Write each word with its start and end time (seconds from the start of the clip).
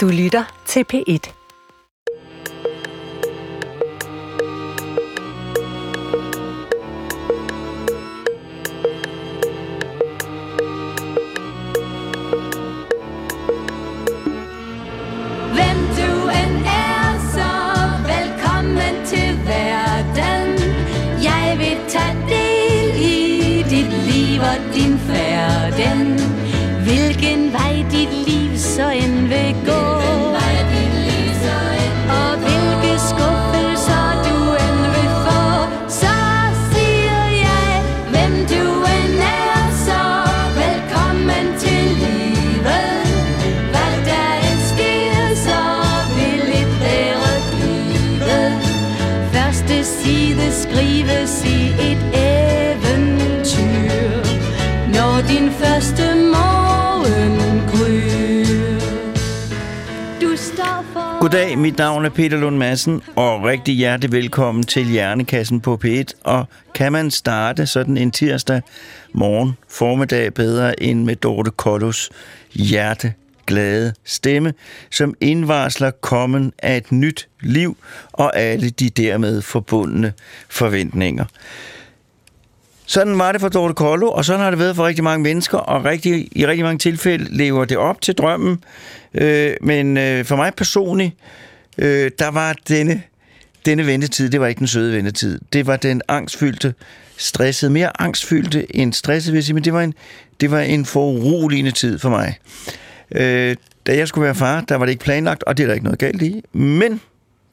Du 0.00 0.08
lytter 0.08 0.44
til 0.66 0.84
P1. 0.92 1.39
Goddag, 61.40 61.58
mit 61.58 61.78
navn 61.78 62.04
er 62.04 62.08
Peter 62.08 62.36
Lund 62.36 62.56
Madsen, 62.56 63.02
og 63.16 63.44
rigtig 63.44 63.74
hjertelig 63.74 64.12
velkommen 64.12 64.64
til 64.64 64.86
Hjernekassen 64.86 65.60
på 65.60 65.80
P1. 65.84 66.04
Og 66.24 66.46
kan 66.74 66.92
man 66.92 67.10
starte 67.10 67.66
sådan 67.66 67.96
en 67.96 68.10
tirsdag 68.10 68.62
morgen 69.12 69.52
formiddag 69.68 70.34
bedre 70.34 70.82
end 70.82 71.04
med 71.04 71.16
Dorte 71.16 71.50
Kollos 71.50 72.10
hjerteglade 72.52 73.94
stemme, 74.04 74.54
som 74.90 75.14
indvarsler 75.20 75.90
kommen 75.90 76.52
af 76.58 76.76
et 76.76 76.92
nyt 76.92 77.28
liv 77.40 77.76
og 78.12 78.38
alle 78.38 78.70
de 78.70 78.90
dermed 78.90 79.42
forbundne 79.42 80.12
forventninger. 80.48 81.24
Sådan 82.90 83.18
var 83.18 83.32
det 83.32 83.40
for 83.40 83.48
Dorte 83.48 83.74
Kollo, 83.74 84.08
og 84.08 84.24
sådan 84.24 84.40
har 84.40 84.50
det 84.50 84.58
været 84.58 84.76
for 84.76 84.86
rigtig 84.86 85.04
mange 85.04 85.22
mennesker, 85.22 85.58
og 85.58 85.84
rigtig, 85.84 86.28
i 86.32 86.46
rigtig 86.46 86.64
mange 86.64 86.78
tilfælde 86.78 87.36
lever 87.36 87.64
det 87.64 87.76
op 87.76 88.00
til 88.00 88.14
drømmen. 88.14 88.64
Øh, 89.14 89.52
men 89.60 89.96
øh, 89.96 90.24
for 90.24 90.36
mig 90.36 90.52
personligt, 90.54 91.14
øh, 91.78 92.10
der 92.18 92.30
var 92.30 92.56
denne, 92.68 93.02
denne 93.66 93.86
ventetid, 93.86 94.30
det 94.30 94.40
var 94.40 94.46
ikke 94.46 94.58
den 94.58 94.66
søde 94.66 94.96
ventetid. 94.96 95.40
Det 95.52 95.66
var 95.66 95.76
den 95.76 96.02
angstfyldte, 96.08 96.74
stressede, 97.16 97.72
mere 97.72 98.02
angstfyldte 98.02 98.76
end 98.76 98.92
stresset, 98.92 99.32
vil 99.32 99.38
jeg 99.38 99.44
sige, 99.44 99.54
men 99.54 99.64
det 99.64 99.72
var 99.72 99.82
en, 99.82 99.94
det 100.40 100.50
var 100.50 100.60
en 100.60 100.84
foruroligende 100.84 101.70
tid 101.70 101.98
for 101.98 102.08
mig. 102.08 102.38
Øh, 103.10 103.56
da 103.86 103.96
jeg 103.96 104.08
skulle 104.08 104.24
være 104.24 104.34
far, 104.34 104.60
der 104.60 104.76
var 104.76 104.84
det 104.84 104.92
ikke 104.92 105.04
planlagt, 105.04 105.42
og 105.42 105.56
det 105.56 105.62
er 105.62 105.66
der 105.66 105.74
ikke 105.74 105.84
noget 105.84 105.98
galt 105.98 106.22
i, 106.22 106.42
men 106.52 107.00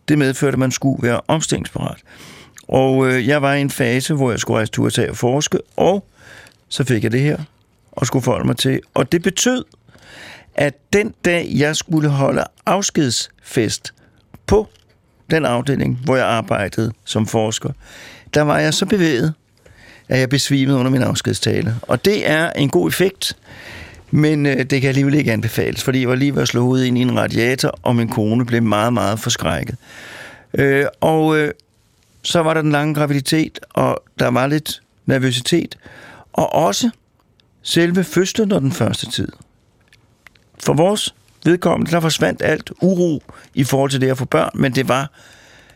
det 0.07 0.17
medførte, 0.17 0.55
at 0.55 0.59
man 0.59 0.71
skulle 0.71 1.07
være 1.07 1.21
omstillingsparat. 1.27 1.97
Og 2.67 3.07
øh, 3.07 3.27
jeg 3.27 3.41
var 3.41 3.53
i 3.53 3.61
en 3.61 3.69
fase, 3.69 4.13
hvor 4.13 4.31
jeg 4.31 4.39
skulle 4.39 4.57
rejse 4.57 4.71
til 4.71 4.81
USA 4.81 5.09
og 5.09 5.17
forske, 5.17 5.59
og 5.75 6.05
så 6.69 6.83
fik 6.83 7.03
jeg 7.03 7.11
det 7.11 7.21
her, 7.21 7.37
og 7.91 8.07
skulle 8.07 8.23
forholde 8.23 8.47
mig 8.47 8.57
til. 8.57 8.81
Og 8.93 9.11
det 9.11 9.23
betød, 9.23 9.65
at 10.55 10.73
den 10.93 11.13
dag, 11.25 11.47
jeg 11.55 11.75
skulle 11.75 12.09
holde 12.09 12.43
afskedsfest 12.65 13.93
på 14.47 14.67
den 15.31 15.45
afdeling, 15.45 15.99
hvor 16.03 16.15
jeg 16.15 16.25
arbejdede 16.25 16.93
som 17.05 17.25
forsker, 17.25 17.69
der 18.33 18.41
var 18.41 18.59
jeg 18.59 18.73
så 18.73 18.85
bevæget, 18.85 19.33
at 20.09 20.19
jeg 20.19 20.29
besvimede 20.29 20.77
under 20.77 20.91
min 20.91 21.01
afskedstale. 21.01 21.75
Og 21.81 22.05
det 22.05 22.29
er 22.29 22.51
en 22.51 22.69
god 22.69 22.87
effekt, 22.87 23.37
men 24.11 24.45
øh, 24.45 24.63
det 24.63 24.81
kan 24.81 24.87
alligevel 24.87 25.13
ikke 25.13 25.31
anbefales, 25.31 25.83
fordi 25.83 25.99
jeg 25.99 26.09
var 26.09 26.15
lige 26.15 26.35
ved 26.35 26.41
at 26.41 26.47
slå 26.47 26.61
hovedet 26.61 26.85
ind 26.85 26.97
i 26.97 27.01
en 27.01 27.19
radiator, 27.19 27.79
og 27.81 27.95
min 27.95 28.09
kone 28.09 28.45
blev 28.45 28.63
meget, 28.63 28.93
meget 28.93 29.19
forskrækket. 29.19 29.75
Øh, 30.53 30.85
og 31.01 31.37
øh, 31.37 31.51
så 32.27 32.39
var 32.39 32.53
der 32.53 32.61
den 32.61 32.71
lange 32.71 32.93
graviditet, 32.95 33.59
og 33.69 34.03
der 34.19 34.27
var 34.27 34.47
lidt 34.47 34.81
nervøsitet, 35.05 35.77
og 36.33 36.53
også 36.53 36.89
selve 37.61 38.03
fødslen 38.03 38.51
og 38.51 38.61
den 38.61 38.71
første 38.71 39.11
tid. 39.11 39.27
For 40.59 40.73
vores 40.73 41.15
vedkommende, 41.45 41.91
der 41.91 41.99
forsvandt 41.99 42.41
alt 42.41 42.71
uro 42.81 43.23
i 43.53 43.63
forhold 43.63 43.91
til 43.91 44.01
det 44.01 44.09
at 44.09 44.17
få 44.17 44.25
børn, 44.25 44.49
men 44.53 44.75
det 44.75 44.87
var 44.87 45.11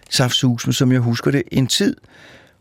saftsusen, 0.09 0.73
som 0.73 0.91
jeg 0.91 0.99
husker 0.99 1.31
det, 1.31 1.43
en 1.51 1.67
tid, 1.67 1.95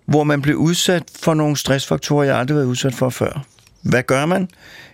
hvor 0.06 0.24
man 0.24 0.42
blev 0.42 0.56
udsat 0.56 1.04
for 1.22 1.34
nogle 1.34 1.56
stressfaktorer, 1.56 2.24
jeg 2.24 2.36
aldrig 2.36 2.54
var 2.54 2.60
været 2.60 2.70
udsat 2.70 2.94
for 2.94 3.10
før. 3.10 3.44
Hvad 3.82 4.02
gør 4.02 4.26
man? 4.26 4.48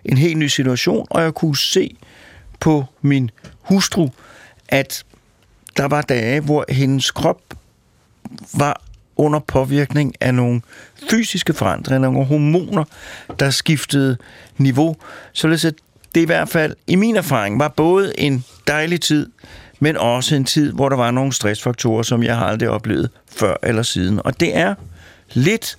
En 0.04 0.18
helt 0.18 0.38
ny 0.38 0.46
situation, 0.46 1.06
og 1.10 1.22
jeg 1.22 1.34
kunne 1.34 1.56
se 1.56 1.96
på 2.60 2.84
min 3.02 3.30
hustru, 3.60 4.08
at 4.68 5.04
der 5.76 5.84
var 5.84 6.02
dage, 6.02 6.40
hvor 6.40 6.64
hendes 6.68 7.10
krop 7.10 7.40
var 8.54 8.85
under 9.16 9.38
påvirkning 9.38 10.15
af 10.21 10.34
nogle 10.34 10.62
fysiske 11.10 11.54
forandringer, 11.54 12.10
nogle 12.10 12.27
hormoner, 12.27 12.84
der 13.41 13.50
skiftede 13.50 14.16
niveau. 14.59 14.97
Således 15.32 15.65
at 15.65 15.75
det 16.15 16.21
i 16.21 16.25
hvert 16.25 16.49
fald, 16.49 16.77
i 16.87 16.94
min 16.94 17.16
erfaring, 17.16 17.59
var 17.59 17.69
både 17.69 18.21
en 18.21 18.44
dejlig 18.66 19.00
tid, 19.00 19.31
men 19.81 19.97
også 19.97 20.34
en 20.34 20.44
tid, 20.44 20.72
hvor 20.72 20.88
der 20.88 20.97
var 20.97 21.10
nogle 21.10 21.32
stressfaktorer, 21.32 22.03
som 22.03 22.22
jeg 22.22 22.37
har 22.37 22.47
aldrig 22.47 22.69
oplevet 22.69 23.10
før 23.37 23.56
eller 23.62 23.82
siden. 23.82 24.21
Og 24.25 24.41
det 24.41 24.56
er 24.56 24.75
lidt, 25.32 25.78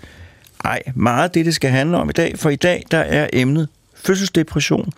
ej, 0.65 0.81
meget 0.95 1.33
det, 1.33 1.45
det 1.45 1.55
skal 1.55 1.69
handle 1.69 1.97
om 1.97 2.09
i 2.09 2.13
dag, 2.13 2.39
for 2.39 2.49
i 2.49 2.55
dag, 2.55 2.83
der 2.91 2.97
er 2.97 3.27
emnet 3.33 3.67
fødselsdepression, 3.95 4.93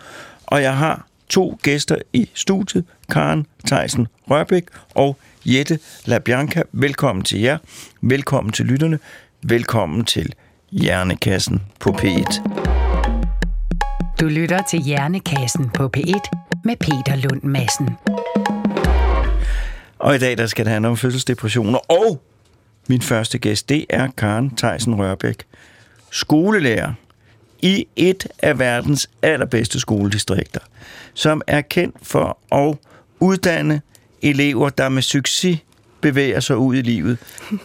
og 0.46 0.62
jeg 0.62 0.78
har 0.78 1.06
to 1.30 1.60
gæster 1.64 1.96
i 2.14 2.30
studiet, 2.34 2.86
Karen 3.10 3.46
Theisen 3.68 4.08
Rørbæk 4.30 4.64
og 4.96 5.18
Jette 5.46 5.80
LaBianca. 6.06 6.64
Velkommen 6.72 7.24
til 7.24 7.40
jer. 7.40 7.58
Velkommen 8.02 8.54
til 8.54 8.66
lytterne. 8.66 9.00
Velkommen 9.42 10.06
til 10.06 10.34
Hjernekassen 10.72 11.62
på 11.80 11.90
P1. 11.90 12.42
Du 14.20 14.26
lytter 14.26 14.62
til 14.70 14.80
Hjernekassen 14.80 15.70
på 15.70 15.92
P1 15.98 16.30
med 16.64 16.76
Peter 16.76 17.16
Lund 17.16 17.44
Madsen. 17.44 17.90
Og 20.00 20.16
i 20.16 20.18
dag, 20.18 20.38
der 20.38 20.48
skal 20.48 20.66
det 20.66 20.74
handle 20.74 20.90
om 20.90 20.98
fødselsdepressioner. 20.98 21.92
Og 21.92 22.22
min 22.88 23.02
første 23.02 23.38
gæst, 23.38 23.70
det 23.70 23.86
er 23.90 24.08
Karen 24.18 24.56
Theisen 24.56 24.96
Rørbæk. 24.96 25.44
Skolelærer 26.12 26.94
i 27.62 27.88
et 27.96 28.28
af 28.40 28.60
verdens 28.60 29.10
allerbedste 29.22 29.80
skoledistrikter, 29.80 30.60
som 31.14 31.42
er 31.48 31.62
kendt 31.62 31.96
for 32.04 32.38
at 32.52 32.78
uddanne 33.20 33.82
elever, 34.22 34.69
der 34.69 34.90
med 34.90 35.02
succes 35.02 35.59
bevæger 36.02 36.40
sig 36.40 36.57
ud 36.57 36.75
i 36.75 36.81
livet 36.81 37.18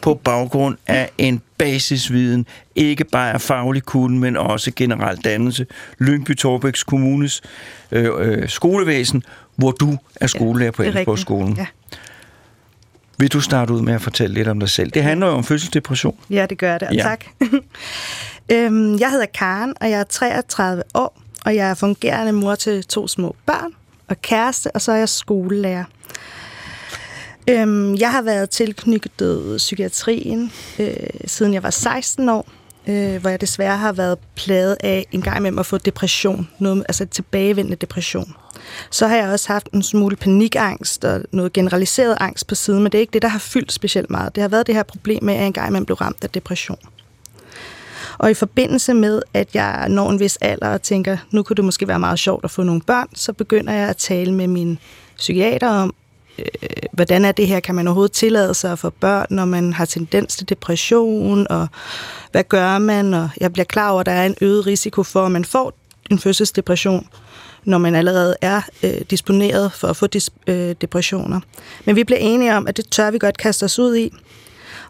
på 0.03 0.15
baggrund 0.15 0.77
af 0.87 1.11
en 1.19 1.43
basisviden, 1.59 2.47
ikke 2.75 3.05
bare 3.05 3.33
af 3.33 3.41
faglig 3.41 3.83
kunde, 3.83 4.19
men 4.19 4.37
også 4.37 4.73
generel 4.77 5.17
dannelse. 5.17 5.67
Lyngby 5.99 6.37
Torbæks 6.37 6.83
Kommunes 6.85 7.43
øh, 7.93 8.11
øh, 8.19 8.49
skolevæsen, 8.49 9.23
hvor 9.57 9.71
du 9.71 9.99
er 10.17 10.27
skolelærer 10.27 11.05
på 11.05 11.17
skolen. 11.17 11.57
Ja. 11.57 11.67
Vil 13.19 13.33
du 13.33 13.41
starte 13.41 13.73
ud 13.73 13.83
med 13.83 13.95
at 13.95 14.03
fortælle 14.03 14.35
lidt 14.35 14.49
om 14.49 14.61
dig 14.61 14.69
selv? 14.69 14.91
Det 14.91 15.03
handler 15.03 15.27
jo 15.27 15.33
om 15.33 15.45
fødselsdepression. 15.45 16.17
ja, 16.31 16.47
det 16.51 16.59
gør 16.59 16.79
det, 16.79 16.89
og 16.89 16.95
ja. 16.95 17.03
tak. 17.03 17.25
øhm, 18.53 18.99
jeg 18.99 19.11
hedder 19.11 19.27
Karen, 19.35 19.75
og 19.81 19.91
jeg 19.91 20.01
er 20.01 20.05
33 20.05 20.83
år, 20.95 21.21
og 21.45 21.57
jeg 21.57 21.71
er 21.71 21.75
fungerende 21.75 22.33
mor 22.33 22.55
til 22.55 22.85
to 22.85 23.09
små 23.09 23.37
børn 23.47 23.73
og 24.09 24.23
kæreste, 24.23 24.71
og 24.71 24.81
så 24.81 24.93
er 24.93 24.97
jeg 24.97 25.09
skolelærer. 25.09 25.85
Øhm, 27.51 27.95
jeg 27.95 28.11
har 28.11 28.23
været 28.23 28.51
tilknyttet 28.51 29.57
psykiatrien 29.57 30.53
øh, 30.79 30.97
siden 31.27 31.55
jeg 31.55 31.63
var 31.63 31.71
16 31.71 32.29
år, 32.29 32.49
øh, 32.87 33.21
hvor 33.21 33.31
jeg 33.31 33.41
desværre 33.41 33.77
har 33.77 33.93
været 33.93 34.19
plaget 34.35 34.77
af 34.81 35.07
en 35.13 35.23
gang 35.23 35.37
imellem 35.37 35.59
at 35.59 35.67
få 35.67 35.79
depression, 35.79 36.49
noget, 36.59 36.85
altså 36.89 37.07
tilbagevendende 37.07 37.77
depression. 37.77 38.35
Så 38.91 39.07
har 39.07 39.17
jeg 39.17 39.29
også 39.29 39.53
haft 39.53 39.69
en 39.73 39.83
smule 39.83 40.17
panikangst 40.17 41.05
og 41.05 41.23
noget 41.33 41.53
generaliseret 41.53 42.17
angst 42.21 42.47
på 42.47 42.55
siden, 42.55 42.83
men 42.83 42.93
det 42.93 42.99
er 42.99 43.01
ikke 43.01 43.13
det, 43.13 43.23
der 43.23 43.29
har 43.29 43.39
fyldt 43.39 43.73
specielt 43.73 44.11
meget. 44.11 44.35
Det 44.35 44.41
har 44.41 44.49
været 44.49 44.67
det 44.67 44.75
her 44.75 44.83
problem 44.83 45.25
med, 45.25 45.35
at 45.35 45.41
jeg 45.41 45.47
engang 45.47 45.69
imellem 45.69 45.87
blev 45.87 45.97
ramt 45.97 46.25
af 46.25 46.31
depression. 46.31 46.79
Og 48.19 48.31
i 48.31 48.35
forbindelse 48.35 48.95
med, 48.95 49.23
at 49.35 49.55
jeg 49.55 49.89
når 49.89 50.11
en 50.11 50.21
vis 50.21 50.37
alder 50.41 50.69
og 50.69 50.83
tænker, 50.83 51.17
nu 51.31 51.43
kunne 51.43 51.57
det 51.57 51.65
måske 51.65 51.89
være 51.89 51.99
meget 51.99 52.19
sjovt 52.19 52.45
at 52.45 52.51
få 52.51 52.63
nogle 52.63 52.81
børn, 52.81 53.09
så 53.15 53.33
begynder 53.33 53.73
jeg 53.73 53.89
at 53.89 53.97
tale 53.97 54.35
med 54.35 54.47
min 54.47 54.79
psykiater 55.17 55.69
om, 55.69 55.95
øh, 56.39 56.45
hvordan 56.93 57.25
er 57.25 57.33
det 57.33 57.47
her, 57.47 57.61
kan 57.61 57.75
man 57.75 57.87
overhovedet 57.87 58.13
tillade 58.13 58.55
sig 58.55 58.73
at 58.73 58.79
få 58.79 58.91
børn, 58.91 59.27
når 59.31 59.45
man 59.45 59.73
har 59.73 59.85
tendens 59.85 60.37
til 60.37 60.49
depression, 60.49 61.47
og 61.51 61.69
hvad 62.33 62.45
gør 62.45 62.79
man? 62.79 63.15
Og 63.15 63.31
jeg 63.41 63.53
bliver 63.53 63.65
klar 63.65 63.91
over, 63.91 64.01
at 64.01 64.07
der 64.07 64.13
er 64.13 64.27
en 64.27 64.37
øget 64.41 64.67
risiko 64.67 65.03
for, 65.03 65.27
at 65.27 65.33
man 65.33 65.45
får 65.45 65.73
en 66.11 66.19
fødselsdepression, 66.19 67.09
når 67.65 67.79
man 67.79 67.95
allerede 67.95 68.37
er 68.41 68.61
øh, 68.83 69.01
disponeret 69.11 69.73
for 69.73 69.89
at 69.89 69.97
få 69.97 70.07
dis, 70.07 70.31
øh, 70.47 70.75
depressioner. 70.81 71.41
Men 71.85 71.97
vi 71.97 72.05
blev 72.05 72.19
enige 72.21 72.57
om, 72.57 72.67
at 72.67 72.77
det 72.77 72.91
tør 72.91 73.11
vi 73.11 73.19
godt 73.19 73.39
kaste 73.39 73.65
os 73.65 73.79
ud 73.79 73.97
i. 73.97 74.13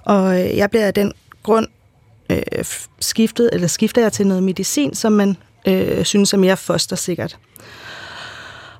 Og 0.05 0.41
øh, 0.41 0.57
jeg 0.57 0.71
bliver 0.71 0.87
af 0.87 0.95
den 0.95 1.13
grund 1.43 1.67
øh, 2.31 2.43
skiftet, 3.01 3.51
eller 3.53 3.69
skifter 3.69 4.03
jeg 4.03 4.13
til 4.13 4.27
noget 4.27 4.43
medicin, 4.43 4.95
som 4.95 5.13
man 5.13 5.37
øh, 5.67 6.05
synes 6.05 6.33
er 6.33 6.39
mere 6.39 6.57
fostersikkert. 6.57 7.39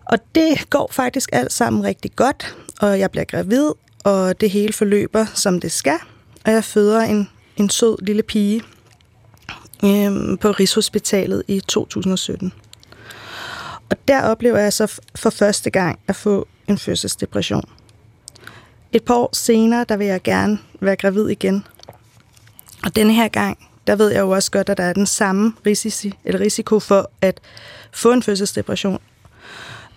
Og 0.05 0.19
det 0.35 0.71
går 0.71 0.91
faktisk 0.93 1.31
alt 1.33 1.53
sammen 1.53 1.85
rigtig 1.85 2.17
godt, 2.17 2.57
og 2.81 2.99
jeg 2.99 3.11
bliver 3.11 3.25
gravid, 3.25 3.71
og 4.05 4.41
det 4.41 4.51
hele 4.51 4.73
forløber, 4.73 5.27
som 5.35 5.61
det 5.61 5.73
skal. 5.73 5.99
Og 6.45 6.53
jeg 6.53 6.65
føder 6.65 7.01
en, 7.01 7.29
en 7.57 7.71
sød 7.71 7.97
lille 8.03 8.23
pige 8.23 8.63
øhm, 9.85 10.37
på 10.37 10.51
Rigshospitalet 10.51 11.43
i 11.49 11.61
2017. 11.61 12.53
Og 13.91 13.97
der 14.09 14.23
oplever 14.23 14.59
jeg 14.59 14.73
så 14.73 15.01
for 15.15 15.31
første 15.31 15.71
gang 15.71 15.99
at 16.09 16.17
få 16.17 16.49
en 16.69 16.79
fødselsdepression. 16.79 17.69
Et 18.93 19.05
par 19.05 19.15
år 19.15 19.31
senere, 19.33 19.85
der 19.89 19.97
vil 19.97 20.07
jeg 20.07 20.23
gerne 20.23 20.59
være 20.81 20.97
gravid 20.97 21.29
igen. 21.29 21.67
Og 22.85 22.97
denne 22.97 23.15
her 23.15 23.29
gang, 23.29 23.69
der 23.87 23.97
ved 23.97 24.11
jeg 24.11 24.21
jo 24.21 24.31
også 24.31 24.51
godt, 24.51 24.69
at 24.69 24.77
der 24.77 24.85
er 24.85 24.93
den 24.93 25.07
samme 25.07 25.53
risici, 25.67 26.13
eller 26.25 26.41
risiko 26.41 26.81
for 26.81 27.11
at 27.21 27.41
få 27.93 28.13
en 28.13 28.23
fødselsdepression. 28.23 29.01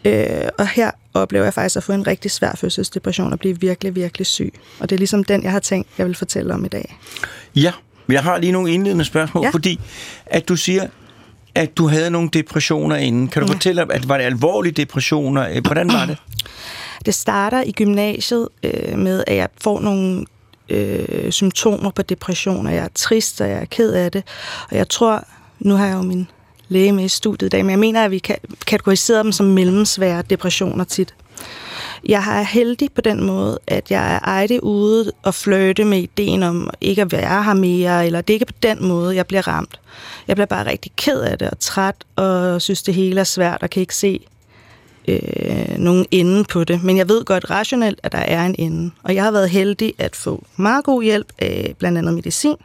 Øh, 0.07 0.50
og 0.57 0.68
her 0.68 0.92
oplever 1.13 1.44
jeg 1.44 1.54
faktisk 1.54 1.77
at 1.77 1.83
få 1.83 1.92
en 1.92 2.07
rigtig 2.07 2.31
svær 2.31 2.56
fødselsdepression 2.56 3.33
og 3.33 3.39
blive 3.39 3.59
virkelig, 3.59 3.95
virkelig 3.95 4.27
syg. 4.27 4.54
Og 4.80 4.89
det 4.89 4.95
er 4.95 4.98
ligesom 4.98 5.24
den, 5.24 5.44
jeg 5.44 5.51
har 5.51 5.59
tænkt, 5.59 5.89
jeg 5.98 6.06
vil 6.06 6.15
fortælle 6.15 6.54
om 6.54 6.65
i 6.65 6.68
dag. 6.68 6.98
Ja, 7.56 7.71
jeg 8.09 8.24
har 8.24 8.38
lige 8.38 8.51
nogle 8.51 8.71
indledende 8.71 9.06
spørgsmål, 9.06 9.42
ja. 9.44 9.48
Ja. 9.48 9.51
fordi 9.51 9.80
at 10.25 10.48
du 10.48 10.56
siger, 10.56 10.88
at 11.56 11.77
du 11.77 11.88
havde 11.88 12.09
nogle 12.09 12.30
depressioner 12.33 12.95
inden. 12.95 13.27
Kan 13.27 13.42
du 13.42 13.48
ja. 13.48 13.54
fortælle, 13.54 13.94
at 13.94 14.09
var 14.09 14.18
det 14.18 14.24
alvorlige 14.24 14.74
depressioner? 14.74 15.50
Øh, 15.50 15.62
Hvordan 15.65 15.88
var 15.88 16.06
det? 16.06 16.18
Det 17.06 17.15
starter 17.15 17.63
i 17.63 17.71
gymnasiet 17.71 18.50
øh, 18.63 18.98
med, 18.98 19.24
at 19.27 19.36
jeg 19.36 19.48
får 19.62 19.80
nogle 19.80 20.25
øh, 20.69 21.31
symptomer 21.31 21.92
på 21.92 22.01
depression, 22.01 22.68
og 22.68 22.74
jeg 22.74 22.83
er 22.83 22.89
trist, 22.95 23.42
og 23.42 23.50
jeg 23.50 23.57
er 23.57 23.65
ked 23.65 23.94
af 23.94 24.12
det. 24.12 24.24
Og 24.69 24.77
jeg 24.77 24.89
tror, 24.89 25.27
nu 25.59 25.75
har 25.75 25.86
jeg 25.86 25.95
jo 25.95 26.01
min 26.01 26.27
læge 26.69 26.92
med 26.92 27.06
i 27.06 27.08
studiet 27.08 27.48
i 27.48 27.50
dag, 27.50 27.66
men 27.66 27.72
jeg 27.72 27.80
mener, 27.80 28.06
at 28.06 28.12
vi 28.12 28.19
kan 28.19 28.36
kategorisere 28.68 29.24
dem 29.24 29.31
som 29.31 29.46
mellemsvære 29.46 30.24
depressioner 30.30 30.84
tit. 30.84 31.14
Jeg 32.06 32.40
er 32.40 32.44
heldig 32.44 32.90
på 32.92 33.02
den 33.02 33.24
måde, 33.24 33.60
at 33.68 33.92
jeg 33.92 34.14
er 34.14 34.19
ejdig 34.19 34.64
ude 34.64 35.12
og 35.24 35.34
flirte 35.34 35.86
med 35.86 36.00
ideen 36.00 36.44
om 36.44 36.69
ikke 36.81 37.02
at 37.02 37.12
være 37.12 37.44
her 37.44 37.54
mere, 37.54 38.06
eller 38.06 38.22
det 38.22 38.34
er 38.34 38.36
ikke 38.36 38.46
på 38.46 38.54
den 38.64 38.88
måde, 38.88 39.16
jeg 39.16 39.28
bliver 39.28 39.48
ramt. 39.48 39.80
Jeg 40.28 40.36
bliver 40.36 40.46
bare 40.46 40.66
rigtig 40.66 40.92
ked 40.96 41.22
af 41.22 41.38
det 41.38 41.50
og 41.50 41.60
træt, 41.60 41.96
og 42.16 42.62
synes, 42.62 42.84
det 42.84 42.94
hele 42.94 43.19
er 43.19 43.24
svært, 43.24 43.64
og 43.64 43.69
kan 43.69 43.81
ikke 43.81 43.96
se 43.96 44.19
øh, 45.08 45.78
nogen 45.78 46.06
ende 46.12 46.44
på 46.44 46.64
det. 46.64 46.84
Men 46.84 46.98
jeg 46.98 47.10
ved 47.10 47.25
godt 47.25 47.50
rationelt, 47.50 48.00
at 48.04 48.12
der 48.12 48.18
er 48.18 48.46
en 48.46 48.56
ende. 48.58 48.92
Og 49.04 49.16
jeg 49.16 49.24
har 49.24 49.31
været 49.31 49.50
heldig 49.50 49.94
at 49.98 50.16
få 50.16 50.44
meget 50.56 50.84
god 50.84 51.04
hjælp 51.04 51.28
af 51.40 51.75
blandt 51.80 51.98
andet 51.98 52.14
medicin. 52.14 52.56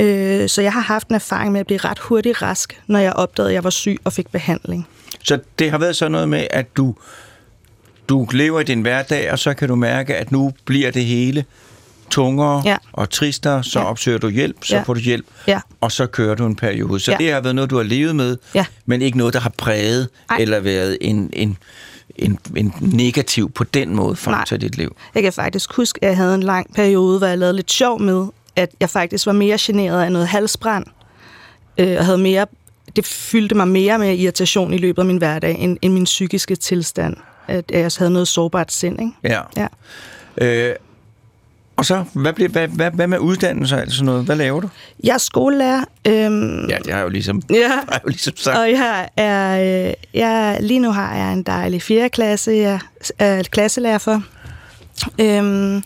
Øh, 0.00 0.48
så 0.48 0.62
jeg 0.62 0.72
har 0.72 0.80
haft 0.80 1.08
en 1.08 1.14
erfaring 1.14 1.52
med 1.52 1.60
at 1.60 1.66
blive 1.66 1.78
ret 1.78 1.98
hurtigt 1.98 2.42
rask, 2.42 2.80
når 2.86 2.98
jeg 2.98 3.12
opdagede, 3.12 3.50
at 3.50 3.54
jeg 3.54 3.64
var 3.64 3.70
syg 3.70 3.96
og 4.04 4.12
fik 4.12 4.28
behandling. 4.32 4.86
Så 5.24 5.38
det 5.58 5.70
har 5.70 5.78
været 5.78 5.96
sådan 5.96 6.12
noget 6.12 6.28
med, 6.28 6.46
at 6.50 6.76
du, 6.76 6.94
du 8.08 8.26
lever 8.32 8.60
i 8.60 8.64
din 8.64 8.80
hverdag, 8.80 9.32
og 9.32 9.38
så 9.38 9.54
kan 9.54 9.68
du 9.68 9.74
mærke, 9.74 10.16
at 10.16 10.32
nu 10.32 10.52
bliver 10.64 10.90
det 10.90 11.04
hele 11.04 11.44
tungere 12.10 12.62
Ja. 12.64 12.76
og 12.92 13.10
tristere, 13.10 13.64
så 13.64 13.78
ja. 13.78 13.84
Opsøger 13.84 14.18
du 14.18 14.28
hjælp, 14.28 14.64
så 14.64 14.76
ja. 14.76 14.82
Får 14.82 14.94
du 14.94 15.00
hjælp, 15.00 15.26
Ja. 15.46 15.60
og 15.80 15.92
så 15.92 16.06
kører 16.06 16.34
du 16.34 16.46
en 16.46 16.56
periode. 16.56 17.00
Så. 17.00 17.10
Ja. 17.12 17.16
det 17.18 17.32
har 17.32 17.40
været 17.40 17.54
noget, 17.54 17.70
du 17.70 17.76
har 17.76 17.82
levet 17.82 18.16
med, 18.16 18.36
Ja. 18.54 18.64
men 18.86 19.02
ikke 19.02 19.18
noget, 19.18 19.34
der 19.34 19.40
har 19.40 19.52
præget 19.58 20.08
Ej. 20.30 20.36
eller 20.40 20.60
været 20.60 20.98
en, 21.00 21.30
en, 21.32 21.58
en, 22.16 22.38
en 22.56 22.72
negativ 22.80 23.50
på 23.52 23.64
den 23.64 23.94
måde 23.96 24.16
frem 24.16 24.34
Nej. 24.34 24.44
til 24.44 24.60
dit 24.60 24.76
liv. 24.76 24.96
Jeg 25.14 25.22
kan 25.22 25.32
faktisk 25.32 25.72
huske, 25.76 25.98
at 26.04 26.08
jeg 26.08 26.16
havde 26.16 26.34
en 26.34 26.42
lang 26.42 26.74
periode, 26.74 27.18
hvor 27.18 27.26
jeg 27.26 27.38
lavede 27.38 27.56
lidt 27.56 27.72
sjov 27.72 28.00
med, 28.00 28.26
at 28.60 28.70
jeg 28.80 28.90
faktisk 28.90 29.26
var 29.26 29.32
mere 29.32 29.56
generet 29.60 30.04
af 30.04 30.12
noget 30.12 30.28
halsbrand, 30.28 30.84
øh, 31.78 31.96
og 31.98 32.04
havde 32.04 32.18
mere, 32.18 32.46
det 32.96 33.06
fyldte 33.06 33.54
mig 33.54 33.68
mere 33.68 33.98
med 33.98 34.18
irritation 34.18 34.74
i 34.74 34.78
løbet 34.78 35.02
af 35.02 35.06
min 35.06 35.16
hverdag, 35.16 35.56
end, 35.58 35.78
end 35.82 35.92
min 35.92 36.04
psykiske 36.04 36.56
tilstand. 36.56 37.16
At 37.48 37.64
jeg 37.70 37.90
havde 37.98 38.10
noget 38.10 38.28
sårbart 38.28 38.72
sind, 38.72 39.00
ikke? 39.00 39.12
Ja. 39.24 39.40
Ja. 39.56 39.66
Øh, 40.38 40.74
og 41.76 41.86
så, 41.86 42.04
hvad, 42.12 42.32
bliver, 42.32 42.48
hvad, 42.48 42.68
hvad, 42.68 42.90
hvad 42.90 43.06
med 43.06 43.18
uddannelse 43.18 43.74
og 43.74 43.80
alt 43.80 43.92
sådan 43.92 44.06
noget? 44.06 44.24
Hvad 44.24 44.36
laver 44.36 44.60
du? 44.60 44.68
Jeg 45.04 45.14
er 45.14 45.18
skolelærer, 45.18 45.84
øhm, 46.06 46.68
Ja, 46.68 46.78
det 46.78 46.86
har 46.92 46.98
jeg 46.98 47.04
jo 47.04 47.08
ligesom, 47.08 47.42
ja, 47.50 47.68
har 47.68 47.84
jeg 47.92 48.00
jo 48.04 48.08
ligesom 48.08 48.36
sagt. 48.36 48.58
og 48.58 48.70
jeg 48.70 49.08
er, 49.16 49.86
øh, 49.88 49.94
jeg, 50.14 50.58
lige 50.60 50.80
nu 50.80 50.90
har 50.92 51.16
jeg 51.16 51.32
en 51.32 51.42
dejlig 51.42 51.82
4. 51.82 52.08
klasse, 52.08 52.50
jeg 52.50 52.80
er 53.18 53.42
klasselærer 53.42 53.98
for. 53.98 54.22
Øhm, 55.18 55.82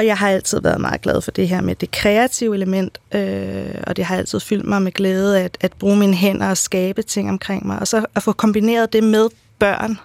og 0.00 0.06
jeg 0.06 0.18
har 0.18 0.28
altid 0.28 0.60
været 0.60 0.80
meget 0.80 1.00
glad 1.00 1.20
for 1.20 1.30
det 1.30 1.48
her 1.48 1.60
med 1.60 1.74
det 1.74 1.90
kreative 1.90 2.54
element, 2.54 2.98
øh, 3.14 3.64
og 3.86 3.96
det 3.96 4.04
har 4.04 4.16
altid 4.16 4.40
fyldt 4.40 4.66
mig 4.66 4.82
med 4.82 4.92
glæde 4.92 5.40
at, 5.40 5.58
at 5.60 5.72
bruge 5.72 5.96
mine 5.96 6.14
hænder 6.14 6.50
og 6.50 6.56
skabe 6.56 7.02
ting 7.02 7.30
omkring 7.30 7.66
mig. 7.66 7.78
Og 7.78 7.88
så 7.88 8.06
at 8.14 8.22
få 8.22 8.32
kombineret 8.32 8.92
det 8.92 9.04
med 9.04 9.28
børn 9.58 9.98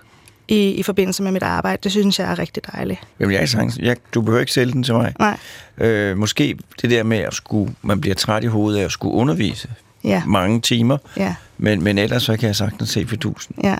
i, 0.47 0.69
i 0.71 0.83
forbindelse 0.83 1.23
med 1.23 1.31
mit 1.31 1.43
arbejde, 1.43 1.79
det 1.83 1.91
synes 1.91 2.19
jeg 2.19 2.31
er 2.31 2.39
rigtig 2.39 2.63
dejligt. 2.73 2.99
Jamen, 3.19 3.33
jeg 3.33 3.41
er 3.41 3.45
sagtens, 3.45 3.77
jeg, 3.77 3.97
du 4.13 4.21
behøver 4.21 4.39
ikke 4.39 4.53
sælge 4.53 4.73
den 4.73 4.83
til 4.83 4.93
mig. 4.93 5.13
Nej, 5.19 5.37
Øh, 5.77 6.17
måske 6.17 6.57
det 6.81 6.89
der 6.89 7.03
med, 7.03 7.17
at 7.17 7.33
skulle, 7.33 7.75
man 7.81 8.01
bliver 8.01 8.15
træt 8.15 8.43
i 8.43 8.47
hovedet 8.47 8.79
af 8.79 8.83
at 8.85 8.91
skulle 8.91 9.15
undervise 9.15 9.69
ja, 10.03 10.23
mange 10.25 10.61
timer, 10.61 10.97
ja, 11.17 11.35
men, 11.57 11.83
men 11.83 11.97
ellers 11.97 12.23
så 12.23 12.37
kan 12.37 12.47
jeg 12.47 12.55
sagtens 12.55 12.89
se 12.89 13.07
fidusen. 13.07 13.55
ja. 13.63 13.75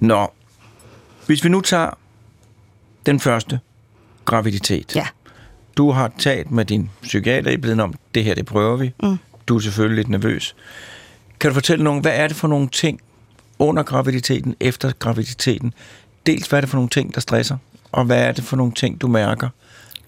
Nå, 0.00 0.26
hvis 1.26 1.44
vi 1.44 1.48
nu 1.48 1.60
tager 1.60 1.90
den 3.06 3.20
første 3.20 3.60
graviditet. 4.24 4.96
Ja. 4.96 5.06
Du 5.80 5.90
har 5.90 6.12
talt 6.18 6.50
med 6.50 6.64
din 6.64 6.90
psykiater 7.02 7.50
i 7.50 7.56
blevet 7.56 7.80
om, 7.80 7.94
det 8.14 8.24
her, 8.24 8.34
det 8.34 8.46
prøver 8.46 8.76
vi. 8.76 8.92
Mm. 9.02 9.16
Du 9.46 9.56
er 9.56 9.60
selvfølgelig 9.60 9.96
lidt 9.96 10.08
nervøs. 10.08 10.56
Kan 11.40 11.50
du 11.50 11.54
fortælle 11.54 11.84
nogen, 11.84 12.00
hvad 12.00 12.12
er 12.14 12.28
det 12.28 12.36
for 12.36 12.48
nogle 12.48 12.68
ting 12.68 13.00
under 13.58 13.82
graviditeten, 13.82 14.56
efter 14.60 14.92
graviditeten? 14.98 15.74
Dels, 16.26 16.46
hvad 16.46 16.58
er 16.58 16.60
det 16.60 16.70
for 16.70 16.76
nogle 16.76 16.88
ting, 16.88 17.14
der 17.14 17.20
stresser? 17.20 17.56
Og 17.92 18.04
hvad 18.04 18.22
er 18.22 18.32
det 18.32 18.44
for 18.44 18.56
nogle 18.56 18.72
ting, 18.72 19.00
du 19.00 19.08
mærker? 19.08 19.48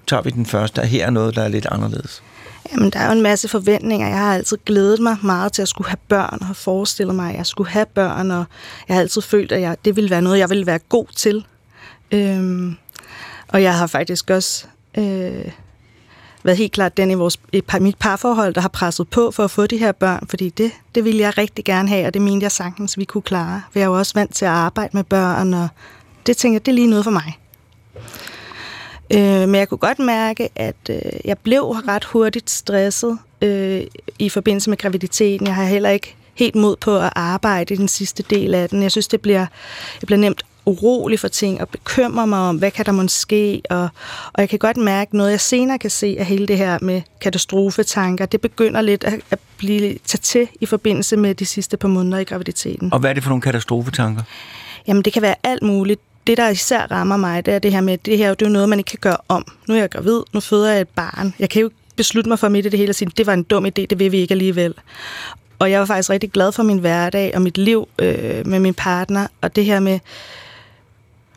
Tager 0.07 0.23
vi 0.23 0.31
den 0.31 0.47
første, 0.47 0.83
at 0.83 0.89
her 0.89 1.07
er 1.07 1.11
noget, 1.11 1.35
der 1.35 1.43
er 1.43 1.49
lidt 1.49 1.67
anderledes. 1.67 2.23
Jamen, 2.73 2.91
der 2.91 2.99
er 2.99 3.07
jo 3.07 3.13
en 3.13 3.23
masse 3.23 3.49
forventninger. 3.49 4.09
Jeg 4.09 4.19
har 4.19 4.35
altid 4.35 4.57
glædet 4.67 5.01
mig 5.01 5.17
meget 5.23 5.53
til 5.53 5.63
at 5.63 5.69
skulle 5.69 5.89
have 5.89 5.99
børn, 6.09 6.39
og 6.41 6.47
har 6.47 6.55
forestillet 6.55 7.15
mig, 7.15 7.31
at 7.31 7.37
jeg 7.37 7.47
skulle 7.47 7.71
have 7.71 7.87
børn, 7.87 8.31
og 8.31 8.45
jeg 8.89 8.97
har 8.97 9.01
altid 9.01 9.23
følt, 9.23 9.53
at 9.53 9.61
jeg, 9.61 9.77
det 9.85 9.97
ville 9.97 10.11
være 10.11 10.23
noget, 10.23 10.39
jeg 10.39 10.51
ville 10.51 10.67
være 10.67 10.79
god 10.89 11.07
til. 11.17 11.45
Øhm, 12.11 12.77
og 13.49 13.63
jeg 13.63 13.79
har 13.79 13.87
faktisk 13.87 14.31
også 14.31 14.67
øh, 14.99 15.45
været 16.43 16.59
helt 16.59 16.73
klart 16.73 16.97
den 16.97 17.11
i 17.11 17.15
vores, 17.15 17.41
i 17.53 17.61
par, 17.61 17.79
mit 17.79 17.99
parforhold, 17.99 18.55
der 18.55 18.61
har 18.61 18.69
presset 18.69 19.09
på 19.09 19.31
for 19.31 19.45
at 19.45 19.51
få 19.51 19.67
de 19.67 19.77
her 19.77 19.93
børn, 19.93 20.27
fordi 20.29 20.49
det, 20.49 20.73
det 20.95 21.05
ville 21.05 21.21
jeg 21.21 21.39
rigtig 21.39 21.65
gerne 21.65 21.89
have, 21.89 22.07
og 22.07 22.15
det 22.15 22.23
mente 22.23 22.45
jeg 22.45 22.53
sagtens, 22.53 22.99
vi 22.99 23.05
kunne 23.05 23.23
klare. 23.23 23.63
For 23.73 23.79
jeg 23.79 23.85
er 23.85 23.91
jo 23.91 23.99
også 23.99 24.13
vant 24.15 24.35
til 24.35 24.45
at 24.45 24.51
arbejde 24.51 24.91
med 24.93 25.05
børn, 25.05 25.55
og 25.55 25.69
det 26.27 26.37
tænker 26.37 26.55
jeg, 26.55 26.67
det 26.67 26.73
er 26.73 26.77
lige 26.77 26.91
noget 26.91 27.05
for 27.05 27.11
mig. 27.11 27.39
Øh, 29.13 29.49
men 29.49 29.55
jeg 29.55 29.69
kunne 29.69 29.79
godt 29.79 29.99
mærke, 29.99 30.49
at 30.57 30.77
øh, 30.91 31.01
jeg 31.25 31.39
blev 31.39 31.63
ret 31.63 32.05
hurtigt 32.05 32.51
stresset 32.51 33.19
øh, 33.43 33.83
i 34.19 34.29
forbindelse 34.29 34.71
med 34.71 34.79
graviditeten. 34.79 35.47
Jeg 35.47 35.55
har 35.55 35.65
heller 35.65 35.91
ikke 35.91 36.17
helt 36.35 36.55
mod 36.55 36.77
på 36.77 36.99
at 36.99 37.13
arbejde 37.17 37.75
i 37.75 37.77
den 37.77 37.89
sidste 37.89 38.23
del 38.23 38.55
af 38.55 38.69
den. 38.69 38.83
Jeg 38.83 38.91
synes, 38.91 39.09
det 39.09 39.21
bliver, 39.21 39.47
jeg 40.01 40.07
bliver 40.07 40.19
nemt 40.19 40.43
urolig 40.67 41.21
for 41.21 41.29
ting 41.29 41.61
og 41.61 41.69
bekymrer 41.69 42.27
mig 42.27 42.39
om, 42.39 42.57
hvad 42.57 42.71
kan 42.71 42.87
der 42.87 42.93
måske 42.93 43.21
ske, 43.21 43.63
og, 43.71 43.89
og 44.33 44.41
jeg 44.41 44.49
kan 44.49 44.59
godt 44.59 44.77
mærke 44.77 45.17
noget, 45.17 45.31
jeg 45.31 45.41
senere 45.41 45.79
kan 45.79 45.91
se 45.91 46.17
af 46.19 46.27
hele 46.27 46.49
det 46.49 46.59
her 46.59 46.79
med 46.83 47.03
katastrofetanker. 47.21 48.27
Det 48.27 48.41
begynder 48.41 48.81
lidt 48.81 49.05
at, 49.05 49.21
at 49.31 49.39
blive 49.57 49.99
tage 50.07 50.21
til 50.23 50.49
i 50.61 50.67
forbindelse 50.67 51.17
med 51.17 51.35
de 51.35 51.47
sidste 51.47 51.77
par 51.77 51.89
måneder 51.89 52.19
i 52.19 52.25
graviditeten. 52.25 52.93
Og 52.93 52.99
hvad 52.99 53.11
er 53.11 53.15
det 53.15 53.23
for 53.23 53.31
nogle 53.31 53.43
katastrofetanker? 53.43 54.23
Jamen, 54.87 55.03
det 55.03 55.13
kan 55.13 55.23
være 55.23 55.35
alt 55.43 55.63
muligt. 55.63 56.01
Det, 56.27 56.37
der 56.37 56.49
især 56.49 56.87
rammer 56.91 57.17
mig, 57.17 57.47
det 57.47 57.55
er 57.55 57.59
det 57.59 57.73
her 57.73 57.81
med, 57.81 57.93
at 57.93 58.07
det 58.07 58.19
her 58.19 58.35
det 58.35 58.43
er 58.43 58.49
jo 58.49 58.53
noget, 58.53 58.69
man 58.69 58.79
ikke 58.79 58.89
kan 58.89 58.99
gøre 59.01 59.17
om. 59.29 59.45
Nu 59.69 59.75
er 59.75 59.79
jeg 59.79 59.91
gravid, 59.91 60.21
nu 60.33 60.41
føder 60.41 60.71
jeg 60.71 60.81
et 60.81 60.89
barn. 60.89 61.35
Jeg 61.39 61.51
kan 61.51 61.63
jo 61.63 61.71
beslutte 61.97 62.29
mig 62.29 62.39
for 62.39 62.49
midt 62.49 62.67
i 62.67 62.69
det 62.69 62.79
hele 62.79 62.91
og 62.91 62.95
sige, 62.95 63.11
det 63.17 63.27
var 63.27 63.33
en 63.33 63.43
dum 63.43 63.67
idé, 63.67 63.87
det 63.91 63.99
vil 63.99 64.13
vi 64.13 64.19
ikke 64.19 64.33
alligevel. 64.33 64.75
Og 65.59 65.71
jeg 65.71 65.81
var 65.81 65.87
faktisk 65.87 66.11
rigtig 66.11 66.31
glad 66.31 66.53
for 66.53 66.63
min 66.63 66.79
hverdag 66.79 67.33
og 67.35 67.43
mit 67.43 67.59
liv 67.59 67.89
øh, 67.99 68.47
med 68.47 68.59
min 68.59 68.75
partner. 68.75 69.27
Og 69.41 69.57
det 69.57 69.65
her 69.65 69.81
med, 69.81 69.99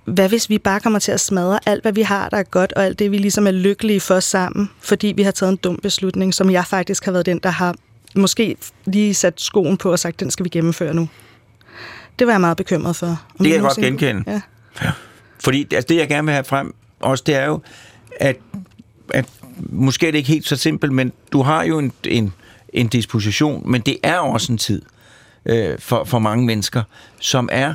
hvad 0.05 0.29
hvis 0.29 0.49
vi 0.49 0.57
bare 0.57 0.79
kommer 0.79 0.99
til 0.99 1.11
at 1.11 1.19
smadre 1.19 1.59
alt, 1.65 1.81
hvad 1.81 1.93
vi 1.93 2.01
har, 2.01 2.29
der 2.29 2.37
er 2.37 2.43
godt, 2.43 2.73
og 2.73 2.85
alt 2.85 2.99
det, 2.99 3.11
vi 3.11 3.17
ligesom 3.17 3.47
er 3.47 3.51
lykkelige 3.51 3.99
for 3.99 4.19
sammen, 4.19 4.69
fordi 4.79 5.07
vi 5.07 5.23
har 5.23 5.31
taget 5.31 5.51
en 5.51 5.57
dum 5.57 5.79
beslutning, 5.81 6.33
som 6.33 6.49
jeg 6.49 6.65
faktisk 6.65 7.05
har 7.05 7.11
været 7.11 7.25
den, 7.25 7.39
der 7.43 7.49
har 7.49 7.75
måske 8.15 8.57
lige 8.85 9.13
sat 9.13 9.41
skoen 9.41 9.77
på 9.77 9.91
og 9.91 9.99
sagt, 9.99 10.19
den 10.19 10.31
skal 10.31 10.43
vi 10.43 10.49
gennemføre 10.49 10.93
nu. 10.93 11.09
Det 12.19 12.27
var 12.27 12.33
jeg 12.33 12.41
meget 12.41 12.57
bekymret 12.57 12.95
for. 12.95 13.07
Om 13.07 13.17
Det 13.37 13.45
kan 13.45 13.53
jeg 13.53 13.61
godt 13.61 13.77
genkende. 13.77 14.23
Ja. 14.27 14.41
Fordi 15.39 15.67
altså, 15.73 15.87
det, 15.89 15.95
jeg 15.95 16.07
gerne 16.07 16.25
vil 16.25 16.33
have 16.33 16.43
frem 16.43 16.75
også, 16.99 17.23
det 17.27 17.35
er 17.35 17.45
jo, 17.45 17.61
at, 18.19 18.37
at 19.13 19.25
måske 19.57 20.07
er 20.07 20.11
det 20.11 20.17
ikke 20.17 20.29
helt 20.29 20.47
så 20.47 20.55
simpelt, 20.55 20.91
men 20.91 21.11
du 21.31 21.41
har 21.41 21.63
jo 21.63 21.79
en, 21.79 21.91
en, 22.03 22.33
en 22.73 22.87
disposition, 22.87 23.71
men 23.71 23.81
det 23.81 23.97
er 24.03 24.17
også 24.17 24.51
en 24.51 24.57
tid. 24.57 24.81
øh, 25.45 25.79
for, 25.79 26.03
for 26.03 26.19
mange 26.19 26.45
mennesker, 26.45 26.83
som 27.19 27.49
er 27.51 27.73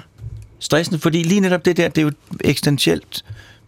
stressende, 0.60 0.98
fordi 0.98 1.22
lige 1.22 1.40
netop 1.40 1.64
det 1.64 1.76
der, 1.76 1.88
det 1.88 1.98
er 1.98 2.02
jo 2.02 2.08
et 2.08 2.16
eksistentielt 2.44 3.24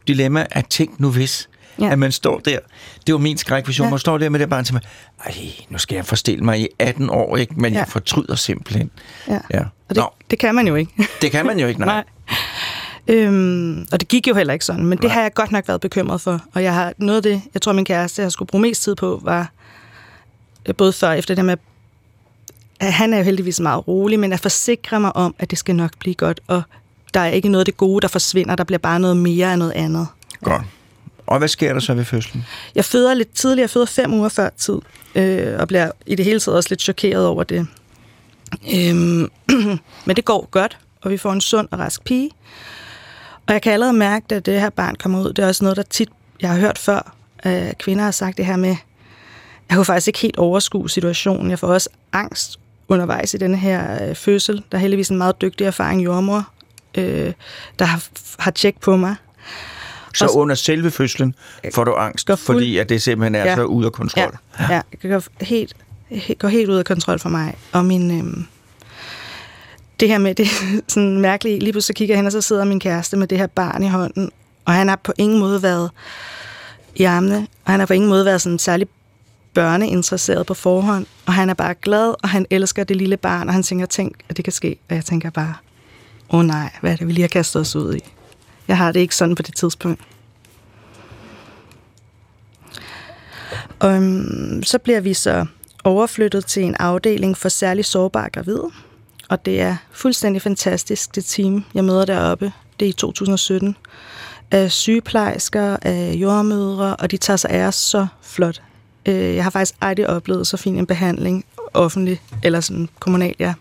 dilemma, 0.06 0.46
at 0.50 0.66
tænk 0.66 1.00
nu 1.00 1.10
hvis, 1.10 1.48
ja. 1.80 1.92
At 1.92 1.98
man 1.98 2.12
står 2.12 2.38
der. 2.38 2.58
Det 3.06 3.12
var 3.12 3.18
min 3.18 3.38
skrækvision, 3.38 3.86
ja. 3.86 3.90
Man 3.90 3.98
står 3.98 4.18
der 4.18 4.28
med 4.28 4.40
det 4.40 4.50
barn 4.50 4.64
mig, 4.72 4.82
ej, 5.26 5.34
nu 5.68 5.78
skal 5.78 5.96
jeg 5.96 6.06
forstille 6.06 6.44
mig 6.44 6.60
i 6.60 6.68
18 6.78 7.10
år, 7.10 7.36
ikke? 7.36 7.54
men 7.56 7.72
ja. 7.72 7.78
Jeg 7.78 7.88
fortryder 7.88 8.34
simpelthen. 8.34 8.90
Ja. 9.28 9.38
Ja. 9.50 9.60
Og 9.60 9.94
det, 9.94 9.96
Nå, 9.96 10.12
det 10.30 10.38
kan 10.38 10.54
man 10.54 10.68
jo 10.68 10.74
ikke. 10.74 10.92
det 11.22 11.30
kan 11.30 11.46
man 11.46 11.58
jo 11.58 11.66
ikke, 11.66 11.80
nej. 11.86 11.86
Nej. 11.86 12.04
Øhm, 13.08 13.86
og 13.92 14.00
det 14.00 14.08
gik 14.08 14.28
jo 14.28 14.34
heller 14.34 14.52
ikke 14.52 14.64
sådan, 14.64 14.86
men 14.86 14.98
det 14.98 15.10
har 15.10 15.22
jeg 15.22 15.34
godt 15.34 15.52
nok 15.52 15.68
været 15.68 15.80
bekymret 15.80 16.20
for. 16.20 16.40
Og 16.54 16.62
jeg 16.62 16.74
har 16.74 16.92
noget 16.98 17.16
af 17.16 17.22
det, 17.22 17.42
jeg 17.54 17.62
tror 17.62 17.72
min 17.72 17.84
kæreste, 17.84 18.22
jeg 18.22 18.32
skulle 18.32 18.46
bruge 18.46 18.62
mest 18.62 18.82
tid 18.82 18.94
på, 18.94 19.20
var 19.22 19.50
øh, 20.66 20.74
både 20.74 20.92
før 20.92 21.08
og 21.08 21.18
efter 21.18 21.34
det 21.34 21.44
med, 21.44 21.56
at 22.80 22.92
han 22.92 23.12
er 23.12 23.18
jo 23.18 23.24
heldigvis 23.24 23.60
meget 23.60 23.88
rolig, 23.88 24.20
men 24.20 24.32
at 24.32 24.40
forsikre 24.40 25.00
mig 25.00 25.16
om, 25.16 25.34
at 25.38 25.50
det 25.50 25.58
skal 25.58 25.76
nok 25.76 25.90
blive 25.98 26.14
godt, 26.14 26.40
og 26.46 26.62
der 27.14 27.20
er 27.20 27.28
ikke 27.28 27.48
noget 27.48 27.60
af 27.60 27.64
det 27.64 27.76
gode, 27.76 28.00
der 28.00 28.08
forsvinder, 28.08 28.56
der 28.56 28.64
bliver 28.64 28.78
bare 28.78 29.00
noget 29.00 29.16
mere 29.16 29.52
af 29.52 29.58
noget 29.58 29.72
andet. 29.72 30.06
Godt. 30.44 30.62
Og 31.26 31.38
hvad 31.38 31.48
sker 31.48 31.72
der 31.72 31.80
så 31.80 31.94
ved 31.94 32.04
fødslen? 32.04 32.44
Jeg 32.74 32.84
føder 32.84 33.14
lidt 33.14 33.32
tidligere, 33.34 33.62
jeg 33.62 33.70
føder 33.70 33.86
fem 33.86 34.12
uger 34.12 34.28
før 34.28 34.48
tid, 34.56 34.78
øh, 35.14 35.56
og 35.58 35.68
bliver 35.68 35.90
i 36.06 36.14
det 36.14 36.24
hele 36.24 36.40
taget 36.40 36.56
også 36.56 36.68
lidt 36.70 36.80
chokeret 36.80 37.26
over 37.26 37.42
det. 37.42 37.66
Øhm, 38.74 39.30
men 40.06 40.16
det 40.16 40.24
går 40.24 40.48
godt, 40.50 40.78
og 41.02 41.10
vi 41.10 41.16
får 41.16 41.32
en 41.32 41.40
sund 41.40 41.68
og 41.70 41.78
rask 41.78 42.04
pige. 42.04 42.30
Og 43.46 43.52
jeg 43.52 43.62
kan 43.62 43.72
allerede 43.72 43.92
mærke, 43.92 44.34
at 44.34 44.46
det 44.46 44.60
her 44.60 44.70
barn 44.70 44.94
kommer 44.94 45.20
ud. 45.20 45.32
Det 45.32 45.42
er 45.42 45.48
også 45.48 45.64
noget, 45.64 45.76
der 45.76 45.82
tit, 45.82 46.08
jeg 46.40 46.50
har 46.50 46.58
hørt 46.58 46.78
før, 46.78 47.14
at 47.38 47.78
kvinder 47.78 48.04
har 48.04 48.10
sagt 48.10 48.36
det 48.36 48.46
her 48.46 48.56
med, 48.56 48.76
jeg 49.68 49.76
kunne 49.76 49.84
faktisk 49.84 50.08
ikke 50.08 50.18
helt 50.18 50.38
overskue 50.38 50.90
situationen. 50.90 51.50
Jeg 51.50 51.58
får 51.58 51.68
også 51.68 51.88
angst 52.12 52.58
undervejs 52.88 53.34
i 53.34 53.36
denne 53.36 53.56
her 53.56 54.08
øh, 54.08 54.14
fødsel. 54.14 54.62
Der 54.72 54.78
er 54.78 54.80
heldigvis 54.80 55.08
en 55.08 55.18
meget 55.18 55.40
dygtig 55.40 55.64
erfaring 55.64 56.04
jordmor, 56.04 56.51
øh, 56.98 57.32
der 57.78 57.84
har, 57.84 58.02
har 58.38 58.50
tjek 58.50 58.80
på 58.80 58.96
mig. 58.96 59.14
Så 60.14 60.24
Og- 60.26 60.36
under 60.36 60.54
selve 60.54 60.90
fødslen 60.90 61.34
får 61.74 61.84
du 61.84 61.92
angst, 61.94 62.26
fuld- 62.28 62.38
fordi 62.38 62.78
at 62.78 62.88
det 62.88 63.02
simpelthen 63.02 63.34
er 63.34 63.44
Ja. 63.44 63.54
så 63.54 63.64
ude 63.64 63.86
af 63.86 63.92
kontrol. 63.92 64.38
Ja, 64.60 64.74
ja 64.74 64.80
det 65.02 65.10
går 65.10 65.44
helt, 65.44 65.76
går 66.38 66.48
helt 66.48 66.70
ud 66.70 66.76
af 66.76 66.84
kontrol 66.84 67.18
for 67.18 67.28
mig. 67.28 67.54
Og 67.72 67.84
min, 67.84 68.18
øhm, 68.18 68.46
det 70.00 70.08
her 70.08 70.18
med, 70.18 70.34
det 70.40 70.48
sådan 70.88 71.20
mærkeligt, 71.20 71.62
lige 71.62 71.72
pludselig 71.72 71.96
kigger 71.96 72.14
jeg 72.14 72.18
hen, 72.18 72.26
og 72.26 72.32
så 72.32 72.40
sidder 72.40 72.64
min 72.64 72.80
kæreste 72.80 73.16
med 73.16 73.26
det 73.26 73.38
her 73.38 73.46
barn 73.46 73.82
i 73.82 73.88
hånden, 73.88 74.30
og 74.64 74.72
han 74.72 74.88
har 74.88 74.96
på 75.04 75.12
ingen 75.18 75.38
måde 75.38 75.62
været 75.62 75.90
i 76.96 77.04
armene, 77.04 77.46
og 77.64 77.70
han 77.72 77.80
har 77.80 77.86
på 77.86 77.92
ingen 77.94 78.08
måde 78.10 78.24
været 78.24 78.40
sådan 78.40 78.58
særlig 78.58 78.86
børneinteresseret 79.54 80.46
på 80.46 80.54
forhånd, 80.54 81.06
og 81.26 81.32
han 81.34 81.50
er 81.50 81.54
bare 81.54 81.74
glad, 81.82 82.14
og 82.22 82.28
han 82.28 82.46
elsker 82.50 82.84
det 82.84 82.96
lille 82.96 83.16
barn, 83.16 83.48
og 83.48 83.54
han 83.54 83.62
tænker, 83.62 83.86
tænk, 83.86 84.16
at 84.28 84.36
det 84.36 84.44
kan 84.44 84.52
ske, 84.52 84.76
og 84.90 84.94
jeg 84.96 85.04
tænker 85.04 85.30
bare, 85.30 85.54
åh 86.32 86.38
oh, 86.38 86.44
nej, 86.46 86.70
hvad 86.80 86.92
er 86.92 86.96
det, 86.96 87.06
vi 87.06 87.12
lige 87.12 87.22
har 87.22 87.28
kastet 87.28 87.60
os 87.60 87.76
ud 87.76 87.94
i? 87.94 88.00
Jeg 88.68 88.78
har 88.78 88.92
det 88.92 89.00
ikke 89.00 89.16
sådan 89.16 89.34
på 89.34 89.42
det 89.42 89.56
tidspunkt. 89.56 90.00
Og 93.80 93.96
øhm, 93.96 94.62
så 94.62 94.78
bliver 94.78 95.00
vi 95.00 95.14
så 95.14 95.46
overflyttet 95.84 96.46
til 96.46 96.62
en 96.62 96.76
afdeling 96.78 97.36
for 97.36 97.48
særligt 97.48 97.86
sårbare 97.86 98.30
gravide. 98.30 98.70
Og 99.28 99.46
det 99.46 99.60
er 99.60 99.76
fuldstændig 99.92 100.42
fantastisk, 100.42 101.14
det 101.14 101.24
team, 101.24 101.64
jeg 101.74 101.84
møder 101.84 102.04
deroppe. 102.04 102.52
Det 102.80 102.86
er 102.86 102.90
i 102.90 102.92
2017. 102.92 103.76
Af 104.50 104.72
sygeplejersker, 104.72 105.76
af 105.82 106.12
jordmødre, 106.12 106.96
og 106.96 107.10
de 107.10 107.16
tager 107.16 107.36
sig 107.36 107.50
af 107.50 107.66
os 107.66 107.74
så 107.74 108.06
flot. 108.22 108.62
Øh, 109.06 109.34
jeg 109.34 109.44
har 109.44 109.50
faktisk 109.50 109.74
aldrig 109.80 110.08
oplevet 110.08 110.46
så 110.46 110.56
fin 110.56 110.76
en 110.76 110.86
behandling, 110.86 111.44
offentlig 111.74 112.20
eller 112.42 112.60
sådan 112.60 112.88
kommunal, 113.00 113.34
ja. 113.38 113.54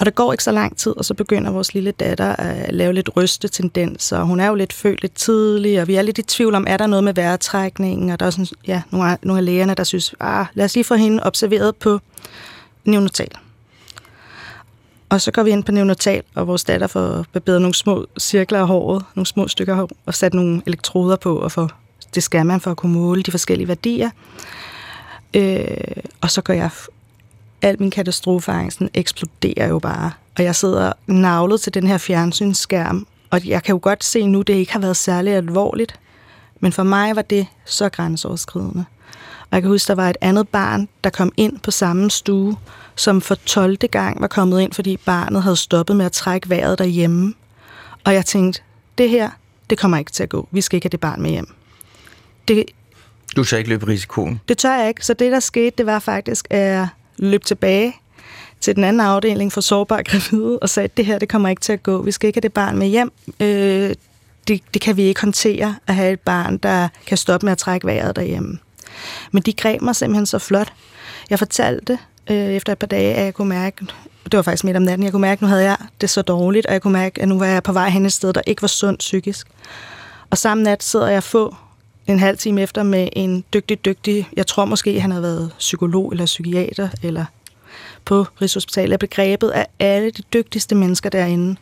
Og 0.00 0.06
der 0.06 0.12
går 0.12 0.32
ikke 0.32 0.44
så 0.44 0.52
lang 0.52 0.76
tid, 0.76 0.96
og 0.96 1.04
så 1.04 1.14
begynder 1.14 1.50
vores 1.50 1.74
lille 1.74 1.90
datter 1.90 2.36
at 2.36 2.74
lave 2.74 2.92
lidt 2.92 3.16
rystetendenser. 3.16 4.22
Hun 4.22 4.40
er 4.40 4.46
jo 4.46 4.54
lidt 4.54 4.72
følt 4.72 5.02
lidt 5.02 5.14
tidlig, 5.14 5.80
og 5.80 5.88
vi 5.88 5.94
er 5.94 6.02
lidt 6.02 6.18
i 6.18 6.22
tvivl 6.22 6.54
om, 6.54 6.64
er 6.68 6.76
der 6.76 6.86
noget 6.86 7.04
med 7.04 7.14
vejrtrækningen? 7.14 8.10
Og 8.10 8.20
der 8.20 8.26
er 8.26 8.30
sådan, 8.30 8.46
ja, 8.66 8.82
nogle 8.90 9.10
af, 9.10 9.18
nogle 9.22 9.38
af 9.38 9.44
lægerne, 9.44 9.74
der 9.74 9.84
synes, 9.84 10.14
ah, 10.20 10.46
lad 10.54 10.64
os 10.64 10.74
lige 10.74 10.84
få 10.84 10.94
hende 10.94 11.22
observeret 11.22 11.76
på 11.76 12.00
neonatal. 12.84 13.28
Og 15.08 15.20
så 15.20 15.30
går 15.30 15.42
vi 15.42 15.50
ind 15.50 15.64
på 15.64 15.72
neonatal, 15.72 16.22
og 16.34 16.46
vores 16.46 16.64
datter 16.64 16.86
får 16.86 17.24
barberet 17.32 17.60
nogle 17.60 17.74
små 17.74 18.06
cirkler 18.18 18.60
af 18.60 18.66
håret, 18.66 19.04
nogle 19.14 19.26
små 19.26 19.48
stykker 19.48 19.74
hår, 19.74 19.90
og 20.06 20.14
sat 20.14 20.34
nogle 20.34 20.62
elektroder 20.66 21.16
på, 21.16 21.36
og 21.36 21.52
få 21.52 21.68
det 22.14 22.22
skal 22.22 22.46
man 22.46 22.60
for 22.60 22.70
at 22.70 22.76
kunne 22.76 22.92
måle 22.92 23.22
de 23.22 23.30
forskellige 23.30 23.68
værdier. 23.68 24.10
Øh, 25.36 25.66
og 26.20 26.30
så 26.30 26.42
går 26.42 26.52
jeg 26.54 26.70
al 27.62 27.76
min 27.80 27.90
katastrofeangsten 27.90 28.90
eksploderer 28.94 29.68
jo 29.68 29.78
bare. 29.78 30.10
Og 30.38 30.44
jeg 30.44 30.56
sidder 30.56 30.92
navlet 31.06 31.60
til 31.60 31.74
den 31.74 31.86
her 31.86 31.98
fjernsynsskærm, 31.98 33.06
og 33.30 33.46
jeg 33.46 33.62
kan 33.62 33.72
jo 33.72 33.78
godt 33.82 34.04
se 34.04 34.26
nu, 34.26 34.42
det 34.42 34.52
ikke 34.54 34.72
har 34.72 34.80
været 34.80 34.96
særlig 34.96 35.34
alvorligt. 35.34 35.98
Men 36.60 36.72
for 36.72 36.82
mig 36.82 37.16
var 37.16 37.22
det 37.22 37.46
så 37.64 37.88
grænseoverskridende. 37.88 38.84
Og 39.40 39.48
jeg 39.56 39.62
kan 39.62 39.70
huske, 39.70 39.88
der 39.88 39.94
var 39.94 40.10
et 40.10 40.16
andet 40.20 40.48
barn, 40.48 40.88
der 41.04 41.10
kom 41.10 41.32
ind 41.36 41.58
på 41.58 41.70
samme 41.70 42.10
stue, 42.10 42.56
som 42.96 43.20
for 43.20 43.34
12. 43.34 43.76
gang 43.76 44.20
var 44.20 44.26
kommet 44.26 44.60
ind, 44.60 44.72
fordi 44.72 44.96
barnet 44.96 45.42
havde 45.42 45.56
stoppet 45.56 45.96
med 45.96 46.06
at 46.06 46.12
trække 46.12 46.50
vejret 46.50 46.78
derhjemme. 46.78 47.34
Og 48.04 48.14
jeg 48.14 48.26
tænkte, 48.26 48.62
det 48.98 49.10
her, 49.10 49.30
det 49.70 49.78
kommer 49.78 49.98
ikke 49.98 50.10
til 50.12 50.22
at 50.22 50.28
gå. 50.28 50.48
Vi 50.50 50.60
skal 50.60 50.76
ikke 50.76 50.84
have 50.84 50.90
det 50.90 51.00
barn 51.00 51.22
med 51.22 51.30
hjem. 51.30 51.46
Det, 52.48 52.64
Du 53.36 53.44
tør 53.44 53.56
ikke 53.56 53.70
løbe 53.70 53.86
risikoen. 53.86 54.40
det 54.48 54.58
tør 54.58 54.78
jeg 54.78 54.88
ikke. 54.88 55.06
Så 55.06 55.14
det, 55.14 55.32
der 55.32 55.40
skete, 55.40 55.72
det 55.78 55.86
var 55.86 55.98
faktisk, 55.98 56.46
at 56.50 56.86
løb 57.20 57.44
tilbage 57.44 57.94
til 58.60 58.76
den 58.76 58.84
anden 58.84 59.00
afdeling 59.00 59.52
for 59.52 59.60
sårbare 59.60 60.02
gravide 60.04 60.58
og 60.58 60.68
sagde, 60.68 60.84
at 60.84 60.96
det 60.96 61.06
her, 61.06 61.18
det 61.18 61.28
kommer 61.28 61.48
ikke 61.48 61.62
til 61.62 61.72
at 61.72 61.82
gå. 61.82 62.02
Vi 62.02 62.12
skal 62.12 62.26
ikke 62.26 62.36
have 62.36 62.42
det 62.42 62.52
barn 62.52 62.78
med 62.78 62.86
hjem. 62.86 63.12
Øh, 63.40 63.94
det, 64.48 64.62
det 64.74 64.82
kan 64.82 64.96
vi 64.96 65.02
ikke 65.02 65.20
håndtere 65.20 65.76
at 65.86 65.94
have 65.94 66.12
et 66.12 66.20
barn, 66.20 66.56
der 66.56 66.88
kan 67.06 67.16
stoppe 67.16 67.46
med 67.46 67.52
at 67.52 67.58
trække 67.58 67.86
vejret 67.86 68.16
derhjemme. 68.16 68.58
Men 69.32 69.42
de 69.42 69.52
greb 69.52 69.82
mig 69.82 69.96
simpelthen 69.96 70.26
så 70.26 70.38
flot. 70.38 70.72
Jeg 71.30 71.38
fortalte 71.38 71.98
øh, 72.30 72.36
efter 72.36 72.72
et 72.72 72.78
par 72.78 72.86
dage, 72.86 73.14
at 73.14 73.24
jeg 73.24 73.34
kunne 73.34 73.48
mærke, 73.48 73.86
det 74.24 74.36
var 74.36 74.42
faktisk 74.42 74.64
midt 74.64 74.76
om 74.76 74.82
natten, 74.82 75.04
jeg 75.04 75.12
kunne 75.12 75.20
mærke, 75.20 75.38
at 75.38 75.42
nu 75.42 75.48
havde 75.48 75.64
jeg 75.64 75.76
det 76.00 76.10
så 76.10 76.22
dårligt, 76.22 76.66
og 76.66 76.72
jeg 76.72 76.82
kunne 76.82 76.92
mærke, 76.92 77.22
at 77.22 77.28
nu 77.28 77.38
var 77.38 77.46
jeg 77.46 77.62
på 77.62 77.72
vej 77.72 77.88
hen 77.88 78.06
et 78.06 78.12
sted, 78.12 78.32
der 78.32 78.42
ikke 78.46 78.62
var 78.62 78.68
sundt 78.68 78.98
psykisk. 78.98 79.46
Og 80.30 80.38
samme 80.38 80.62
nat 80.62 80.82
sidder 80.82 81.08
jeg 81.08 81.22
få 81.22 81.56
en 82.12 82.18
halv 82.18 82.38
time 82.38 82.62
efter 82.62 82.82
med 82.82 83.08
en 83.12 83.44
dygtig, 83.54 83.84
dygtig, 83.84 84.28
jeg 84.36 84.46
tror 84.46 84.64
måske, 84.64 85.00
han 85.00 85.10
har 85.10 85.20
været 85.20 85.50
psykolog 85.58 86.12
eller 86.12 86.26
psykiater, 86.26 86.88
eller 87.02 87.24
på 88.04 88.26
Rigshospitalet, 88.42 88.92
er 88.92 88.98
begrebet 88.98 89.50
af 89.50 89.66
alle 89.78 90.10
de 90.10 90.22
dygtigste 90.32 90.74
mennesker 90.74 91.10
derinde. 91.10 91.56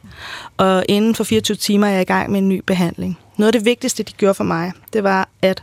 Og 0.57 0.85
inden 0.89 1.15
for 1.15 1.25
24 1.25 1.57
timer 1.57 1.87
er 1.87 1.91
jeg 1.91 2.01
i 2.01 2.05
gang 2.05 2.31
med 2.31 2.39
en 2.39 2.49
ny 2.49 2.63
behandling. 2.67 3.19
Noget 3.37 3.49
af 3.49 3.61
det 3.61 3.65
vigtigste, 3.65 4.03
de 4.03 4.13
gjorde 4.13 4.35
for 4.35 4.45
mig, 4.45 4.73
det 4.93 5.05
var, 5.05 5.29
at 5.43 5.63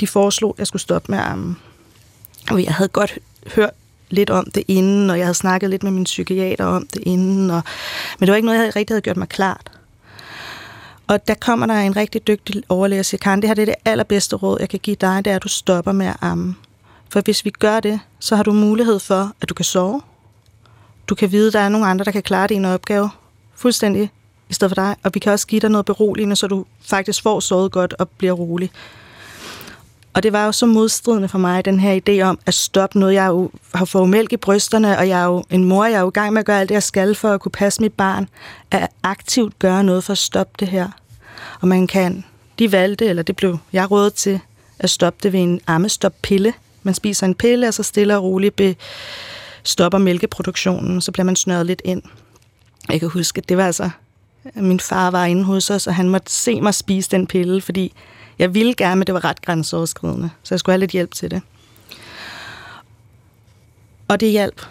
de 0.00 0.06
foreslog, 0.06 0.54
at 0.54 0.58
jeg 0.58 0.66
skulle 0.66 0.82
stoppe 0.82 1.12
med 1.12 1.18
armen. 1.18 1.56
Og 2.50 2.64
jeg 2.64 2.74
havde 2.74 2.88
godt 2.88 3.18
hørt 3.54 3.70
lidt 4.10 4.30
om 4.30 4.50
det 4.54 4.64
inden, 4.68 5.10
og 5.10 5.18
jeg 5.18 5.26
havde 5.26 5.34
snakket 5.34 5.70
lidt 5.70 5.82
med 5.82 5.90
min 5.90 6.04
psykiater 6.04 6.64
om 6.64 6.86
det 6.86 7.02
inden, 7.06 7.50
og, 7.50 7.62
men 8.18 8.26
det 8.26 8.30
var 8.30 8.36
ikke 8.36 8.46
noget, 8.46 8.64
jeg 8.64 8.76
rigtig 8.76 8.94
havde 8.94 9.02
gjort 9.02 9.16
mig 9.16 9.28
klart. 9.28 9.70
Og 11.06 11.28
der 11.28 11.34
kommer 11.34 11.66
der 11.66 11.74
en 11.74 11.96
rigtig 11.96 12.26
dygtig 12.26 12.62
overlæge 12.68 13.00
og 13.00 13.04
siger, 13.04 13.18
Karen, 13.18 13.42
det 13.42 13.48
her 13.48 13.54
det 13.54 13.62
er 13.62 13.66
det 13.66 13.74
allerbedste 13.84 14.36
råd, 14.36 14.56
jeg 14.60 14.68
kan 14.68 14.80
give 14.82 14.96
dig, 14.96 15.24
det 15.24 15.30
er, 15.30 15.36
at 15.36 15.42
du 15.42 15.48
stopper 15.48 15.92
med 15.92 16.06
at 16.06 16.16
amme. 16.20 16.54
For 17.08 17.20
hvis 17.20 17.44
vi 17.44 17.50
gør 17.50 17.80
det, 17.80 18.00
så 18.18 18.36
har 18.36 18.42
du 18.42 18.52
mulighed 18.52 18.98
for, 18.98 19.32
at 19.40 19.48
du 19.48 19.54
kan 19.54 19.64
sove. 19.64 20.02
Du 21.08 21.14
kan 21.14 21.32
vide, 21.32 21.46
at 21.46 21.52
der 21.52 21.60
er 21.60 21.68
nogle 21.68 21.86
andre, 21.86 22.04
der 22.04 22.10
kan 22.10 22.22
klare 22.22 22.46
din 22.46 22.64
opgave 22.64 23.10
fuldstændig 23.54 24.10
i 24.48 24.54
stedet 24.54 24.70
for 24.70 24.82
dig. 24.82 24.96
Og 25.02 25.10
vi 25.14 25.18
kan 25.18 25.32
også 25.32 25.46
give 25.46 25.60
dig 25.60 25.70
noget 25.70 25.86
beroligende, 25.86 26.36
så 26.36 26.46
du 26.46 26.64
faktisk 26.80 27.22
får 27.22 27.40
sovet 27.40 27.72
godt 27.72 27.92
og 27.92 28.08
bliver 28.08 28.32
rolig. 28.32 28.70
Og 30.14 30.22
det 30.22 30.32
var 30.32 30.46
jo 30.46 30.52
så 30.52 30.66
modstridende 30.66 31.28
for 31.28 31.38
mig, 31.38 31.64
den 31.64 31.80
her 31.80 32.00
idé 32.08 32.22
om 32.22 32.38
at 32.46 32.54
stoppe 32.54 32.98
noget. 32.98 33.14
Jeg 33.14 33.28
jo 33.28 33.50
har 33.74 33.84
fået 33.84 34.08
mælk 34.08 34.32
i 34.32 34.36
brysterne, 34.36 34.98
og 34.98 35.08
jeg 35.08 35.20
er 35.20 35.24
jo 35.24 35.44
en 35.50 35.64
mor, 35.64 35.84
jeg 35.84 35.96
er 35.96 36.00
jo 36.00 36.08
i 36.08 36.10
gang 36.10 36.32
med 36.32 36.40
at 36.40 36.46
gøre 36.46 36.60
alt 36.60 36.68
det, 36.68 36.74
jeg 36.74 36.82
skal 36.82 37.14
for 37.14 37.30
at 37.30 37.40
kunne 37.40 37.52
passe 37.52 37.82
mit 37.82 37.92
barn. 37.92 38.28
At 38.70 38.88
aktivt 39.02 39.58
gøre 39.58 39.84
noget 39.84 40.04
for 40.04 40.12
at 40.12 40.18
stoppe 40.18 40.52
det 40.60 40.68
her. 40.68 40.88
Og 41.60 41.68
man 41.68 41.86
kan, 41.86 42.24
de 42.58 42.72
valgte, 42.72 43.06
eller 43.06 43.22
det 43.22 43.36
blev 43.36 43.58
jeg 43.72 43.90
rådet 43.90 44.14
til, 44.14 44.40
at 44.78 44.90
stoppe 44.90 45.18
det 45.22 45.32
ved 45.32 45.40
en 45.40 45.60
ammestop-pille. 45.66 46.52
Man 46.82 46.94
spiser 46.94 47.26
en 47.26 47.34
pille, 47.34 47.68
og 47.68 47.74
så 47.74 47.82
stille 47.82 48.16
og 48.16 48.22
roligt 48.22 48.56
be, 48.56 48.76
stopper 49.62 49.98
mælkeproduktionen, 49.98 51.00
så 51.00 51.12
bliver 51.12 51.24
man 51.24 51.36
snørret 51.36 51.66
lidt 51.66 51.82
ind. 51.84 52.02
Jeg 52.90 53.00
kan 53.00 53.08
huske, 53.08 53.38
at 53.38 53.48
det 53.48 53.56
var 53.56 53.66
altså, 53.66 53.90
min 54.54 54.80
far 54.80 55.10
var 55.10 55.24
inde 55.24 55.44
hos 55.44 55.70
os, 55.70 55.86
og 55.86 55.94
han 55.94 56.08
måtte 56.08 56.32
se 56.32 56.60
mig 56.60 56.74
spise 56.74 57.10
den 57.10 57.26
pille, 57.26 57.60
fordi 57.60 57.92
jeg 58.38 58.54
ville 58.54 58.74
gerne, 58.74 58.96
men 58.96 59.06
det 59.06 59.14
var 59.14 59.24
ret 59.24 59.42
grænseoverskridende, 59.42 60.30
så 60.42 60.54
jeg 60.54 60.60
skulle 60.60 60.72
have 60.72 60.80
lidt 60.80 60.90
hjælp 60.90 61.14
til 61.14 61.30
det. 61.30 61.42
Og 64.08 64.20
det 64.20 64.30
hjalp 64.30 64.66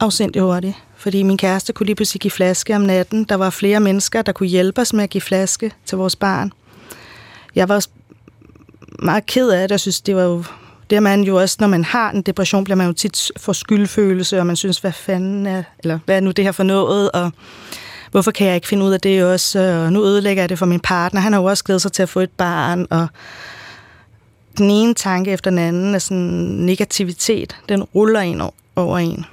afsindig 0.00 0.42
hurtigt, 0.42 0.74
fordi 0.96 1.22
min 1.22 1.38
kæreste 1.38 1.72
kunne 1.72 1.86
lige 1.86 1.96
pludselig 1.96 2.20
give 2.20 2.30
flaske 2.30 2.76
om 2.76 2.82
natten. 2.82 3.24
Der 3.24 3.34
var 3.34 3.50
flere 3.50 3.80
mennesker, 3.80 4.22
der 4.22 4.32
kunne 4.32 4.48
hjælpe 4.48 4.80
os 4.80 4.92
med 4.92 5.04
at 5.04 5.10
give 5.10 5.20
flaske 5.20 5.72
til 5.86 5.98
vores 5.98 6.16
barn. 6.16 6.52
Jeg 7.54 7.68
var 7.68 7.74
også 7.74 7.88
meget 8.98 9.26
ked 9.26 9.50
af 9.50 9.68
det, 9.68 9.72
jeg 9.72 9.80
synes, 9.80 10.00
det 10.00 10.16
var 10.16 10.22
jo 10.22 10.44
Det 10.90 10.96
er 10.96 11.00
man 11.00 11.22
jo 11.22 11.36
også, 11.36 11.56
når 11.60 11.68
man 11.68 11.84
har 11.84 12.10
en 12.10 12.22
depression, 12.22 12.64
bliver 12.64 12.76
man 12.76 12.86
jo 12.86 12.92
tit 12.92 13.30
for 13.36 13.52
skyldfølelse, 13.52 14.38
og 14.38 14.46
man 14.46 14.56
synes, 14.56 14.78
hvad 14.78 14.92
fanden 14.92 15.46
er, 15.46 15.62
eller 15.78 15.98
hvad 16.04 16.16
er 16.16 16.20
nu 16.20 16.30
det 16.30 16.44
her 16.44 16.52
for 16.52 16.62
noget, 16.62 17.10
og 17.10 17.30
hvorfor 18.10 18.30
kan 18.30 18.46
jeg 18.46 18.54
ikke 18.54 18.68
finde 18.68 18.84
ud 18.84 18.92
af 18.92 19.00
det 19.00 19.24
også, 19.24 19.82
og 19.84 19.92
nu 19.92 20.04
ødelægger 20.04 20.42
jeg 20.42 20.48
det 20.48 20.58
for 20.58 20.66
min 20.66 20.80
partner. 20.80 21.20
Han 21.20 21.32
har 21.32 21.40
jo 21.40 21.46
også 21.46 21.64
glædet 21.64 21.82
sig 21.82 21.92
til 21.92 22.02
at 22.02 22.08
få 22.08 22.20
et 22.20 22.30
barn, 22.30 22.86
og 22.90 23.08
den 24.58 24.70
ene 24.70 24.94
tanke 24.94 25.30
efter 25.30 25.50
den 25.50 25.58
anden 25.58 25.94
er 25.94 25.98
sådan 25.98 26.28
negativitet, 26.58 27.56
den 27.68 27.82
ruller 27.82 28.20
ind 28.20 28.42
over 28.76 28.98
en. 28.98 29.24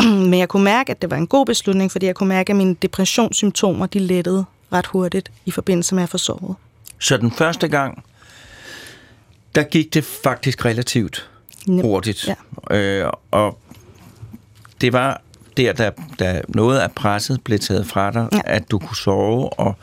Men 0.30 0.38
jeg 0.38 0.48
kunne 0.48 0.64
mærke, 0.64 0.90
at 0.90 1.02
det 1.02 1.10
var 1.10 1.16
en 1.16 1.26
god 1.26 1.46
beslutning, 1.46 1.92
fordi 1.92 2.06
jeg 2.06 2.14
kunne 2.14 2.28
mærke, 2.28 2.50
at 2.50 2.56
mine 2.56 2.76
depressionssymptomer, 2.82 3.86
de 3.86 3.98
lettede 3.98 4.44
ret 4.72 4.86
hurtigt 4.86 5.30
i 5.46 5.50
forbindelse 5.50 5.94
med 5.94 6.02
at 6.02 6.08
få 6.08 6.18
sovet. 6.18 6.56
Så 6.98 7.16
den 7.16 7.30
første 7.30 7.68
gang, 7.68 8.04
der 9.54 9.62
gik 9.62 9.94
det 9.94 10.04
faktisk 10.04 10.64
relativt 10.64 11.30
hurtigt. 11.66 12.28
Ja. 12.70 12.76
Øh, 12.76 13.12
og 13.30 13.58
det 14.80 14.92
var 14.92 15.22
der, 15.56 15.72
der, 15.72 15.90
der 16.18 16.40
noget 16.48 16.78
af 16.78 16.92
presset 16.92 17.40
blev 17.44 17.58
taget 17.58 17.86
fra 17.86 18.10
dig, 18.10 18.28
Ja. 18.32 18.40
at 18.44 18.70
du 18.70 18.78
kunne 18.78 18.96
sove, 18.96 19.52
og 19.52 19.76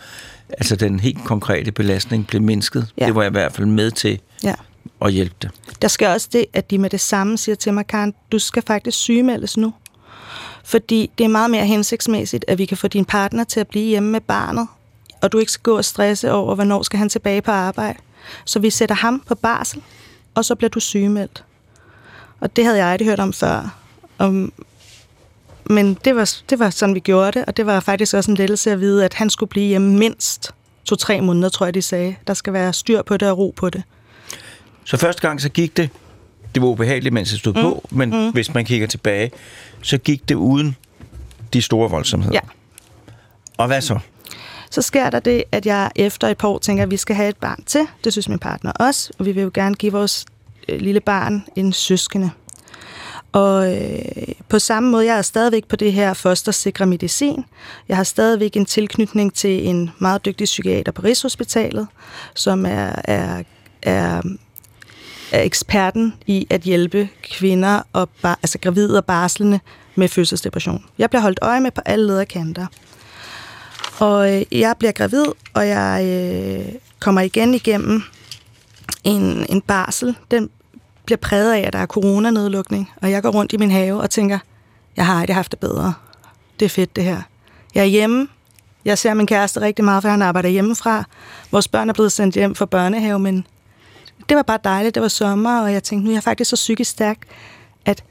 altså 0.50 0.76
den 0.76 1.00
helt 1.00 1.24
konkrete 1.26 1.72
belastning 1.72 2.28
blev 2.28 2.42
mindsket. 2.42 2.88
Ja. 2.98 3.06
Det 3.06 3.16
var 3.16 3.22
jeg 3.22 3.30
i 3.30 3.32
hvert 3.32 3.52
fald 3.54 3.68
med 3.68 3.92
til 3.92 4.20
Ja. 4.44 4.54
at 5.02 5.12
hjælpe 5.14 5.36
dig. 5.42 5.50
Der 5.82 5.88
sker 5.88 6.10
også 6.10 6.30
det, 6.34 6.46
at 6.54 6.72
de 6.72 6.78
med 6.78 6.90
det 6.90 7.00
samme 7.02 7.38
siger 7.38 7.56
til 7.56 7.74
mig, 7.74 7.88
Karen, 7.88 8.14
du 8.32 8.40
skal 8.40 8.64
faktisk 8.68 8.98
sygemeldes 8.98 9.58
nu. 9.58 9.74
Fordi 10.64 11.12
det 11.18 11.24
er 11.24 11.28
meget 11.28 11.52
mere 11.52 11.66
hensigtsmæssigt, 11.66 12.46
at 12.48 12.58
vi 12.58 12.66
kan 12.66 12.78
få 12.78 12.88
din 12.88 13.06
partner 13.06 13.44
til 13.44 13.60
at 13.60 13.68
blive 13.68 13.86
hjemme 13.86 14.10
med 14.12 14.22
barnet, 14.22 14.68
og 15.22 15.32
du 15.32 15.38
ikke 15.38 15.52
skal 15.52 15.64
gå 15.64 15.78
og 15.78 15.86
stresse 15.86 16.32
over, 16.32 16.56
hvornår 16.56 16.84
skal 16.84 17.00
han 17.00 17.10
tilbage 17.10 17.42
på 17.42 17.52
arbejde. 17.52 18.00
Så 18.46 18.60
vi 18.60 18.70
sætter 18.70 18.96
ham 18.96 19.24
på 19.28 19.36
barsel, 19.36 19.82
og 20.36 20.46
så 20.46 20.56
bliver 20.56 20.70
du 20.70 20.80
sygemeldt. 20.80 21.44
Og 22.40 22.56
det 22.56 22.64
havde 22.66 22.78
jeg 22.78 22.88
aldrig 22.88 23.08
hørt 23.08 23.20
om 23.20 23.34
før. 23.34 23.78
Um, 24.20 24.52
men 25.70 25.98
det 26.06 26.16
var, 26.16 26.34
det 26.50 26.60
var 26.60 26.70
sådan, 26.70 26.96
vi 26.96 27.00
gjorde 27.00 27.40
det, 27.40 27.46
og 27.46 27.58
det 27.58 27.66
var 27.66 27.80
faktisk 27.80 28.14
også 28.14 28.32
en 28.32 28.38
lettelse 28.38 28.72
at 28.72 28.80
vide, 28.80 29.06
at 29.06 29.14
han 29.14 29.30
skulle 29.30 29.50
blive 29.50 29.68
hjemme 29.68 29.98
mindst 29.98 30.52
to-tre 30.86 31.22
måneder, 31.22 31.50
tror 31.50 31.66
jeg, 31.66 31.74
de 31.74 31.82
sagde. 31.82 32.16
Der 32.28 32.34
skal 32.34 32.54
være 32.54 32.74
styr 32.74 33.02
på 33.02 33.18
det 33.18 33.30
og 33.30 33.38
ro 33.38 33.54
på 33.56 33.70
det. 33.70 33.84
Så 34.84 34.98
første 34.98 35.22
gang, 35.22 35.42
så 35.42 35.50
gik 35.50 35.78
det, 35.78 35.90
det 36.56 36.62
var 36.62 36.68
ubehageligt, 36.68 37.14
mens 37.14 37.30
det 37.30 37.40
stod 37.40 37.54
mm. 37.54 37.62
på, 37.62 37.88
men 37.92 38.10
mm. 38.10 38.32
hvis 38.32 38.54
man 38.54 38.66
kigger 38.66 38.88
tilbage, 38.88 39.32
så 39.82 39.98
gik 39.98 40.30
det 40.30 40.36
uden 40.36 40.76
de 41.54 41.62
store 41.62 41.90
voldsomheder. 41.90 42.34
Ja. 42.34 42.40
Og 43.58 43.68
hvad 43.68 43.82
så? 43.82 44.00
Så 44.72 44.82
sker 44.82 45.10
der 45.10 45.20
det, 45.20 45.44
at 45.52 45.66
jeg 45.66 45.92
efter 45.96 46.28
et 46.28 46.38
par 46.38 46.48
år 46.48 46.58
tænker, 46.58 46.84
at 46.84 46.92
vi 46.92 46.98
skal 46.98 47.16
have 47.16 47.30
et 47.30 47.38
barn 47.38 47.64
til. 47.66 47.88
Det 48.04 48.14
synes 48.14 48.30
min 48.30 48.40
partner 48.40 48.72
også, 48.72 49.12
og 49.20 49.26
vi 49.26 49.32
vil 49.32 49.44
jo 49.44 49.52
gerne 49.54 49.76
give 49.76 49.92
vores 49.92 50.26
øh, 50.70 50.82
lille 50.82 51.00
barn 51.00 51.46
en 51.56 51.74
søskende. 51.74 52.32
Og 53.32 53.76
øh, 53.76 54.02
på 54.50 54.60
samme 54.60 54.90
måde, 54.90 55.06
jeg 55.06 55.18
er 55.18 55.22
stadigvæk 55.22 55.66
på 55.66 55.76
det 55.76 55.94
her 55.94 56.14
fostersikre 56.14 56.86
medicin. 56.86 57.46
Jeg 57.90 57.98
har 57.98 58.04
stadigvæk 58.04 58.56
en 58.56 58.66
tilknytning 58.66 59.34
til 59.34 59.68
en 59.68 59.90
meget 60.00 60.26
dygtig 60.26 60.46
psykiater 60.46 60.92
på 60.92 61.02
Rigshospitalet, 61.02 61.88
som 62.36 62.66
er, 62.66 62.92
er, 63.04 63.44
er, 63.82 64.22
er 65.32 65.42
eksperten 65.42 66.14
i 66.28 66.48
at 66.50 66.62
hjælpe 66.62 67.10
kvinder, 67.24 67.82
og 67.94 68.10
bar, 68.22 68.40
altså 68.44 68.60
gravide 68.60 68.98
og 68.98 69.06
barslende 69.06 69.60
med 69.96 70.08
fødselsdepression. 70.08 70.86
Jeg 70.98 71.10
bliver 71.10 71.22
holdt 71.22 71.40
øje 71.42 71.60
med 71.60 71.72
på 71.72 71.82
alle 71.86 72.08
lederkanter. 72.08 72.66
Og 74.00 74.36
øh, 74.36 74.44
jeg 74.52 74.76
bliver 74.80 74.92
gravid, 74.92 75.26
og 75.54 75.68
jeg 75.68 76.06
øh, 76.06 76.74
kommer 77.00 77.22
igen 77.22 77.54
igennem 77.54 78.02
en, 79.04 79.46
en 79.50 79.62
barsel. 79.62 80.16
Den 80.32 80.50
bliver 81.08 81.18
præget 81.18 81.54
af, 81.54 81.60
at 81.68 81.74
der 81.74 81.80
er 81.80 81.86
coronanedlukning, 81.86 82.92
og 83.02 83.12
jeg 83.12 83.24
går 83.24 83.30
rundt 83.30 83.54
i 83.54 83.58
min 83.58 83.72
have 83.72 84.02
og 84.02 84.10
tænker, 84.10 84.40
jeg 84.98 85.06
har 85.06 85.20
aldrig 85.20 85.36
haft 85.36 85.52
det 85.52 85.60
bedre. 85.60 85.94
Det 86.60 86.66
er 86.66 86.70
fedt, 86.70 86.96
det 86.96 87.04
her. 87.04 87.22
Jeg 87.76 87.82
er 87.82 87.86
hjemme. 87.86 88.28
Jeg 88.86 88.98
ser 88.98 89.14
min 89.14 89.28
kæreste 89.28 89.62
rigtig 89.62 89.86
meget, 89.86 90.02
for 90.04 90.10
han 90.10 90.22
arbejder 90.22 90.50
hjemmefra. 90.50 91.04
Vores 91.52 91.68
børn 91.68 91.90
er 91.90 91.94
blevet 91.94 92.12
sendt 92.12 92.36
hjem 92.36 92.56
fra 92.56 92.66
børnehave, 92.66 93.20
men 93.20 93.46
det 94.30 94.38
var 94.38 94.44
bare 94.44 94.60
dejligt. 94.64 94.96
Det 94.96 95.02
var 95.02 95.08
sommer, 95.08 95.62
og 95.62 95.74
jeg 95.74 95.84
tænkte, 95.84 96.06
nu 96.06 96.12
er 96.12 96.16
jeg 96.16 96.24
faktisk 96.24 96.50
så 96.50 96.56
psykisk 96.56 96.92
stærk, 96.92 97.18
at 97.86 98.04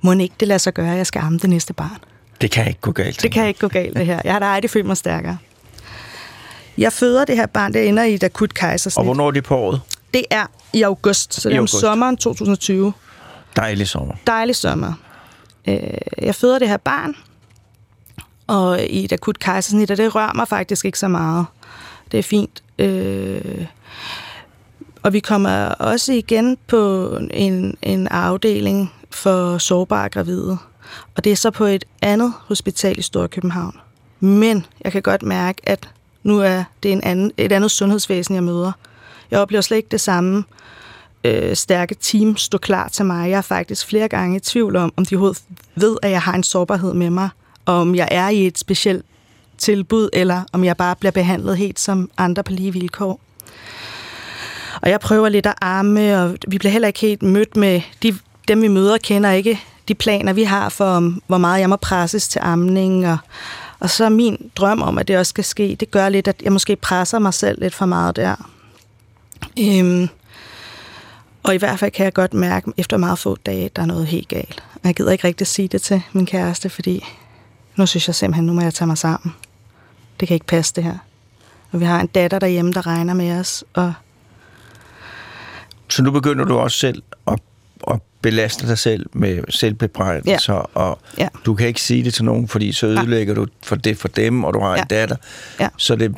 må 0.00 0.12
ikke 0.12 0.34
det 0.40 0.48
lade 0.48 0.58
sig 0.58 0.74
gøre, 0.74 0.90
at 0.90 0.96
jeg 0.96 1.06
skal 1.06 1.20
amme 1.20 1.38
det 1.38 1.50
næste 1.50 1.72
barn. 1.72 1.98
Det 2.40 2.50
kan 2.50 2.68
ikke 2.68 2.80
gå 2.80 2.92
galt. 2.92 3.22
Det 3.22 3.32
kan 3.32 3.48
ikke 3.48 3.60
gå 3.60 3.68
galt, 3.68 3.96
det 3.96 4.06
her. 4.06 4.20
Jeg 4.24 4.32
har 4.32 4.38
da 4.38 4.46
aldrig 4.46 4.70
følt 4.70 4.86
mig 4.86 4.96
stærkere. 4.96 5.38
Jeg 6.78 6.92
føder 6.92 7.24
det 7.24 7.36
her 7.36 7.46
barn, 7.46 7.72
det 7.72 7.88
ender 7.88 8.02
i 8.02 8.14
et 8.14 8.24
akut 8.24 8.54
kejsersnit. 8.54 8.98
Og 8.98 9.04
hvornår 9.04 9.26
er 9.26 9.30
det 9.30 9.44
på 9.44 9.56
året? 9.56 9.80
Det 10.16 10.24
er 10.30 10.46
i 10.72 10.82
august, 10.82 11.34
så 11.34 11.48
det 11.48 11.54
I 11.54 11.56
er 11.56 11.60
om 11.60 11.62
august. 11.62 11.80
sommeren 11.80 12.16
2020. 12.16 12.92
Dejlig 13.56 13.88
sommer. 13.88 14.14
Dejlig 14.26 14.56
sommer. 14.56 14.92
Øh, 15.68 15.78
Jeg 16.22 16.34
føder 16.34 16.58
det 16.58 16.68
her 16.68 16.76
barn, 16.76 17.14
og 18.46 18.82
i 18.82 19.04
et 19.04 19.12
akut 19.12 19.38
kejsersnit, 19.38 19.90
og 19.90 19.96
det 19.96 20.14
rører 20.14 20.32
mig 20.32 20.48
faktisk 20.48 20.84
ikke 20.84 20.98
så 20.98 21.08
meget. 21.08 21.46
Det 22.12 22.18
er 22.18 22.22
fint. 22.22 22.62
Øh, 22.78 23.66
Og 25.02 25.12
vi 25.12 25.20
kommer 25.20 25.68
også 25.68 26.12
igen 26.12 26.56
på 26.66 27.10
en, 27.30 27.76
en 27.82 28.08
afdeling 28.08 28.92
for 29.10 29.58
sårbare 29.58 30.08
gravide. 30.08 30.58
Og 31.16 31.24
det 31.24 31.32
er 31.32 31.36
så 31.36 31.50
på 31.50 31.64
et 31.64 31.84
andet 32.02 32.32
hospital 32.46 32.98
i 32.98 33.02
Storkøbenhavn. 33.02 33.76
Men 34.20 34.66
jeg 34.84 34.92
kan 34.92 35.02
godt 35.02 35.22
mærke, 35.22 35.68
at 35.68 35.88
nu 36.22 36.38
er 36.38 36.64
det 36.82 36.92
en 36.92 37.00
anden, 37.04 37.32
et 37.36 37.52
andet 37.52 37.70
sundhedsvæsen, 37.70 38.34
jeg 38.34 38.44
møder. 38.44 38.72
Jeg 39.30 39.40
oplever 39.40 39.62
slet 39.62 39.76
ikke 39.76 39.88
det 39.90 40.00
samme 40.00 40.44
øh, 41.24 41.56
stærke 41.56 41.94
team 41.94 42.36
stå 42.36 42.58
klar 42.58 42.88
til 42.88 43.04
mig. 43.04 43.30
Jeg 43.30 43.36
er 43.36 43.42
faktisk 43.42 43.86
flere 43.86 44.08
gange 44.08 44.36
i 44.36 44.40
tvivl 44.40 44.76
om, 44.76 44.92
om 44.96 45.06
de 45.06 45.14
overhovedet 45.14 45.42
ved, 45.74 45.96
at 46.02 46.10
jeg 46.10 46.22
har 46.22 46.34
en 46.34 46.42
sårbarhed 46.42 46.94
med 46.94 47.10
mig, 47.10 47.28
og 47.64 47.74
om 47.74 47.94
jeg 47.94 48.08
er 48.10 48.28
i 48.28 48.46
et 48.46 48.58
specielt 48.58 49.04
tilbud, 49.58 50.08
eller 50.12 50.42
om 50.52 50.64
jeg 50.64 50.76
bare 50.76 50.96
bliver 50.96 51.12
behandlet 51.12 51.56
helt 51.56 51.80
som 51.80 52.10
andre 52.18 52.42
på 52.42 52.52
lige 52.52 52.72
vilkår. 52.72 53.20
Og 54.82 54.90
jeg 54.90 55.00
prøver 55.00 55.28
lidt 55.28 55.46
at 55.46 55.54
arme, 55.60 56.22
og 56.22 56.36
vi 56.48 56.58
bliver 56.58 56.72
heller 56.72 56.88
ikke 56.88 57.00
helt 57.00 57.22
mødt 57.22 57.56
med 57.56 57.80
de, 58.02 58.18
dem, 58.48 58.62
vi 58.62 58.68
møder, 58.68 58.98
kender 58.98 59.30
ikke 59.30 59.60
de 59.88 59.94
planer, 59.94 60.32
vi 60.32 60.42
har 60.42 60.68
for, 60.68 60.84
om, 60.84 61.22
hvor 61.26 61.38
meget 61.38 61.60
jeg 61.60 61.68
må 61.68 61.76
presses 61.76 62.28
til 62.28 62.40
amning. 62.42 63.06
Og, 63.06 63.18
og 63.78 63.90
så 63.90 64.08
min 64.08 64.50
drøm 64.56 64.82
om, 64.82 64.98
at 64.98 65.08
det 65.08 65.18
også 65.18 65.30
skal 65.30 65.44
ske, 65.44 65.76
det 65.80 65.90
gør 65.90 66.08
lidt, 66.08 66.28
at 66.28 66.42
jeg 66.42 66.52
måske 66.52 66.76
presser 66.76 67.18
mig 67.18 67.34
selv 67.34 67.60
lidt 67.60 67.74
for 67.74 67.86
meget 67.86 68.16
der. 68.16 68.50
Øhm, 69.60 70.08
og 71.42 71.54
i 71.54 71.58
hvert 71.58 71.78
fald 71.78 71.90
kan 71.90 72.04
jeg 72.04 72.12
godt 72.12 72.34
mærke, 72.34 72.72
efter 72.76 72.96
meget 72.96 73.18
få 73.18 73.36
dage, 73.46 73.70
der 73.76 73.82
er 73.82 73.86
noget 73.86 74.06
helt 74.06 74.28
galt. 74.28 74.62
Og 74.74 74.80
jeg 74.84 74.94
gider 74.94 75.12
ikke 75.12 75.26
rigtig 75.26 75.46
sige 75.46 75.68
det 75.68 75.82
til 75.82 76.02
min 76.12 76.26
kæreste, 76.26 76.68
fordi 76.70 77.04
nu 77.76 77.86
synes 77.86 78.08
jeg 78.08 78.14
simpelthen, 78.14 78.46
nu 78.46 78.52
må 78.52 78.60
jeg 78.60 78.74
tage 78.74 78.86
mig 78.86 78.98
sammen. 78.98 79.34
Det 80.20 80.28
kan 80.28 80.34
ikke 80.34 80.46
passe 80.46 80.72
det 80.74 80.84
her. 80.84 80.98
Og 81.72 81.80
vi 81.80 81.84
har 81.84 82.00
en 82.00 82.06
datter 82.06 82.38
derhjemme, 82.38 82.72
der 82.72 82.86
regner 82.86 83.14
med 83.14 83.40
os, 83.40 83.64
og 83.74 83.92
Så 85.88 86.02
nu 86.02 86.10
begynder 86.10 86.44
du 86.44 86.58
også 86.58 86.78
selv 86.78 87.02
at, 87.26 87.38
at 87.90 87.98
belaste 88.22 88.66
dig 88.68 88.78
selv 88.78 89.06
med 89.12 89.42
selvbebrejdelser, 89.48 90.54
ja. 90.54 90.60
og 90.74 90.98
Ja. 91.18 91.28
du 91.46 91.54
kan 91.54 91.66
ikke 91.68 91.80
sige 91.82 92.04
det 92.04 92.14
til 92.14 92.24
nogen, 92.24 92.48
fordi 92.48 92.72
så 92.72 92.86
ødelægger 92.86 93.34
du 93.34 93.46
for 93.62 93.76
det 93.76 93.98
for 93.98 94.08
dem, 94.08 94.44
og 94.44 94.54
du 94.54 94.60
har 94.60 94.72
en 94.72 94.78
Ja. 94.90 94.96
datter. 95.00 95.16
Ja. 95.60 95.68
Så 95.76 95.96
det 95.96 96.14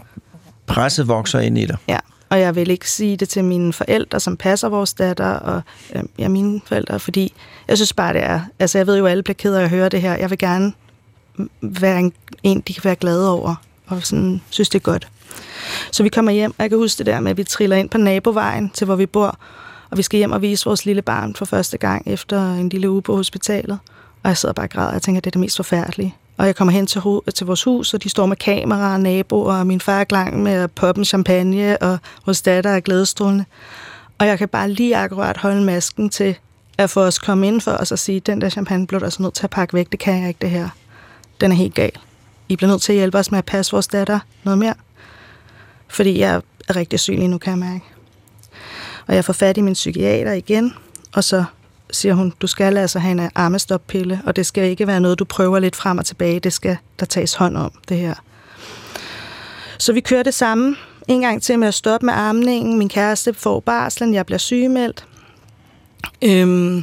presset 0.67 1.09
vokser 1.09 1.39
ind 1.41 1.59
i 1.59 1.67
dig. 1.67 1.77
Ja, 1.89 1.99
og 2.31 2.41
jeg 2.41 2.55
vil 2.55 2.71
ikke 2.71 2.91
sige 2.91 3.17
det 3.17 3.29
til 3.29 3.45
mine 3.45 3.73
forældre, 3.73 4.21
som 4.21 4.37
passer 4.37 4.69
vores 4.69 4.95
datter, 4.95 5.31
og 5.31 5.63
øh, 5.95 6.03
ja, 6.19 6.29
mine 6.29 6.61
forældre, 6.67 7.01
fordi 7.01 7.33
jeg 7.69 7.79
synes 7.79 7.93
bare, 7.93 8.13
det 8.13 8.23
er... 8.23 8.41
Altså, 8.59 8.79
jeg 8.79 8.87
ved 8.87 8.99
jo, 8.99 9.07
at 9.07 9.11
alle 9.11 9.23
bliver 9.23 9.35
ked 9.35 9.55
af 9.55 9.63
at 9.63 9.71
høre 9.71 9.89
det 9.89 10.01
her. 10.01 10.17
Jeg 10.17 10.31
vil 10.31 10.39
gerne 10.39 10.73
være 11.61 11.99
en, 11.99 12.13
en, 12.43 12.61
de 12.61 12.75
kan 12.75 12.85
være 12.85 12.97
glade 12.97 13.33
over, 13.33 13.55
og 13.87 14.07
sådan, 14.07 14.41
synes, 14.51 14.69
det 14.69 14.79
er 14.79 14.83
godt. 14.83 15.09
Så 15.93 16.03
vi 16.03 16.09
kommer 16.09 16.33
hjem, 16.33 16.51
og 16.51 16.63
jeg 16.63 16.71
kan 16.71 16.79
huske 16.79 16.99
det 16.99 17.07
der 17.07 17.21
med, 17.21 17.31
at 17.31 17.37
vi 17.37 17.45
triller 17.45 17.77
ind 17.77 17.89
på 17.89 17.99
nabovejen 17.99 18.71
til, 18.71 18.85
hvor 18.85 18.97
vi 18.97 19.07
bor, 19.07 19.39
og 19.91 19.99
vi 19.99 20.03
skal 20.03 20.19
hjem 20.19 20.33
og 20.33 20.43
vise 20.43 20.65
vores 20.65 20.87
lille 20.87 21.03
barn 21.03 21.35
for 21.35 21.45
første 21.45 21.79
gang 21.79 22.03
efter 22.07 22.55
en 22.55 22.69
lille 22.69 22.91
uge 22.91 23.03
på 23.03 23.17
hospitalet. 23.17 23.79
Og 24.23 24.29
jeg 24.29 24.37
sidder 24.37 24.53
bare 24.53 24.67
og 24.67 24.71
græder, 24.71 24.89
og 24.89 24.95
jeg 24.95 25.03
tænker, 25.03 25.21
det 25.21 25.27
er 25.27 25.31
det 25.31 25.41
mest 25.41 25.57
forfærdelige. 25.57 26.15
Og 26.39 26.47
jeg 26.47 26.57
kommer 26.57 26.73
hen 26.73 26.87
til, 26.87 26.99
ho- 26.99 27.31
til 27.35 27.47
vores 27.47 27.63
hus, 27.63 27.95
og 27.95 28.03
de 28.03 28.09
står 28.09 28.27
med 28.27 28.37
kameraer 28.37 28.93
og 28.95 29.01
naboer, 29.01 29.55
og 29.55 29.67
min 29.67 29.81
far 29.81 30.01
er 30.01 30.05
klang 30.05 30.43
med 30.43 30.53
at 30.53 30.71
poppe 30.71 30.99
en 30.99 31.05
champagne, 31.05 31.79
og 31.83 31.99
vores 32.27 32.43
datter 32.43 32.71
er 32.71 32.81
glædestrålende. 32.81 33.45
Og 34.19 34.27
jeg 34.27 34.39
kan 34.39 34.49
bare 34.49 34.71
lige 34.71 34.97
akkurat 34.97 35.37
holde 35.37 35.63
masken 35.65 36.11
til 36.11 36.37
at 36.79 36.91
få 36.91 37.01
os 37.01 37.19
komme 37.19 37.47
ind 37.47 37.61
for 37.61 37.71
os 37.71 37.93
og 37.93 37.99
sige, 37.99 38.21
den 38.21 38.41
der 38.41 38.49
champagne 38.49 38.87
bliver 38.87 38.99
du 38.99 39.05
altså 39.05 39.23
nødt 39.23 39.35
til 39.35 39.45
at 39.45 39.51
pakke 39.51 39.75
væk. 39.75 39.93
Det 39.93 40.01
kan 40.01 40.21
jeg 40.21 40.29
ikke, 40.29 40.39
det 40.41 40.51
her. 40.51 40.69
Den 41.41 41.53
er 41.53 41.57
helt 41.57 41.75
gal. 41.75 41.93
I 42.49 42.57
bliver 42.57 42.71
nødt 42.71 42.83
til 42.83 42.93
at 42.93 42.97
hjælpe 42.97 43.19
os 43.19 43.31
med 43.31 43.39
at 43.39 43.45
passe 43.45 43.73
vores 43.73 43.87
datter 43.87 44.19
noget 44.45 44.59
mere. 44.59 44.75
Fordi 45.89 46.19
jeg 46.19 46.43
er 46.69 46.77
rigtig 46.77 47.01
syg 47.01 47.15
lige 47.15 47.29
nu, 47.29 47.39
kan 47.39 47.51
jeg 47.51 47.59
mærke. 47.59 47.85
Og 49.07 49.15
jeg 49.15 49.25
får 49.25 49.33
fat 49.33 49.57
i 49.57 49.61
min 49.61 49.75
psykiater 49.75 50.33
igen, 50.33 50.75
og 51.13 51.25
så 51.25 51.45
siger 51.91 52.15
hun, 52.15 52.33
du 52.41 52.47
skal 52.47 52.79
altså 52.79 52.99
have 52.99 53.23
en 53.23 53.31
armestoppille, 53.35 54.23
og 54.27 54.37
det 54.37 54.47
skal 54.47 54.65
ikke 54.65 54.87
være 54.87 55.01
noget, 55.01 55.19
du 55.19 55.25
prøver 55.25 55.59
lidt 55.59 55.77
frem 55.77 55.99
og 55.99 56.07
tilbage. 56.07 56.41
Det 56.41 56.53
skal 56.53 56.77
der 57.01 57.07
tages 57.07 57.35
hånd 57.35 57.57
om, 57.57 57.73
det 57.89 57.97
her. 57.97 58.15
Så 59.79 59.93
vi 59.93 60.01
kører 60.01 60.23
det 60.23 60.35
samme 60.35 60.77
en 61.09 61.21
gang 61.21 61.43
til 61.43 61.59
med 61.59 61.69
at 61.69 61.75
stoppe 61.75 62.07
med 62.07 62.15
armningen. 62.15 62.79
Min 62.79 62.89
kæreste 62.89 63.35
får 63.35 63.61
barslen, 63.61 64.15
jeg 64.15 64.27
bliver 64.27 64.39
sygemeldt. 64.39 65.07
Øhm, 66.23 66.83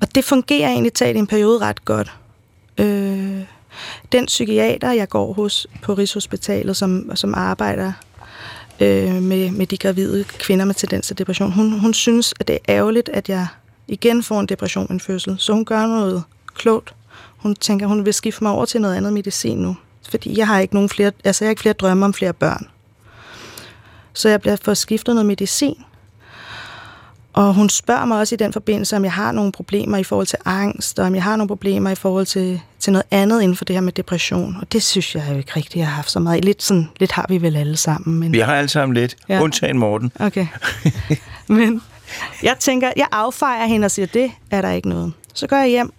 og 0.00 0.14
det 0.14 0.24
fungerer 0.24 0.68
egentlig 0.68 0.92
talt 0.92 1.16
i 1.16 1.18
en 1.18 1.26
periode 1.26 1.58
ret 1.58 1.84
godt. 1.84 2.12
Øh, 2.78 3.40
den 4.12 4.26
psykiater, 4.26 4.92
jeg 4.92 5.08
går 5.08 5.32
hos 5.32 5.66
på 5.82 5.94
Rigshospitalet, 5.94 6.76
som, 6.76 7.10
som 7.14 7.34
arbejder 7.34 7.92
øh, 8.80 9.22
med, 9.22 9.50
med 9.50 9.66
de 9.66 9.76
gravide 9.76 10.24
kvinder 10.24 10.64
med 10.64 10.74
tendens 10.74 11.06
til 11.06 11.18
depression, 11.18 11.52
hun, 11.52 11.78
hun 11.78 11.94
synes, 11.94 12.34
at 12.40 12.48
det 12.48 12.54
er 12.54 12.74
ærgerligt, 12.74 13.08
at 13.08 13.28
jeg 13.28 13.46
igen 13.90 14.22
får 14.22 14.40
en 14.40 14.46
depression 14.46 14.86
en 14.90 15.00
fødsel. 15.00 15.36
Så 15.38 15.52
hun 15.52 15.64
gør 15.64 15.86
noget 15.86 16.22
klogt. 16.54 16.94
Hun 17.36 17.54
tænker, 17.54 17.86
hun 17.86 18.04
vil 18.04 18.14
skifte 18.14 18.44
mig 18.44 18.52
over 18.52 18.64
til 18.64 18.80
noget 18.80 18.96
andet 18.96 19.12
medicin 19.12 19.58
nu. 19.58 19.76
Fordi 20.10 20.38
jeg 20.38 20.46
har 20.46 20.58
ikke 20.58 20.74
nogen 20.74 20.88
flere, 20.88 21.12
altså 21.24 21.44
jeg 21.44 21.48
har 21.48 21.50
ikke 21.50 21.62
flere 21.62 21.72
drømme 21.72 22.04
om 22.04 22.14
flere 22.14 22.32
børn. 22.32 22.66
Så 24.12 24.28
jeg 24.28 24.40
bliver 24.40 24.56
for 24.56 24.74
skiftet 24.74 25.14
noget 25.14 25.26
medicin. 25.26 25.84
Og 27.32 27.54
hun 27.54 27.68
spørger 27.68 28.04
mig 28.04 28.18
også 28.18 28.34
i 28.34 28.38
den 28.38 28.52
forbindelse, 28.52 28.96
om 28.96 29.04
jeg 29.04 29.12
har 29.12 29.32
nogle 29.32 29.52
problemer 29.52 29.98
i 29.98 30.04
forhold 30.04 30.26
til 30.26 30.38
angst, 30.44 30.98
og 30.98 31.06
om 31.06 31.14
jeg 31.14 31.22
har 31.22 31.36
nogle 31.36 31.48
problemer 31.48 31.90
i 31.90 31.94
forhold 31.94 32.26
til, 32.26 32.60
til 32.78 32.92
noget 32.92 33.06
andet 33.10 33.42
inden 33.42 33.56
for 33.56 33.64
det 33.64 33.76
her 33.76 33.80
med 33.80 33.92
depression. 33.92 34.56
Og 34.60 34.72
det 34.72 34.82
synes 34.82 35.14
jeg 35.14 35.26
jo 35.30 35.36
ikke 35.36 35.52
rigtigt, 35.56 35.76
jeg 35.76 35.86
har 35.86 35.94
haft 35.94 36.10
så 36.10 36.20
meget. 36.20 36.44
Lidt, 36.44 36.62
sådan, 36.62 36.88
lidt 37.00 37.12
har 37.12 37.26
vi 37.28 37.42
vel 37.42 37.56
alle 37.56 37.76
sammen. 37.76 38.20
Men... 38.20 38.32
Vi 38.32 38.38
har 38.38 38.54
alle 38.54 38.68
sammen 38.68 38.94
lidt. 38.94 39.16
Ja. 39.28 39.42
undtagen 39.42 39.78
Morten. 39.78 40.12
Okay. 40.20 40.46
Men 41.46 41.82
jeg 42.42 42.56
tænker, 42.58 42.92
jeg 42.96 43.06
affejer 43.12 43.66
hende 43.66 43.84
og 43.84 43.90
siger, 43.90 44.06
det 44.06 44.32
er 44.50 44.62
der 44.62 44.70
ikke 44.70 44.88
noget. 44.88 45.12
Så 45.34 45.46
går 45.46 45.56
jeg 45.56 45.68
hjem, 45.68 45.92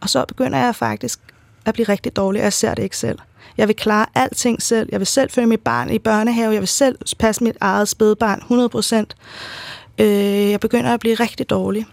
og 0.00 0.08
så 0.08 0.24
begynder 0.28 0.58
jeg 0.58 0.74
faktisk 0.74 1.20
at 1.66 1.74
blive 1.74 1.88
rigtig 1.88 2.16
dårlig, 2.16 2.40
og 2.40 2.44
jeg 2.44 2.52
ser 2.52 2.74
det 2.74 2.82
ikke 2.82 2.96
selv. 2.96 3.18
Jeg 3.56 3.68
vil 3.68 3.76
klare 3.76 4.06
alting 4.14 4.62
selv. 4.62 4.88
Jeg 4.92 5.00
vil 5.00 5.06
selv 5.06 5.30
følge 5.30 5.46
mit 5.46 5.60
barn 5.60 5.90
i 5.90 5.98
børnehave. 5.98 6.52
Jeg 6.52 6.60
vil 6.60 6.68
selv 6.68 6.98
passe 7.18 7.44
mit 7.44 7.56
eget 7.60 7.88
spædbarn 7.88 8.38
100 8.38 8.68
procent. 8.68 9.16
Øh, 9.98 10.50
jeg 10.50 10.60
begynder 10.60 10.94
at 10.94 11.00
blive 11.00 11.14
rigtig 11.14 11.50
dårlig. 11.50 11.86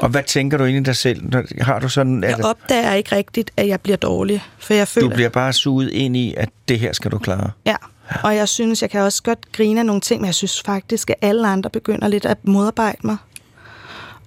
Og 0.00 0.08
hvad 0.08 0.22
tænker 0.22 0.58
du 0.58 0.64
egentlig 0.64 0.86
dig 0.86 0.96
selv? 0.96 1.32
Har 1.60 1.78
du 1.78 1.88
sådan, 1.88 2.22
Jeg 2.22 2.44
opdager 2.44 2.94
ikke 2.94 3.16
rigtigt, 3.16 3.50
at 3.56 3.68
jeg 3.68 3.80
bliver 3.80 3.96
dårlig, 3.96 4.44
for 4.58 4.74
jeg 4.74 4.88
føler... 4.88 5.08
du 5.08 5.14
bliver 5.14 5.28
bare 5.28 5.52
suget 5.52 5.90
ind 5.90 6.16
i, 6.16 6.34
at 6.36 6.48
det 6.68 6.80
her 6.80 6.92
skal 6.92 7.10
du 7.10 7.18
klare? 7.18 7.50
Ja, 7.66 7.76
og 8.24 8.36
jeg 8.36 8.48
synes, 8.48 8.82
jeg 8.82 8.90
kan 8.90 9.00
også 9.00 9.22
godt 9.22 9.52
grine 9.52 9.80
af 9.80 9.86
nogle 9.86 10.00
ting, 10.00 10.20
men 10.20 10.26
jeg 10.26 10.34
synes 10.34 10.62
faktisk, 10.62 11.10
at 11.10 11.16
alle 11.20 11.48
andre 11.48 11.70
begynder 11.70 12.08
lidt 12.08 12.24
at 12.24 12.38
modarbejde 12.42 12.98
mig. 13.02 13.16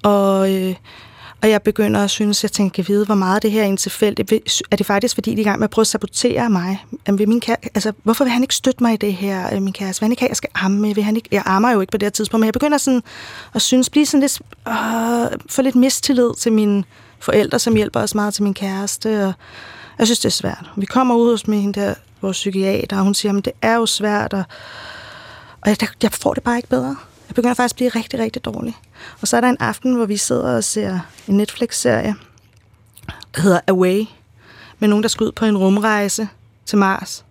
Og, 0.03 0.53
øh, 0.53 0.75
og 1.41 1.49
jeg 1.49 1.61
begynder 1.61 2.03
at 2.03 2.09
synes, 2.09 2.39
at 2.39 2.43
jeg 2.43 2.51
tænker, 2.51 2.73
kan 2.73 2.85
vide, 2.87 3.05
hvor 3.05 3.15
meget 3.15 3.43
det 3.43 3.51
her 3.51 3.61
er 3.61 3.65
en 3.65 3.77
tilfælde. 3.77 4.41
Er 4.71 4.75
det 4.75 4.85
faktisk, 4.85 5.15
fordi 5.15 5.31
de 5.31 5.35
er 5.35 5.39
i 5.39 5.43
gang 5.43 5.59
med 5.59 5.63
at 5.63 5.69
prøve 5.69 5.83
at 5.83 5.87
sabotere 5.87 6.49
mig? 6.49 6.85
Jamen, 7.07 7.19
vil 7.19 7.29
min 7.29 7.39
kære, 7.39 7.57
altså, 7.63 7.93
hvorfor 8.03 8.23
vil 8.23 8.31
han 8.31 8.41
ikke 8.41 8.55
støtte 8.55 8.83
mig 8.83 8.93
i 8.93 8.97
det 8.97 9.13
her, 9.13 9.55
øh, 9.55 9.61
min 9.61 9.73
kæreste? 9.73 10.01
Vil 10.01 10.05
han 10.05 10.11
ikke 10.11 10.21
have, 10.21 10.27
at 10.27 10.29
jeg 10.29 10.37
skal 10.37 10.49
amme? 10.55 10.95
Vil 10.95 11.03
han 11.03 11.15
ikke? 11.15 11.29
Jeg 11.31 11.43
ammer 11.45 11.71
jo 11.71 11.81
ikke 11.81 11.91
på 11.91 11.97
det 11.97 12.05
her 12.05 12.11
tidspunkt, 12.11 12.39
men 12.41 12.45
jeg 12.45 12.53
begynder 12.53 12.77
sådan 12.77 13.03
at 13.53 13.61
synes, 13.61 13.89
blive 13.89 14.05
sådan 14.05 14.19
lidt, 14.19 14.41
øh, 14.67 15.39
få 15.49 15.61
lidt 15.61 15.75
mistillid 15.75 16.29
til 16.37 16.53
mine 16.53 16.83
forældre, 17.19 17.59
som 17.59 17.75
hjælper 17.75 17.99
os 17.99 18.15
meget 18.15 18.33
til 18.33 18.43
min 18.43 18.53
kæreste. 18.53 19.25
Og 19.25 19.33
jeg 19.99 20.07
synes, 20.07 20.19
det 20.19 20.25
er 20.25 20.29
svært. 20.29 20.65
Vi 20.77 20.85
kommer 20.85 21.15
ud 21.15 21.31
hos 21.31 21.47
min 21.47 21.71
der, 21.71 21.93
vores 22.21 22.37
psykiater, 22.37 22.97
og 22.97 23.03
hun 23.03 23.13
siger, 23.13 23.37
at 23.37 23.45
det 23.45 23.53
er 23.61 23.75
jo 23.75 23.85
svært, 23.85 24.33
og, 24.33 24.43
og 25.61 25.69
jeg, 25.69 25.77
jeg 26.03 26.11
får 26.11 26.33
det 26.33 26.43
bare 26.43 26.57
ikke 26.57 26.69
bedre. 26.69 26.95
Jeg 27.27 27.35
begynder 27.35 27.53
faktisk 27.53 27.73
at 27.73 27.75
blive 27.75 27.89
rigtig, 27.89 28.19
rigtig 28.19 28.45
dårlig. 28.45 28.77
Og 29.21 29.27
så 29.27 29.37
er 29.37 29.41
der 29.41 29.49
en 29.49 29.57
aften, 29.59 29.95
hvor 29.95 30.05
vi 30.05 30.17
sidder 30.17 30.55
og 30.55 30.63
ser 30.63 30.99
en 31.27 31.37
Netflix-serie, 31.37 32.15
der 33.35 33.41
hedder 33.41 33.59
Away, 33.67 34.05
med 34.79 34.89
nogen, 34.89 35.03
der 35.03 35.09
skal 35.09 35.23
ud 35.23 35.31
på 35.31 35.45
en 35.45 35.57
rumrejse 35.57 36.27
til 36.65 36.77
Mars. 36.77 37.25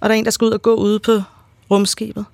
Og 0.00 0.08
der 0.08 0.14
er 0.14 0.18
en, 0.18 0.24
der 0.24 0.30
skal 0.30 0.44
ud 0.44 0.50
og 0.50 0.62
gå 0.62 0.74
ude 0.74 0.98
på 0.98 1.22
rumskibet. 1.70 2.24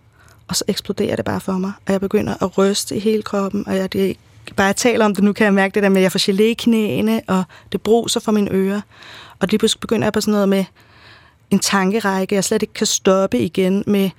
Og 0.48 0.56
så 0.56 0.64
eksploderer 0.68 1.16
det 1.16 1.24
bare 1.24 1.40
for 1.40 1.52
mig, 1.52 1.72
og 1.86 1.92
jeg 1.92 2.00
begynder 2.00 2.42
at 2.42 2.58
ryste 2.58 2.96
i 2.96 2.98
hele 2.98 3.22
kroppen, 3.22 3.68
og 3.68 3.76
jeg, 3.76 3.92
det, 3.92 4.16
bare 4.56 4.66
jeg 4.66 4.76
taler 4.76 5.04
om 5.04 5.14
det, 5.14 5.24
nu 5.24 5.32
kan 5.32 5.44
jeg 5.44 5.54
mærke 5.54 5.74
det 5.74 5.82
der 5.82 5.88
med, 5.88 5.96
at 5.96 6.02
jeg 6.02 6.12
får 6.12 6.32
gelé 6.32 6.42
i 6.42 6.54
knæene, 6.54 7.22
og 7.28 7.44
det 7.72 7.82
bruser 7.82 8.20
for 8.20 8.32
mine 8.32 8.50
ører. 8.50 8.80
Og 9.40 9.48
lige 9.48 9.58
pludselig 9.58 9.80
begynder 9.80 10.06
jeg 10.06 10.12
på 10.12 10.20
sådan 10.20 10.32
noget 10.32 10.48
med 10.48 10.64
en 11.50 11.58
tankerække, 11.58 12.34
jeg 12.34 12.44
slet 12.44 12.62
ikke 12.62 12.74
kan 12.74 12.86
stoppe 12.86 13.38
igen 13.38 13.84
med, 13.86 14.10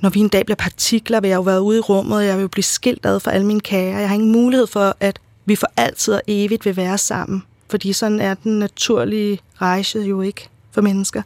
når 0.00 0.10
vi 0.10 0.20
en 0.20 0.28
dag 0.28 0.44
bliver 0.46 0.56
partikler, 0.56 1.20
vil 1.20 1.28
jeg 1.28 1.36
jo 1.36 1.40
være 1.40 1.62
ude 1.62 1.78
i 1.78 1.80
rummet, 1.80 2.24
jeg 2.24 2.36
vil 2.36 2.42
jo 2.42 2.48
blive 2.48 2.64
skilt 2.64 3.06
ad 3.06 3.20
fra 3.20 3.32
alle 3.32 3.46
mine 3.46 3.60
kære. 3.60 3.98
Jeg 3.98 4.08
har 4.08 4.14
ingen 4.14 4.32
mulighed 4.32 4.66
for, 4.66 4.96
at 5.00 5.18
vi 5.44 5.56
for 5.56 5.70
altid 5.76 6.14
og 6.14 6.22
evigt 6.26 6.64
vil 6.64 6.76
være 6.76 6.98
sammen. 6.98 7.42
Fordi 7.70 7.92
sådan 7.92 8.20
er 8.20 8.34
den 8.34 8.58
naturlige 8.58 9.40
rejse 9.60 9.98
jo 9.98 10.20
ikke 10.20 10.48
for 10.70 10.80
mennesker. 10.80 11.22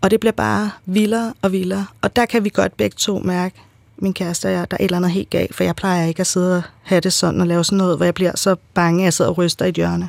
Og 0.00 0.10
det 0.10 0.20
bliver 0.20 0.32
bare 0.32 0.70
vildere 0.86 1.34
og 1.42 1.52
vildere. 1.52 1.86
Og 2.02 2.16
der 2.16 2.26
kan 2.26 2.44
vi 2.44 2.48
godt 2.48 2.76
begge 2.76 2.94
to 2.98 3.18
mærke, 3.18 3.60
min 3.96 4.14
kæreste 4.14 4.46
og 4.46 4.52
jeg, 4.52 4.70
der 4.70 4.76
er 4.76 4.84
et 4.84 4.84
eller 4.84 4.96
andet 4.96 5.10
helt 5.10 5.30
galt, 5.30 5.54
for 5.54 5.64
jeg 5.64 5.76
plejer 5.76 6.06
ikke 6.06 6.20
at 6.20 6.26
sidde 6.26 6.56
og 6.56 6.62
have 6.82 7.00
det 7.00 7.12
sådan 7.12 7.40
og 7.40 7.46
lave 7.46 7.64
sådan 7.64 7.78
noget, 7.78 7.96
hvor 7.96 8.04
jeg 8.04 8.14
bliver 8.14 8.36
så 8.36 8.56
bange, 8.74 9.00
at 9.00 9.04
jeg 9.04 9.12
sidder 9.12 9.30
og 9.30 9.38
ryster 9.38 9.64
i 9.64 9.68
et 9.68 9.74
hjørne. 9.74 10.08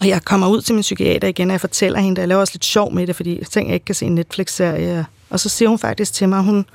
Og 0.00 0.08
jeg 0.08 0.24
kommer 0.24 0.48
ud 0.48 0.60
til 0.60 0.74
min 0.74 0.82
psykiater 0.82 1.28
igen, 1.28 1.50
og 1.50 1.52
jeg 1.52 1.60
fortæller 1.60 1.98
hende, 1.98 2.18
at 2.18 2.22
jeg 2.22 2.28
laver 2.28 2.40
også 2.40 2.54
lidt 2.54 2.64
sjov 2.64 2.92
med 2.92 3.06
det, 3.06 3.16
fordi 3.16 3.38
jeg 3.38 3.46
tænker, 3.46 3.68
at 3.68 3.70
jeg 3.70 3.74
ikke 3.74 3.84
kan 3.84 3.94
se 3.94 4.06
en 4.06 4.14
Netflix-serie. 4.14 5.06
Og 5.30 5.40
så 5.40 5.48
siger 5.48 5.68
hun 5.68 5.78
faktisk 5.78 6.12
til 6.12 6.28
mig, 6.28 6.38
at 6.38 6.44
hun 6.44 6.66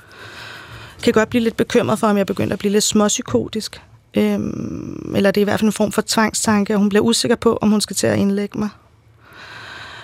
kan 1.02 1.12
godt 1.12 1.30
blive 1.30 1.44
lidt 1.44 1.56
bekymret 1.56 1.98
for, 1.98 2.06
om 2.06 2.16
jeg 2.16 2.26
begynder 2.26 2.52
at 2.52 2.58
blive 2.58 2.72
lidt 2.72 2.84
småpsykotisk. 2.84 3.82
Øhm, 4.14 5.12
eller 5.16 5.30
det 5.30 5.40
er 5.40 5.42
i 5.42 5.44
hvert 5.44 5.60
fald 5.60 5.68
en 5.68 5.72
form 5.72 5.92
for 5.92 6.02
tvangstanke, 6.06 6.74
og 6.74 6.78
hun 6.78 6.88
bliver 6.88 7.02
usikker 7.02 7.36
på, 7.36 7.58
om 7.60 7.70
hun 7.70 7.80
skal 7.80 7.96
til 7.96 8.06
at 8.06 8.18
indlægge 8.18 8.58
mig. 8.58 8.68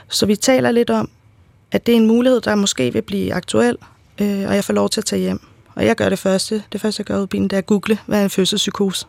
Så 0.08 0.26
vi 0.26 0.36
taler 0.36 0.70
lidt 0.70 0.90
om, 0.90 1.10
at 1.72 1.86
det 1.86 1.92
er 1.92 1.96
en 1.96 2.06
mulighed, 2.06 2.40
der 2.40 2.54
måske 2.54 2.92
vil 2.92 3.02
blive 3.02 3.34
aktuel, 3.34 3.76
øh, 4.20 4.48
og 4.48 4.54
jeg 4.54 4.64
får 4.64 4.74
lov 4.74 4.88
til 4.88 5.00
at 5.00 5.04
tage 5.04 5.20
hjem. 5.20 5.40
Og 5.74 5.86
jeg 5.86 5.96
gør 5.96 6.08
det 6.08 6.18
første. 6.18 6.62
Det 6.72 6.80
første, 6.80 7.00
jeg 7.00 7.06
gør 7.06 7.18
ud 7.18 7.24
i 7.24 7.26
bilen, 7.26 7.44
det 7.44 7.52
er 7.52 7.58
at 7.58 7.66
google, 7.66 7.98
hvad 8.06 8.20
er 8.20 8.24
en 8.24 8.30
fødselspsykose. 8.30 9.06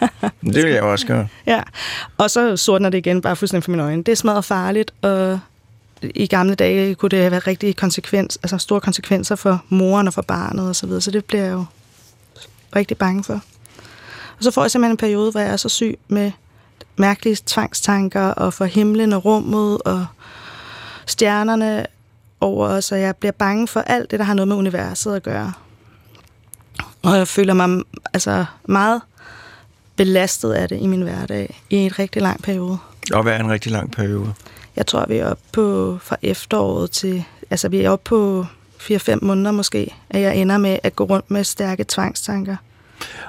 Det 0.54 0.64
vil 0.64 0.72
jeg 0.72 0.82
også 0.82 1.06
gøre. 1.06 1.28
Ja, 1.46 1.62
og 2.18 2.30
så 2.30 2.56
sortner 2.56 2.90
det 2.90 2.98
igen 2.98 3.20
bare 3.20 3.36
fuldstændig 3.36 3.64
for 3.64 3.70
mine 3.70 3.82
øjne. 3.82 4.02
Det 4.02 4.24
er 4.24 4.40
farligt, 4.40 4.94
og 5.02 5.40
i 6.02 6.26
gamle 6.26 6.54
dage 6.54 6.94
kunne 6.94 7.08
det 7.08 7.18
have 7.18 7.30
været 7.30 7.46
rigtig 7.46 7.76
konsekvens, 7.76 8.38
altså 8.42 8.58
store 8.58 8.80
konsekvenser 8.80 9.36
for 9.36 9.64
moren 9.68 10.06
og 10.06 10.14
for 10.14 10.22
barnet 10.22 10.68
og 10.68 10.76
så 10.76 10.86
videre, 10.86 11.00
så 11.00 11.10
det 11.10 11.24
bliver 11.24 11.44
jeg 11.44 11.52
jo 11.52 11.64
rigtig 12.76 12.96
bange 12.96 13.24
for. 13.24 13.34
Og 14.38 14.44
så 14.44 14.50
får 14.50 14.62
jeg 14.62 14.70
simpelthen 14.70 14.92
en 14.92 14.96
periode, 14.96 15.30
hvor 15.30 15.40
jeg 15.40 15.50
er 15.50 15.56
så 15.56 15.68
syg 15.68 15.98
med 16.08 16.32
mærkelige 16.96 17.36
tvangstanker 17.46 18.22
og 18.22 18.54
for 18.54 18.64
himlen 18.64 19.12
og 19.12 19.24
rummet 19.24 19.82
og 19.82 20.06
stjernerne 21.06 21.86
over 22.40 22.68
os, 22.68 22.84
så 22.84 22.96
jeg 22.96 23.16
bliver 23.16 23.32
bange 23.32 23.68
for 23.68 23.80
alt 23.80 24.10
det, 24.10 24.18
der 24.18 24.24
har 24.24 24.34
noget 24.34 24.48
med 24.48 24.56
universet 24.56 25.14
at 25.14 25.22
gøre. 25.22 25.52
Og 27.02 27.16
jeg 27.16 27.28
føler 27.28 27.54
mig 27.54 27.82
altså 28.14 28.44
meget 28.64 29.02
belastet 30.00 30.52
af 30.52 30.68
det 30.68 30.78
i 30.80 30.86
min 30.86 31.02
hverdag 31.02 31.60
i 31.70 31.76
en 31.76 31.98
rigtig 31.98 32.22
lang 32.22 32.42
periode. 32.42 32.78
Og 33.12 33.24
være 33.24 33.40
en 33.40 33.50
rigtig 33.50 33.72
lang 33.72 33.92
periode. 33.92 34.32
Jeg 34.76 34.86
tror, 34.86 35.04
vi 35.08 35.16
er 35.16 35.26
oppe 35.26 35.42
på 35.52 35.98
fra 36.02 36.16
efteråret 36.22 36.90
til... 36.90 37.24
Altså, 37.50 37.68
vi 37.68 37.80
er 37.80 37.90
oppe 37.90 38.08
på 38.08 38.46
4-5 38.78 39.18
måneder 39.22 39.50
måske, 39.50 39.94
at 40.10 40.20
jeg 40.20 40.36
ender 40.36 40.58
med 40.58 40.78
at 40.82 40.96
gå 40.96 41.04
rundt 41.04 41.30
med 41.30 41.44
stærke 41.44 41.84
tvangstanker. 41.88 42.56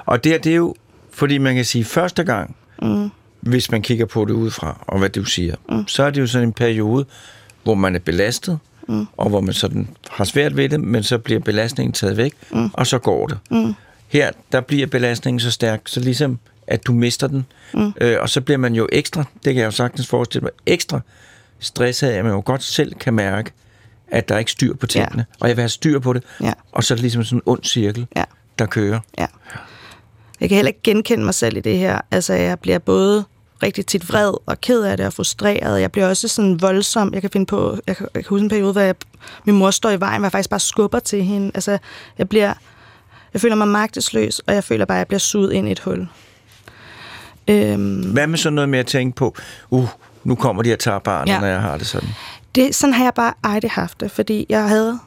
Og 0.06 0.24
det, 0.24 0.44
det 0.44 0.52
er 0.52 0.56
jo, 0.56 0.74
fordi 1.10 1.38
man 1.38 1.54
kan 1.54 1.64
sige, 1.64 1.84
første 1.84 2.24
gang, 2.24 2.56
mm. 2.82 3.10
hvis 3.40 3.70
man 3.70 3.82
kigger 3.82 4.06
på 4.06 4.24
det 4.24 4.32
udefra, 4.32 4.84
og 4.86 4.98
hvad 4.98 5.08
du 5.08 5.24
siger, 5.24 5.54
mm. 5.68 5.88
så 5.88 6.02
er 6.02 6.10
det 6.10 6.20
jo 6.20 6.26
sådan 6.26 6.48
en 6.48 6.52
periode, 6.52 7.04
hvor 7.62 7.74
man 7.74 7.94
er 7.94 8.00
belastet, 8.00 8.58
mm. 8.88 9.06
og 9.16 9.28
hvor 9.28 9.40
man 9.40 9.54
sådan 9.54 9.88
har 10.10 10.24
svært 10.24 10.56
ved 10.56 10.68
det, 10.68 10.80
men 10.80 11.02
så 11.02 11.18
bliver 11.18 11.40
belastningen 11.40 11.92
taget 11.92 12.16
væk, 12.16 12.34
mm. 12.50 12.70
og 12.72 12.86
så 12.86 12.98
går 12.98 13.26
det. 13.26 13.38
Mm. 13.50 13.74
Her, 14.08 14.30
der 14.52 14.60
bliver 14.60 14.86
belastningen 14.86 15.40
så 15.40 15.50
stærk, 15.50 15.80
så 15.86 16.00
ligesom 16.00 16.38
at 16.66 16.86
du 16.86 16.92
mister 16.92 17.26
den, 17.26 17.46
mm. 17.74 17.92
øh, 18.00 18.16
og 18.20 18.28
så 18.28 18.40
bliver 18.40 18.58
man 18.58 18.74
jo 18.74 18.88
ekstra, 18.92 19.24
det 19.34 19.54
kan 19.54 19.56
jeg 19.56 19.66
jo 19.66 19.70
sagtens 19.70 20.06
forestille 20.06 20.42
mig, 20.42 20.50
ekstra 20.66 21.00
stresset 21.58 22.08
af, 22.08 22.18
at 22.18 22.24
man 22.24 22.32
jo 22.34 22.42
godt 22.44 22.62
selv 22.62 22.94
kan 22.94 23.14
mærke, 23.14 23.52
at 24.08 24.28
der 24.28 24.34
er 24.34 24.38
ikke 24.38 24.50
styr 24.50 24.74
på 24.74 24.86
tingene, 24.86 25.26
ja. 25.30 25.36
og 25.40 25.48
jeg 25.48 25.56
vil 25.56 25.62
have 25.62 25.68
styr 25.68 25.98
på 25.98 26.12
det, 26.12 26.22
Ja. 26.42 26.52
og 26.72 26.84
så 26.84 26.94
er 26.94 26.96
det 26.96 27.00
ligesom 27.02 27.24
sådan 27.24 27.38
en 27.38 27.42
ond 27.46 27.64
cirkel, 27.64 28.06
Ja. 28.16 28.24
der 28.58 28.66
kører. 28.66 29.00
Ja. 29.18 29.26
Jeg 30.40 30.48
kan 30.48 30.56
heller 30.56 30.68
ikke 30.68 30.80
genkende 30.84 31.24
mig 31.24 31.34
selv 31.34 31.56
i 31.56 31.60
det 31.60 31.78
her. 31.78 32.00
Altså, 32.10 32.32
jeg 32.34 32.58
bliver 32.58 32.78
både 32.78 33.24
rigtig 33.62 33.86
tit 33.86 34.08
vred 34.08 34.32
og 34.46 34.60
ked 34.60 34.82
af 34.82 34.96
det 34.96 35.06
og 35.06 35.12
frustreret. 35.12 35.80
Jeg 35.80 35.92
bliver 35.92 36.08
også 36.08 36.28
sådan 36.28 36.60
voldsom. 36.62 37.14
Jeg 37.14 37.20
kan 37.20 37.30
finde 37.30 37.46
på, 37.46 37.78
jeg 37.86 37.96
kan, 37.96 38.06
jeg 38.14 38.24
kan 38.24 38.28
huske 38.30 38.42
en 38.42 38.48
periode, 38.48 38.72
hvor 38.72 38.80
jeg, 38.80 38.94
min 39.44 39.54
mor 39.56 39.70
står 39.70 39.90
i 39.90 40.00
vejen, 40.00 40.20
hvor 40.20 40.26
jeg 40.26 40.32
faktisk 40.32 40.50
bare 40.50 40.60
skubber 40.60 40.98
til 40.98 41.24
hende. 41.24 41.50
Altså, 41.54 41.78
jeg 42.18 42.28
bliver, 42.28 42.54
jeg 43.32 43.40
føler 43.40 43.54
mig 43.56 43.68
magtesløs, 43.68 44.38
og 44.38 44.54
jeg 44.54 44.64
føler 44.64 44.84
bare, 44.84 44.96
at 44.96 45.00
jeg 45.00 45.06
bliver 45.06 45.18
suget 45.18 45.52
ind 45.52 45.68
i 45.68 45.72
et 45.72 45.80
hul. 45.80 46.08
Øhm, 47.48 48.12
Hvad 48.12 48.26
med 48.26 48.38
sådan 48.38 48.54
noget 48.54 48.68
med 48.68 48.78
at 48.78 48.86
tænke 48.86 49.16
på, 49.16 49.36
uh, 49.70 49.88
nu 50.24 50.34
kommer 50.34 50.62
de 50.62 50.72
og 50.72 50.78
tager 50.78 50.98
barnet, 50.98 51.32
ja. 51.32 51.40
Når 51.40 51.46
jeg 51.46 51.60
har 51.60 51.78
det 51.78 51.86
sådan? 51.86 52.08
det, 52.54 52.74
sådan 52.74 52.94
har 52.94 53.04
jeg 53.04 53.14
bare 53.14 53.34
aldrig 53.44 53.70
haft 53.70 54.00
det, 54.00 54.10
fordi 54.10 54.46
jeg 54.48 54.68
havde 54.68 54.98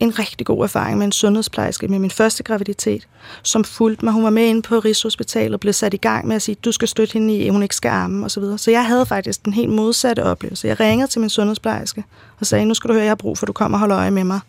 en 0.00 0.18
rigtig 0.18 0.46
god 0.46 0.64
erfaring 0.64 0.98
med 0.98 1.06
en 1.06 1.12
sundhedsplejerske 1.12 1.88
med 1.88 1.98
min 1.98 2.10
første 2.10 2.42
graviditet, 2.42 3.08
som 3.42 3.64
fulgte 3.64 4.04
mig. 4.04 4.14
Hun 4.14 4.24
var 4.24 4.30
med 4.30 4.46
inde 4.46 4.62
på 4.62 4.78
Rigshospitalet 4.78 5.54
og 5.54 5.60
blev 5.60 5.72
sat 5.72 5.94
i 5.94 5.96
gang 5.96 6.26
med 6.26 6.36
at 6.36 6.42
sige, 6.42 6.54
du 6.54 6.72
skal 6.72 6.88
støtte 6.88 7.12
hende 7.12 7.36
i, 7.36 7.46
at 7.46 7.52
hun 7.52 7.62
ikke 7.62 7.76
skal 7.76 7.88
amme 7.88 8.24
osv. 8.24 8.28
Så, 8.28 8.40
videre. 8.40 8.58
så 8.58 8.70
jeg 8.70 8.86
havde 8.86 9.06
faktisk 9.06 9.44
den 9.44 9.52
helt 9.52 9.70
modsatte 9.70 10.24
oplevelse. 10.24 10.68
Jeg 10.68 10.80
ringede 10.80 11.10
til 11.10 11.20
min 11.20 11.30
sundhedsplejerske 11.30 12.04
og 12.40 12.46
sagde, 12.46 12.64
nu 12.64 12.74
skal 12.74 12.88
du 12.88 12.92
høre, 12.92 13.02
jeg 13.02 13.10
har 13.10 13.14
brug 13.14 13.38
for, 13.38 13.44
at 13.44 13.48
du 13.48 13.52
kommer 13.52 13.76
og 13.78 13.80
holder 13.80 13.98
øje 13.98 14.10
med 14.10 14.24
mig, 14.24 14.40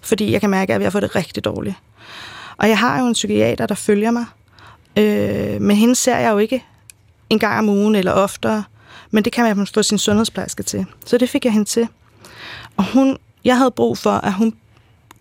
fordi 0.00 0.32
jeg 0.32 0.40
kan 0.40 0.50
mærke, 0.50 0.62
at 0.62 0.68
jeg 0.68 0.74
er 0.74 0.78
ved 0.78 0.86
at 0.86 0.92
få 0.92 1.00
det 1.00 1.16
rigtig 1.16 1.44
dårligt. 1.44 1.76
Og 2.56 2.68
jeg 2.68 2.78
har 2.78 3.00
jo 3.00 3.06
en 3.06 3.12
psykiater, 3.12 3.66
der 3.66 3.74
følger 3.74 4.10
mig. 4.10 4.24
Øh, 4.98 5.60
men 5.60 5.76
hende 5.76 5.94
ser 5.94 6.16
jeg 6.16 6.30
jo 6.30 6.38
ikke 6.38 6.64
en 7.30 7.38
gang 7.38 7.58
om 7.58 7.68
ugen 7.68 7.94
eller 7.94 8.12
oftere. 8.12 8.64
Men 9.10 9.24
det 9.24 9.32
kan 9.32 9.56
man 9.56 9.66
få 9.66 9.82
sin 9.82 9.98
sundhedsplejerske 9.98 10.62
til. 10.62 10.86
Så 11.06 11.18
det 11.18 11.30
fik 11.30 11.44
jeg 11.44 11.52
hende 11.52 11.68
til. 11.68 11.88
Og 12.76 12.92
hun, 12.92 13.18
jeg 13.44 13.58
havde 13.58 13.70
brug 13.70 13.98
for, 13.98 14.10
at 14.10 14.32
hun 14.32 14.54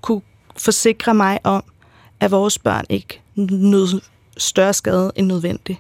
kunne 0.02 0.22
forsikre 0.58 1.14
mig 1.14 1.40
om, 1.44 1.64
at 2.20 2.32
vores 2.32 2.60
børn 2.60 2.86
ikke 2.90 3.22
nød 3.36 4.02
større 4.38 4.74
skade 4.74 5.12
end 5.16 5.28
nødvendigt. 5.28 5.80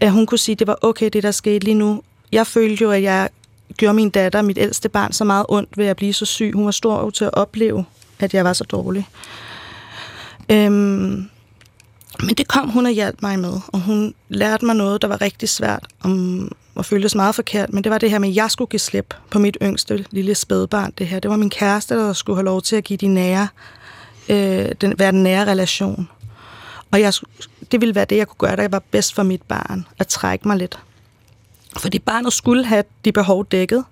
At 0.00 0.12
hun 0.12 0.26
kunne 0.26 0.38
sige, 0.38 0.52
at 0.52 0.58
det 0.58 0.66
var 0.66 0.78
okay, 0.82 1.10
det 1.12 1.22
der 1.22 1.30
skete 1.30 1.64
lige 1.64 1.74
nu. 1.74 2.02
Jeg 2.32 2.46
følte 2.46 2.82
jo, 2.82 2.90
at 2.90 3.02
jeg 3.02 3.28
gjorde 3.76 3.94
min 3.94 4.10
datter, 4.10 4.42
mit 4.42 4.58
ældste 4.58 4.88
barn, 4.88 5.12
så 5.12 5.24
meget 5.24 5.46
ondt 5.48 5.78
ved 5.78 5.86
at 5.86 5.96
blive 5.96 6.12
så 6.12 6.24
syg. 6.24 6.52
Hun 6.54 6.64
var 6.64 6.70
stor 6.70 7.10
til 7.10 7.24
at 7.24 7.34
opleve, 7.34 7.84
at 8.18 8.34
jeg 8.34 8.44
var 8.44 8.52
så 8.52 8.64
dårlig. 8.64 9.08
Øhm, 10.50 11.30
men 12.20 12.34
det 12.34 12.48
kom 12.48 12.70
hun 12.70 12.86
og 12.86 12.92
hjalp 12.92 13.22
mig 13.22 13.38
med, 13.38 13.60
og 13.72 13.80
hun 13.80 14.14
lærte 14.28 14.64
mig 14.64 14.76
noget, 14.76 15.02
der 15.02 15.08
var 15.08 15.20
rigtig 15.20 15.48
svært 15.48 15.86
om, 16.02 16.52
og 16.74 16.84
føltes 16.84 17.14
meget 17.14 17.34
forkert, 17.34 17.72
men 17.72 17.84
det 17.84 17.92
var 17.92 17.98
det 17.98 18.10
her 18.10 18.18
med, 18.18 18.28
at 18.28 18.36
jeg 18.36 18.50
skulle 18.50 18.68
give 18.68 18.80
slip 18.80 19.14
på 19.30 19.38
mit 19.38 19.56
yngste 19.62 20.04
lille 20.10 20.34
spædbarn. 20.34 20.92
Det 20.98 21.06
her, 21.06 21.20
det 21.20 21.30
var 21.30 21.36
min 21.36 21.50
kæreste, 21.50 21.94
der 21.94 22.12
skulle 22.12 22.36
have 22.36 22.44
lov 22.44 22.62
til 22.62 22.76
at 22.76 22.84
give 22.84 22.96
de 22.96 23.06
nære, 23.06 23.48
øh, 24.28 24.72
den, 24.80 24.98
være 24.98 25.12
den 25.12 25.22
nære 25.22 25.44
relation. 25.44 26.08
Og 26.90 27.00
jeg, 27.00 27.12
det 27.72 27.80
ville 27.80 27.94
være 27.94 28.04
det, 28.04 28.16
jeg 28.16 28.28
kunne 28.28 28.48
gøre, 28.48 28.56
der 28.56 28.68
var 28.68 28.82
bedst 28.90 29.14
for 29.14 29.22
mit 29.22 29.42
barn, 29.42 29.86
at 29.98 30.06
trække 30.06 30.48
mig 30.48 30.56
lidt. 30.56 30.78
Fordi 31.76 31.98
barnet 31.98 32.32
skulle 32.32 32.64
have 32.64 32.84
de 33.04 33.12
behov 33.12 33.46
dækket, 33.46 33.84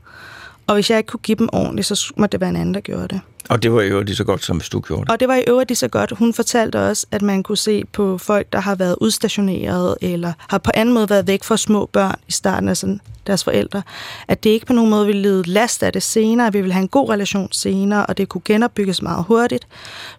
og 0.66 0.74
hvis 0.74 0.90
jeg 0.90 0.98
ikke 0.98 1.08
kunne 1.08 1.20
give 1.20 1.36
dem 1.36 1.48
ordentligt, 1.52 1.86
så 1.86 2.12
må 2.16 2.26
det 2.26 2.40
være 2.40 2.50
en 2.50 2.56
anden, 2.56 2.74
der 2.74 2.80
gjorde 2.80 3.08
det. 3.08 3.20
Og 3.48 3.62
det 3.62 3.72
var 3.72 3.82
jo 3.82 4.02
lige 4.02 4.16
så 4.16 4.24
godt, 4.24 4.44
som 4.44 4.56
hvis 4.56 4.68
du 4.68 4.80
gjorde 4.80 5.02
det. 5.02 5.10
Og 5.10 5.20
det 5.20 5.28
var 5.28 5.34
i 5.34 5.44
øvrigt 5.46 5.70
lige 5.70 5.76
så 5.76 5.88
godt. 5.88 6.12
Hun 6.18 6.34
fortalte 6.34 6.88
også, 6.88 7.06
at 7.10 7.22
man 7.22 7.42
kunne 7.42 7.58
se 7.58 7.84
på 7.92 8.18
folk, 8.18 8.52
der 8.52 8.60
har 8.60 8.74
været 8.74 8.96
udstationeret, 9.00 9.96
eller 10.00 10.32
har 10.48 10.58
på 10.58 10.70
anden 10.74 10.94
måde 10.94 11.10
været 11.10 11.26
væk 11.26 11.44
fra 11.44 11.56
små 11.56 11.86
børn 11.86 12.14
i 12.28 12.32
starten 12.32 12.68
af 12.68 12.76
sådan 12.76 13.00
deres 13.26 13.44
forældre, 13.44 13.82
at 14.28 14.44
det 14.44 14.50
ikke 14.50 14.66
på 14.66 14.72
nogen 14.72 14.90
måde 14.90 15.06
ville 15.06 15.22
lide 15.22 15.42
last 15.42 15.82
af 15.82 15.92
det 15.92 16.02
senere, 16.02 16.46
at 16.46 16.54
vi 16.54 16.60
ville 16.60 16.72
have 16.72 16.82
en 16.82 16.88
god 16.88 17.10
relation 17.10 17.48
senere, 17.52 18.06
og 18.06 18.18
det 18.18 18.28
kunne 18.28 18.42
genopbygges 18.44 19.02
meget 19.02 19.24
hurtigt. 19.24 19.66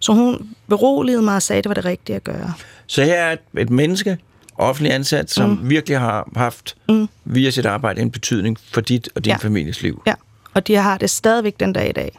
Så 0.00 0.12
hun 0.12 0.48
beroligede 0.68 1.22
mig 1.22 1.34
og 1.34 1.42
sagde, 1.42 1.58
at 1.58 1.64
det 1.64 1.68
var 1.68 1.74
det 1.74 1.84
rigtige 1.84 2.16
at 2.16 2.24
gøre. 2.24 2.52
Så 2.86 3.04
her 3.04 3.14
er 3.14 3.32
et, 3.32 3.40
et 3.58 3.70
menneske, 3.70 4.18
offentlig 4.58 4.92
ansat, 4.92 5.30
som 5.30 5.50
mm. 5.50 5.70
virkelig 5.70 5.98
har 5.98 6.30
haft 6.36 6.76
mm. 6.88 7.08
via 7.24 7.50
sit 7.50 7.66
arbejde 7.66 8.02
en 8.02 8.10
betydning 8.10 8.58
for 8.72 8.80
dit 8.80 9.08
og 9.14 9.24
din 9.24 9.30
ja. 9.30 9.36
families 9.36 9.82
liv. 9.82 10.02
Ja, 10.06 10.14
og 10.54 10.66
de 10.66 10.74
har 10.74 10.98
det 10.98 11.10
stadigvæk 11.10 11.60
den 11.60 11.72
dag 11.72 11.88
i 11.88 11.92
dag. 11.92 12.18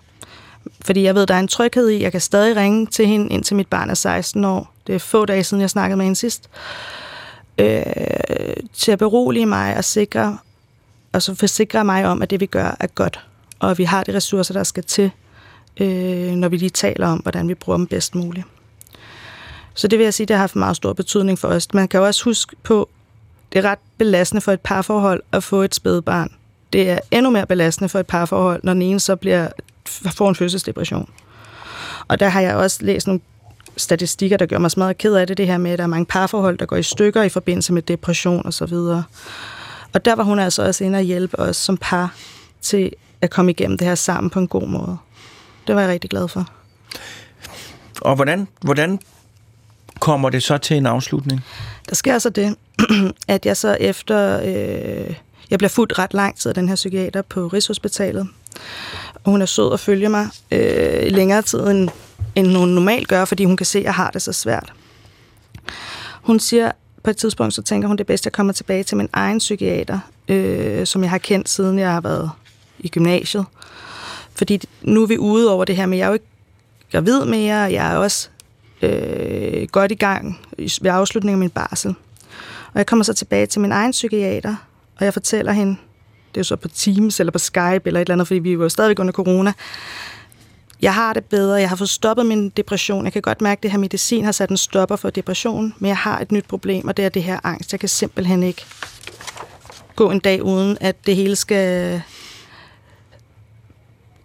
Fordi 0.86 1.04
jeg 1.04 1.16
ved, 1.16 1.26
der 1.28 1.34
er 1.34 1.40
en 1.40 1.48
tryghed 1.48 1.90
i, 1.90 2.02
jeg 2.02 2.12
kan 2.12 2.22
stadig 2.22 2.56
ringe 2.56 2.86
til 2.86 3.08
hende, 3.08 3.34
indtil 3.34 3.56
mit 3.56 3.68
barn 3.68 3.90
er 3.90 3.94
16 3.94 4.46
år. 4.46 4.74
Det 4.88 4.96
er 4.96 5.00
få 5.00 5.26
dage 5.26 5.44
siden, 5.44 5.62
jeg 5.62 5.70
snakkede 5.70 5.98
med 5.98 6.06
hende 6.06 6.16
sidst. 6.20 6.50
Øh, 7.58 7.84
til 8.74 8.92
at 8.92 9.00
berolige 9.00 9.46
mig 9.46 9.78
og 9.78 9.84
sikre, 9.84 10.38
og 11.14 11.22
så 11.22 11.36
forsikre 11.36 11.86
mig 11.86 12.06
om, 12.06 12.22
at 12.22 12.30
det 12.30 12.40
vi 12.40 12.46
gør 12.46 12.76
er 12.80 12.88
godt. 12.88 13.20
Og 13.60 13.72
at 13.72 13.78
vi 13.78 13.84
har 13.84 14.04
de 14.04 14.16
ressourcer, 14.16 14.54
der 14.54 14.64
skal 14.64 14.84
til, 14.84 15.12
øh, 15.80 16.32
når 16.32 16.50
vi 16.50 16.58
lige 16.58 16.70
taler 16.70 17.08
om, 17.08 17.18
hvordan 17.18 17.48
vi 17.48 17.54
bruger 17.54 17.78
dem 17.78 17.88
bedst 17.88 18.16
muligt. 18.16 18.46
Så 19.74 19.88
det 19.88 20.00
vil 20.00 20.04
jeg 20.04 20.14
sige, 20.14 20.28
det 20.28 20.36
har 20.36 20.42
haft 20.42 20.56
meget 20.56 20.76
stor 20.76 20.94
betydning 20.94 21.40
for 21.40 21.48
os. 21.48 21.74
Man 21.74 21.88
kan 21.88 22.00
jo 22.00 22.06
også 22.06 22.24
huske 22.24 22.56
på, 22.64 22.90
det 23.54 23.66
er 23.66 23.70
ret 23.70 23.80
belastende 23.98 24.42
for 24.42 24.52
et 24.52 24.62
parforhold 24.62 25.24
at 25.32 25.44
få 25.44 25.62
et 25.62 25.76
spædbarn. 25.76 26.32
Det 26.76 26.90
er 26.90 27.00
endnu 27.12 27.32
mere 27.32 27.46
belastende 27.46 27.90
for 27.90 28.00
et 28.00 28.08
parforhold, 28.08 28.60
når 28.64 28.74
den 28.74 28.82
ene 28.82 29.00
så 29.00 29.16
bliver, 29.16 29.48
får 29.86 30.30
en 30.30 30.36
fødselsdepression. 30.36 31.10
Og 32.08 32.20
der 32.20 32.30
har 32.30 32.42
jeg 32.42 32.56
også 32.56 32.78
læst 32.82 33.08
nogle 33.08 33.22
statistikker, 33.78 34.38
der 34.38 34.46
gør 34.46 34.58
mig 34.58 34.72
meget 34.78 34.98
ked 34.98 35.16
af 35.16 35.28
det, 35.28 35.38
det 35.38 35.48
her 35.48 35.58
med, 35.58 35.72
at 35.72 35.78
der 35.78 35.84
er 35.84 35.88
mange 35.88 36.06
parforhold, 36.06 36.58
der 36.58 36.66
går 36.66 36.76
i 36.76 36.84
stykker 36.84 37.24
i 37.24 37.30
forbindelse 37.30 37.74
med 37.74 37.82
depression 37.82 38.46
og 38.46 38.54
så 38.54 38.66
videre. 38.66 39.04
Og 39.94 40.06
der 40.06 40.16
var 40.16 40.24
hun 40.24 40.40
altså 40.40 40.66
også 40.66 40.84
inde 40.84 40.98
og 40.98 41.04
hjælpe 41.04 41.40
os 41.40 41.58
som 41.58 41.78
par 41.78 42.16
til 42.62 42.92
at 43.22 43.30
komme 43.30 43.52
igennem 43.52 43.78
det 43.78 43.88
her 43.88 43.96
sammen 43.96 44.30
på 44.30 44.40
en 44.40 44.48
god 44.48 44.68
måde. 44.68 44.98
Det 45.68 45.76
var 45.76 45.82
jeg 45.82 45.90
rigtig 45.90 46.10
glad 46.10 46.28
for. 46.28 46.50
Og 48.02 48.16
hvordan, 48.16 48.48
hvordan 48.62 49.00
kommer 50.00 50.30
det 50.30 50.44
så 50.44 50.58
til 50.58 50.78
en 50.78 50.86
afslutning? 50.86 51.42
Der 51.90 51.96
sker 51.96 52.20
så 52.20 52.30
det, 52.30 52.56
at 53.28 53.46
jeg 53.46 53.58
så 53.58 53.78
efter... 53.80 54.42
Øh, 54.44 55.16
jeg 55.50 55.60
bliver 55.60 55.70
fuldt 55.70 56.00
ret 56.00 56.14
lang 56.14 56.38
tid 56.38 56.50
af 56.50 56.56
den 56.56 56.68
her 56.68 56.76
psykiater 56.76 57.22
på 57.22 57.48
Rigshospitalet. 57.48 58.28
Og 59.24 59.32
hun 59.32 59.42
er 59.42 59.46
sød 59.46 59.70
og 59.70 59.80
følger 59.80 60.10
mig 60.10 60.28
øh, 60.52 61.12
længere 61.12 61.42
tid, 61.42 61.60
end, 61.60 61.90
end 62.36 62.56
hun 62.56 62.70
normalt 62.70 63.08
gør, 63.08 63.26
fordi 63.26 63.46
hun 63.46 63.58
kan 63.58 63.66
se, 63.66 63.80
at 63.80 63.84
jeg 63.84 63.94
har 63.94 64.12
det 64.12 64.22
så 64.22 64.34
svært. 64.34 64.74
Hun 66.22 66.40
siger, 66.40 66.72
på 67.04 67.10
et 67.10 67.18
tidspunkt, 67.18 67.54
så 67.54 67.62
tænker 67.62 67.88
hun, 67.88 67.98
det 67.98 68.04
er 68.04 68.08
bedst, 68.08 68.22
at 68.22 68.26
jeg 68.26 68.34
kommer 68.34 68.54
tilbage 68.54 68.84
til 68.84 68.98
min 68.98 69.10
egen 69.14 69.38
psykiater, 69.38 70.00
øh, 70.28 70.86
som 70.86 71.02
jeg 71.02 71.10
har 71.10 71.18
kendt, 71.18 71.50
siden 71.50 71.80
jeg 71.80 71.92
har 71.92 72.02
været 72.02 72.32
i 72.80 72.90
gymnasiet. 72.90 73.46
Fordi 74.36 74.62
nu 74.82 75.04
er 75.04 75.08
vi 75.08 75.18
ude 75.18 75.52
over 75.52 75.66
det 75.66 75.76
her, 75.76 75.86
men 75.86 76.00
jeg 76.00 76.06
er 76.06 76.08
jo 76.08 76.14
ikke 76.14 76.26
gravid 76.92 77.26
mere, 77.26 77.56
jeg 77.56 77.94
er 77.94 77.98
også 77.98 78.30
øh, 78.82 79.68
godt 79.72 79.92
i 79.92 79.96
gang 79.96 80.40
ved 80.82 80.92
afslutningen 80.92 81.36
af 81.36 81.40
min 81.40 81.50
barsel. 81.50 81.96
Og 82.74 82.78
jeg 82.78 82.86
kommer 82.86 83.04
så 83.04 83.14
tilbage 83.14 83.46
til 83.46 83.62
min 83.62 83.72
egen 83.72 83.92
psykiater, 83.92 84.56
og 85.00 85.06
jeg 85.06 85.14
fortæller 85.14 85.52
hende, 85.52 85.72
det 86.30 86.38
er 86.38 86.40
jo 86.40 86.44
så 86.44 86.56
på 86.56 86.68
Teams 86.68 87.20
eller 87.20 87.32
på 87.32 87.40
Skype 87.40 87.82
eller 87.86 88.00
et 88.00 88.06
eller 88.06 88.14
andet, 88.14 88.28
fordi 88.28 88.40
vi 88.40 88.58
var 88.58 88.66
jo 88.66 88.70
stadigvæk 88.70 89.00
under 89.00 89.14
corona, 89.14 89.54
jeg 90.82 90.94
har 90.94 91.14
det 91.14 91.26
bedre, 91.26 91.56
jeg 91.56 91.70
har 91.70 91.76
fået 91.76 91.90
stoppet 91.90 92.26
min 92.26 92.50
depression. 92.50 93.06
Jeg 93.06 93.14
kan 93.14 93.22
godt 93.22 93.42
mærke, 93.42 93.60
at 93.60 93.64
det 93.64 93.72
her 93.72 93.78
medicin 93.78 94.26
har 94.26 94.32
sat 94.32 94.50
en 94.50 94.58
stopper 94.58 94.96
for 94.96 95.10
depression, 95.10 95.74
men 95.80 95.88
jeg 95.88 95.98
har 95.98 96.20
et 96.20 96.32
nyt 96.32 96.46
problem, 96.46 96.88
og 96.88 96.98
det 96.98 97.06
er 97.06 97.10
det 97.10 97.24
her 97.24 97.40
angst. 97.44 97.72
Jeg 97.72 97.80
kan 97.80 97.90
simpelthen 97.90 98.44
ikke 98.44 98.66
gå 99.96 100.12
en 100.12 100.20
dag 100.20 100.44
uden, 100.44 100.78
at 100.82 101.06
det 101.06 101.16
hele 101.16 101.36
skal 101.36 102.02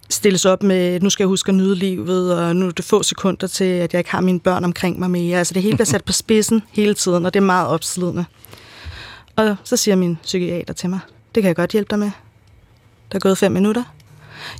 stilles 0.09 0.45
op 0.45 0.63
med, 0.63 0.99
nu 0.99 1.09
skal 1.09 1.23
jeg 1.23 1.27
huske 1.27 1.49
at 1.49 1.55
nyde 1.55 1.75
livet, 1.75 2.39
og 2.39 2.55
nu 2.55 2.67
er 2.67 2.71
det 2.71 2.85
få 2.85 3.03
sekunder 3.03 3.47
til, 3.47 3.65
at 3.65 3.93
jeg 3.93 3.99
ikke 3.99 4.11
har 4.11 4.21
mine 4.21 4.39
børn 4.39 4.63
omkring 4.63 4.99
mig 4.99 5.11
mere. 5.11 5.37
Altså 5.37 5.53
det 5.53 5.61
hele 5.61 5.75
bliver 5.75 5.85
sat 5.85 6.05
på 6.05 6.13
spidsen 6.13 6.63
hele 6.71 6.93
tiden, 6.93 7.25
og 7.25 7.33
det 7.33 7.39
er 7.39 7.45
meget 7.45 7.67
opslidende. 7.67 8.25
Og 9.35 9.55
så 9.63 9.77
siger 9.77 9.95
min 9.95 10.17
psykiater 10.23 10.73
til 10.73 10.89
mig, 10.89 10.99
det 11.35 11.43
kan 11.43 11.47
jeg 11.47 11.55
godt 11.55 11.71
hjælpe 11.71 11.89
dig 11.89 11.99
med. 11.99 12.11
Der 13.11 13.15
er 13.15 13.19
gået 13.19 13.37
fem 13.37 13.51
minutter. 13.51 13.83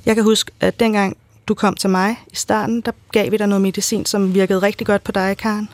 Jeg 0.06 0.14
kan 0.14 0.24
huske, 0.24 0.50
at 0.60 0.80
dengang 0.80 1.16
du 1.48 1.54
kom 1.54 1.74
til 1.74 1.90
mig 1.90 2.16
i 2.32 2.36
starten, 2.36 2.80
der 2.80 2.92
gav 3.12 3.30
vi 3.30 3.36
dig 3.36 3.46
noget 3.46 3.62
medicin, 3.62 4.06
som 4.06 4.34
virkede 4.34 4.58
rigtig 4.62 4.86
godt 4.86 5.04
på 5.04 5.12
dig, 5.12 5.36
Karen. 5.36 5.68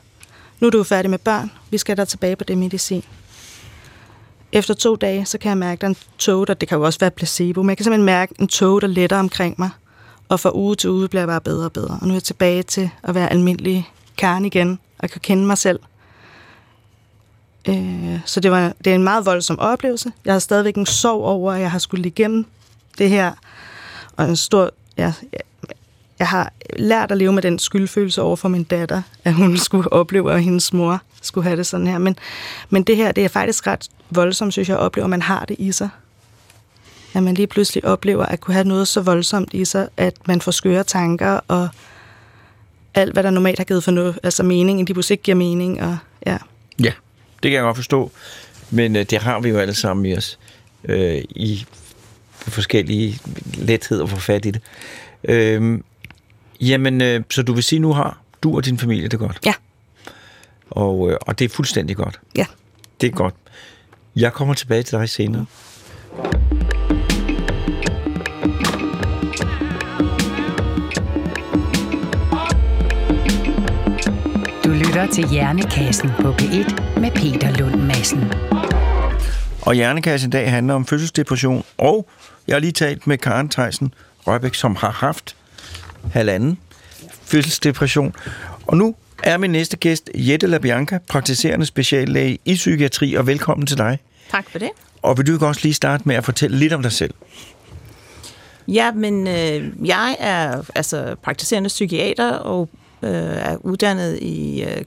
Nu 0.60 0.66
er 0.66 0.70
du 0.70 0.82
færdig 0.82 1.10
med 1.10 1.18
børn. 1.18 1.50
Vi 1.70 1.78
skal 1.78 1.96
da 1.96 2.04
tilbage 2.04 2.36
på 2.36 2.44
det 2.44 2.58
medicin. 2.58 3.04
Efter 4.52 4.74
to 4.74 4.96
dage, 4.96 5.26
så 5.26 5.38
kan 5.38 5.48
jeg 5.48 5.58
mærke, 5.58 5.72
at 5.72 5.80
der 5.80 5.86
er 5.86 5.90
en 5.90 5.96
tog, 6.18 6.46
der, 6.46 6.54
det 6.54 6.68
kan 6.68 6.78
jo 6.78 6.84
også 6.84 6.98
være 6.98 7.10
placebo, 7.10 7.62
men 7.62 7.68
jeg 7.68 7.76
kan 7.76 7.84
simpelthen 7.84 8.06
mærke 8.06 8.34
en 8.38 8.48
tog, 8.48 8.80
der 8.80 8.86
letter 8.86 9.16
omkring 9.18 9.54
mig. 9.58 9.70
Og 10.28 10.40
fra 10.40 10.50
uge 10.54 10.76
til 10.76 10.90
uge 10.90 11.08
bliver 11.08 11.20
jeg 11.20 11.28
bare 11.28 11.40
bedre 11.40 11.64
og 11.64 11.72
bedre. 11.72 11.98
Og 12.00 12.06
nu 12.06 12.12
er 12.12 12.16
jeg 12.16 12.22
tilbage 12.22 12.62
til 12.62 12.90
at 13.02 13.14
være 13.14 13.30
almindelig 13.30 13.90
Karen 14.16 14.44
igen, 14.44 14.78
og 14.98 15.10
kan 15.10 15.20
kende 15.20 15.46
mig 15.46 15.58
selv. 15.58 15.80
Øh, 17.68 18.20
så 18.24 18.40
det, 18.40 18.50
var, 18.50 18.72
det 18.84 18.90
er 18.90 18.94
en 18.94 19.04
meget 19.04 19.26
voldsom 19.26 19.58
oplevelse. 19.58 20.12
Jeg 20.24 20.34
har 20.34 20.38
stadigvæk 20.38 20.76
en 20.76 20.86
sorg 20.86 21.24
over, 21.24 21.52
at 21.52 21.60
jeg 21.60 21.70
har 21.70 21.78
skulle 21.78 22.06
igennem 22.06 22.46
det 22.98 23.10
her. 23.10 23.32
Og 24.16 24.28
en 24.28 24.36
stor... 24.36 24.70
Ja, 24.96 25.12
jeg 26.18 26.28
har 26.28 26.52
lært 26.76 27.12
at 27.12 27.18
leve 27.18 27.32
med 27.32 27.42
den 27.42 27.58
skyldfølelse 27.58 28.22
over 28.22 28.36
for 28.36 28.48
min 28.48 28.64
datter, 28.64 29.02
at 29.24 29.34
hun 29.34 29.58
skulle 29.66 29.92
opleve, 29.92 30.32
at 30.32 30.42
hendes 30.42 30.72
mor 30.72 31.00
skulle 31.22 31.44
have 31.44 31.56
det 31.56 31.66
sådan 31.66 31.86
her. 31.86 31.98
Men, 31.98 32.16
men 32.70 32.82
det 32.82 32.96
her, 32.96 33.12
det 33.12 33.24
er 33.24 33.28
faktisk 33.28 33.66
ret 33.66 33.88
voldsomt, 34.10 34.52
synes 34.52 34.68
jeg, 34.68 34.76
at 34.76 34.82
opleve, 34.82 35.04
at 35.04 35.10
man 35.10 35.22
har 35.22 35.44
det 35.44 35.56
i 35.58 35.72
sig. 35.72 35.88
At 37.14 37.22
man 37.22 37.34
lige 37.34 37.46
pludselig 37.46 37.84
oplever 37.84 38.26
at 38.26 38.40
kunne 38.40 38.54
have 38.54 38.68
noget 38.68 38.88
så 38.88 39.00
voldsomt 39.00 39.54
i 39.54 39.64
sig, 39.64 39.88
at 39.96 40.14
man 40.26 40.40
får 40.40 40.52
skøre 40.52 40.84
tanker, 40.84 41.40
og 41.48 41.68
alt, 42.94 43.12
hvad 43.12 43.22
der 43.22 43.30
normalt 43.30 43.58
har 43.58 43.64
givet 43.64 43.84
for 43.84 43.90
noget, 43.90 44.18
altså 44.22 44.42
mening, 44.42 44.88
de 44.88 44.92
pludselig 44.92 45.14
ikke 45.14 45.22
giver 45.22 45.34
mening. 45.34 45.82
Og, 45.82 45.98
ja 46.26 46.36
det 47.42 47.50
kan 47.50 47.52
jeg 47.52 47.62
godt 47.62 47.76
forstå. 47.76 48.10
Men 48.70 48.96
øh, 48.96 49.02
det 49.10 49.18
har 49.18 49.40
vi 49.40 49.48
jo 49.48 49.58
alle 49.58 49.74
sammen 49.74 50.06
i 50.06 50.16
os, 50.16 50.38
øh, 50.84 51.22
i 51.30 51.66
forskellige 52.30 53.20
lethed 53.54 54.00
og 54.00 54.10
få 54.10 54.16
fat 54.16 54.46
i 54.46 54.50
det. 54.50 54.62
Øh, 55.24 55.80
jamen, 56.60 57.00
øh, 57.00 57.22
så 57.30 57.42
du 57.42 57.52
vil 57.52 57.62
sige, 57.62 57.78
nu 57.78 57.92
har 57.92 58.20
du 58.42 58.56
og 58.56 58.64
din 58.64 58.78
familie 58.78 59.08
det 59.08 59.18
godt? 59.18 59.38
Ja. 59.46 59.54
Og, 60.70 61.10
øh, 61.10 61.16
og 61.20 61.38
det 61.38 61.44
er 61.44 61.48
fuldstændig 61.48 61.96
godt? 61.96 62.20
Ja. 62.36 62.46
Det 63.00 63.06
er 63.06 63.10
godt. 63.10 63.34
Jeg 64.16 64.32
kommer 64.32 64.54
tilbage 64.54 64.82
til 64.82 64.98
dig 64.98 65.08
senere. 65.08 65.46
Du 66.22 66.77
lytter 74.98 75.14
til 75.14 75.28
Hjernekassen 75.28 76.10
på 76.20 76.32
P1 76.32 77.00
med 77.00 77.10
Peter 77.10 77.56
Lund 77.58 77.82
Madsen. 77.82 78.32
Og 79.62 79.74
Hjernekassen 79.74 80.28
i 80.28 80.30
dag 80.30 80.50
handler 80.50 80.74
om 80.74 80.86
fødselsdepression, 80.86 81.64
og 81.76 82.08
jeg 82.46 82.54
har 82.54 82.60
lige 82.60 82.72
talt 82.72 83.06
med 83.06 83.18
Karen 83.18 83.48
Theisen 83.48 83.94
Røbæk, 84.26 84.54
som 84.54 84.76
har 84.76 84.90
haft 84.90 85.36
halvanden 86.12 86.58
fødselsdepression. 87.22 88.14
Og 88.66 88.76
nu 88.76 88.94
er 89.22 89.36
min 89.36 89.50
næste 89.50 89.76
gæst 89.76 90.10
Jette 90.14 90.46
LaBianca, 90.46 90.98
praktiserende 91.08 91.66
speciallæge 91.66 92.38
i 92.44 92.54
psykiatri, 92.54 93.14
og 93.14 93.26
velkommen 93.26 93.66
til 93.66 93.78
dig. 93.78 93.98
Tak 94.30 94.50
for 94.50 94.58
det. 94.58 94.70
Og 95.02 95.18
vil 95.18 95.26
du 95.26 95.32
ikke 95.32 95.46
også 95.46 95.60
lige 95.62 95.74
starte 95.74 96.02
med 96.06 96.16
at 96.16 96.24
fortælle 96.24 96.58
lidt 96.58 96.72
om 96.72 96.82
dig 96.82 96.92
selv? 96.92 97.14
Ja, 98.68 98.92
men 98.92 99.26
øh, 99.26 99.88
jeg 99.88 100.16
er 100.18 100.62
altså 100.74 101.14
praktiserende 101.22 101.68
psykiater 101.68 102.32
og 102.32 102.68
øh, 103.02 103.10
er 103.10 103.56
uddannet 103.60 104.18
i 104.22 104.62
øh, 104.62 104.84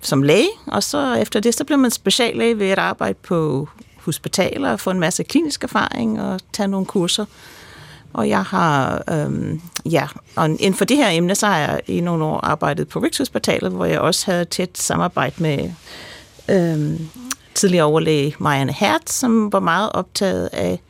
som 0.00 0.22
læge, 0.22 0.48
og 0.66 0.82
så 0.82 1.14
efter 1.14 1.40
det, 1.40 1.54
så 1.54 1.64
bliver 1.64 1.78
man 1.78 1.90
speciallæge 1.90 2.58
ved 2.58 2.68
at 2.68 2.78
arbejde 2.78 3.18
på 3.22 3.68
hospitaler 3.96 4.72
og 4.72 4.80
få 4.80 4.90
en 4.90 5.00
masse 5.00 5.22
klinisk 5.24 5.64
erfaring 5.64 6.20
og 6.20 6.40
tage 6.52 6.68
nogle 6.68 6.86
kurser. 6.86 7.24
Og 8.12 8.28
jeg 8.28 8.42
har, 8.42 9.02
øhm, 9.10 9.60
ja, 9.84 10.06
og 10.36 10.48
inden 10.48 10.74
for 10.74 10.84
det 10.84 10.96
her 10.96 11.08
emne, 11.08 11.34
så 11.34 11.46
har 11.46 11.58
jeg 11.58 11.80
i 11.86 12.00
nogle 12.00 12.24
år 12.24 12.40
arbejdet 12.40 12.88
på 12.88 12.98
Rigshospitalet, 12.98 13.72
hvor 13.72 13.84
jeg 13.84 14.00
også 14.00 14.30
havde 14.30 14.44
tæt 14.44 14.78
samarbejde 14.78 15.34
med 15.38 15.70
øhm, 16.48 17.08
tidligere 17.54 17.84
overlæge 17.84 18.34
Marianne 18.38 18.72
Hertz, 18.72 19.12
som 19.12 19.52
var 19.52 19.60
meget 19.60 19.92
optaget 19.92 20.48
af 20.52 20.80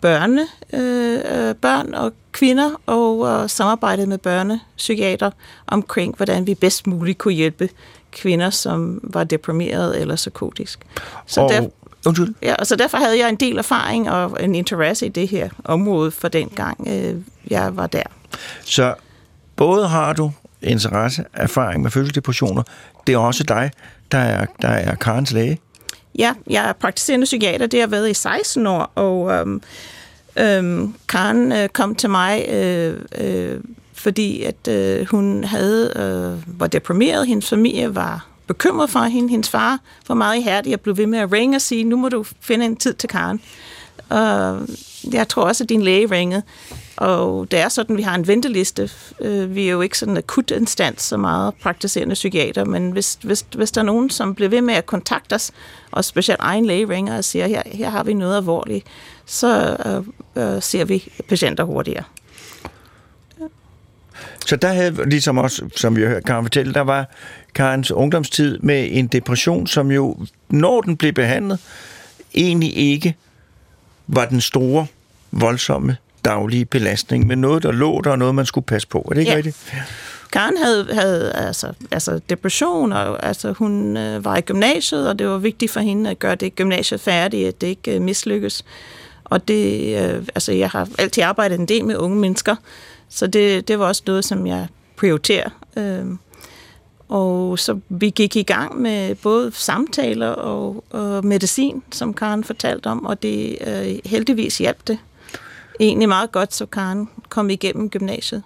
børne, 0.00 0.46
øh, 0.72 1.48
øh, 1.48 1.54
børn 1.54 1.94
og 1.94 2.12
kvinder, 2.32 2.70
og 2.86 3.26
øh, 3.26 3.48
samarbejdet 3.48 4.08
med 4.08 4.18
børnepsykiater 4.18 5.30
omkring, 5.66 6.16
hvordan 6.16 6.46
vi 6.46 6.54
bedst 6.54 6.86
muligt 6.86 7.18
kunne 7.18 7.34
hjælpe 7.34 7.68
kvinder, 8.12 8.50
som 8.50 9.00
var 9.02 9.24
deprimeret 9.24 10.00
eller 10.00 10.16
psykotisk. 10.16 10.86
Så 11.26 11.40
og, 11.40 11.48
der, 11.48 11.68
undskyld. 12.06 12.34
Ja, 12.42 12.54
og 12.54 12.66
så 12.66 12.76
derfor 12.76 12.98
havde 12.98 13.18
jeg 13.18 13.28
en 13.28 13.36
del 13.36 13.58
erfaring 13.58 14.10
og 14.10 14.44
en 14.44 14.54
interesse 14.54 15.06
i 15.06 15.08
det 15.08 15.28
her 15.28 15.48
område 15.64 16.10
for 16.10 16.28
den 16.28 16.48
gang, 16.48 16.88
øh, 16.88 17.14
jeg 17.50 17.76
var 17.76 17.86
der. 17.86 18.02
Så 18.64 18.94
både 19.56 19.88
har 19.88 20.12
du 20.12 20.32
interesse, 20.62 21.24
erfaring 21.32 21.82
med 21.82 21.90
følelsesdepressioner, 21.90 22.62
det 23.06 23.12
er 23.12 23.18
også 23.18 23.44
dig, 23.44 23.70
der 24.12 24.18
er, 24.18 24.46
der 24.62 24.68
er 24.68 24.94
Karens 24.94 25.32
læge. 25.32 25.58
Ja, 26.18 26.34
jeg 26.50 26.68
er 26.68 26.72
praktiserende 26.72 27.24
psykiater, 27.24 27.66
det 27.66 27.80
har 27.80 27.86
jeg 27.86 27.90
været 27.90 28.10
i 28.10 28.14
16 28.14 28.66
år, 28.66 28.92
og 28.94 29.32
øhm, 29.32 29.62
øhm, 30.38 30.94
Karen 31.08 31.52
øh, 31.52 31.68
kom 31.68 31.94
til 31.94 32.10
mig, 32.10 32.46
øh, 32.48 33.00
øh, 33.20 33.60
fordi 33.92 34.42
at 34.42 34.68
øh, 34.68 35.06
hun 35.06 35.44
havde 35.44 35.92
øh, 35.96 36.60
var 36.60 36.66
deprimeret, 36.66 37.26
hendes 37.26 37.48
familie 37.48 37.94
var 37.94 38.26
bekymret 38.46 38.90
for 38.90 39.00
hende, 39.00 39.28
hendes 39.28 39.50
far 39.50 39.78
var 40.08 40.14
meget 40.14 40.38
ihærdig 40.38 40.74
og 40.74 40.80
blev 40.80 40.96
ved 40.96 41.06
med 41.06 41.18
at 41.18 41.32
ringe 41.32 41.56
og 41.56 41.60
sige, 41.60 41.84
nu 41.84 41.96
må 41.96 42.08
du 42.08 42.24
finde 42.40 42.64
en 42.64 42.76
tid 42.76 42.94
til 42.94 43.08
Karen. 43.08 43.40
Og 44.08 44.60
jeg 45.12 45.28
tror 45.28 45.42
også, 45.42 45.64
at 45.64 45.68
din 45.68 45.82
læge 45.82 46.10
ringede, 46.10 46.42
og 46.96 47.50
det 47.50 47.58
er 47.58 47.68
sådan, 47.68 47.96
vi 47.96 48.02
har 48.02 48.14
en 48.14 48.26
venteliste. 48.26 48.90
Øh, 49.20 49.54
vi 49.54 49.66
er 49.66 49.70
jo 49.70 49.80
ikke 49.80 49.98
sådan 49.98 50.14
en 50.14 50.18
akut 50.18 50.50
instans 50.50 51.02
så 51.02 51.16
meget 51.16 51.54
praktiserende 51.62 52.14
psykiater, 52.14 52.64
men 52.64 52.90
hvis, 52.90 53.18
hvis, 53.22 53.44
hvis 53.56 53.70
der 53.70 53.80
er 53.80 53.84
nogen, 53.84 54.10
som 54.10 54.34
bliver 54.34 54.48
ved 54.48 54.60
med 54.60 54.74
at 54.74 54.86
kontakte 54.86 55.34
os, 55.34 55.50
og 55.90 56.04
specielt 56.04 56.40
egen 56.40 56.66
læge 56.66 56.88
ringer 56.88 57.16
og 57.16 57.24
siger, 57.24 57.46
her, 57.46 57.62
her 57.66 57.90
har 57.90 58.04
vi 58.04 58.14
noget 58.14 58.36
alvorligt, 58.36 58.86
så 59.26 59.76
øh, 59.86 60.54
øh, 60.54 60.62
ser 60.62 60.84
vi 60.84 61.12
patienter 61.28 61.64
hurtigere. 61.64 62.04
Så 64.46 64.56
der 64.56 64.68
havde, 64.68 65.08
ligesom 65.08 65.38
også, 65.38 65.68
som 65.76 65.96
vi 65.96 66.02
kan 66.26 66.42
fortælle, 66.42 66.74
der 66.74 66.80
var 66.80 67.10
Karens 67.54 67.90
ungdomstid 67.90 68.58
med 68.58 68.88
en 68.90 69.06
depression, 69.06 69.66
som 69.66 69.90
jo, 69.90 70.16
når 70.48 70.80
den 70.80 70.96
blev 70.96 71.12
behandlet, 71.12 71.58
egentlig 72.34 72.76
ikke 72.76 73.14
var 74.08 74.24
den 74.24 74.40
store, 74.40 74.86
voldsomme 75.30 75.96
daglige 76.24 76.64
belastning, 76.64 77.26
men 77.26 77.38
noget, 77.40 77.62
der 77.62 77.72
lå 77.72 78.00
der, 78.00 78.10
og 78.10 78.18
noget, 78.18 78.34
man 78.34 78.46
skulle 78.46 78.64
passe 78.64 78.88
på. 78.88 79.06
Er 79.10 79.14
det 79.14 79.20
ikke 79.20 79.30
Ja. 79.32 79.36
rigtigt? 79.36 79.56
Karen 80.32 80.56
havde, 80.56 80.88
havde 80.94 81.32
altså, 81.32 81.72
altså 81.90 82.20
depression, 82.30 82.92
og 82.92 83.26
altså, 83.26 83.52
hun 83.52 83.96
øh, 83.96 84.24
var 84.24 84.36
i 84.36 84.40
gymnasiet, 84.40 85.08
og 85.08 85.18
det 85.18 85.28
var 85.28 85.38
vigtigt 85.38 85.72
for 85.72 85.80
hende 85.80 86.10
at 86.10 86.18
gøre 86.18 86.34
det 86.34 86.54
gymnasiet 86.56 87.00
færdigt, 87.00 87.48
at 87.48 87.60
det 87.60 87.66
ikke 87.66 87.94
øh, 87.96 88.02
mislykkes. 88.02 88.64
Og 89.24 89.48
det, 89.48 89.94
øh, 89.98 90.22
altså, 90.34 90.52
jeg 90.52 90.70
har 90.70 90.88
altid 90.98 91.22
arbejdet 91.22 91.58
en 91.60 91.68
del 91.68 91.84
med 91.84 91.96
unge 91.96 92.16
mennesker, 92.16 92.56
så 93.08 93.26
det, 93.26 93.68
det 93.68 93.78
var 93.78 93.86
også 93.86 94.02
noget, 94.06 94.24
som 94.24 94.46
jeg 94.46 94.66
prioriterer. 94.96 95.50
Øh, 95.76 96.04
og 97.08 97.58
så 97.58 97.80
vi 97.88 98.10
gik 98.10 98.36
i 98.36 98.42
gang 98.42 98.80
med 98.80 99.14
både 99.14 99.52
samtaler 99.54 100.28
og, 100.28 100.84
og 100.90 101.24
medicin, 101.24 101.82
som 101.92 102.14
Karen 102.14 102.44
fortalte 102.44 102.86
om, 102.86 103.06
og 103.06 103.22
det 103.22 103.58
øh, 103.66 103.98
heldigvis 104.04 104.58
hjalp 104.58 104.86
det 104.86 104.98
egentlig 105.80 106.08
meget 106.08 106.32
godt, 106.32 106.54
så 106.54 106.66
Karen 106.66 107.08
kom 107.28 107.50
igennem 107.50 107.90
gymnasiet. 107.90 108.42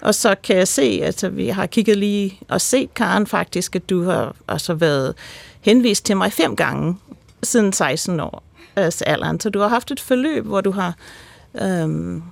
Og 0.00 0.14
så 0.14 0.34
kan 0.44 0.56
jeg 0.56 0.68
se, 0.68 1.00
altså 1.02 1.28
vi 1.28 1.48
har 1.48 1.66
kigget 1.66 1.98
lige 1.98 2.40
og 2.48 2.60
set, 2.60 2.94
Karen, 2.94 3.26
faktisk, 3.26 3.76
at 3.76 3.90
du 3.90 4.02
har 4.02 4.34
altså 4.48 4.74
været 4.74 5.14
henvist 5.60 6.04
til 6.04 6.16
mig 6.16 6.32
fem 6.32 6.56
gange 6.56 6.96
siden 7.42 7.72
16 7.72 8.20
år 8.20 8.42
altså 8.76 9.04
alderen. 9.04 9.40
Så 9.40 9.50
du 9.50 9.60
har 9.60 9.68
haft 9.68 9.90
et 9.90 10.00
forløb, 10.00 10.44
hvor 10.44 10.60
du 10.60 10.70
har 10.70 10.94
øhm, 11.60 12.22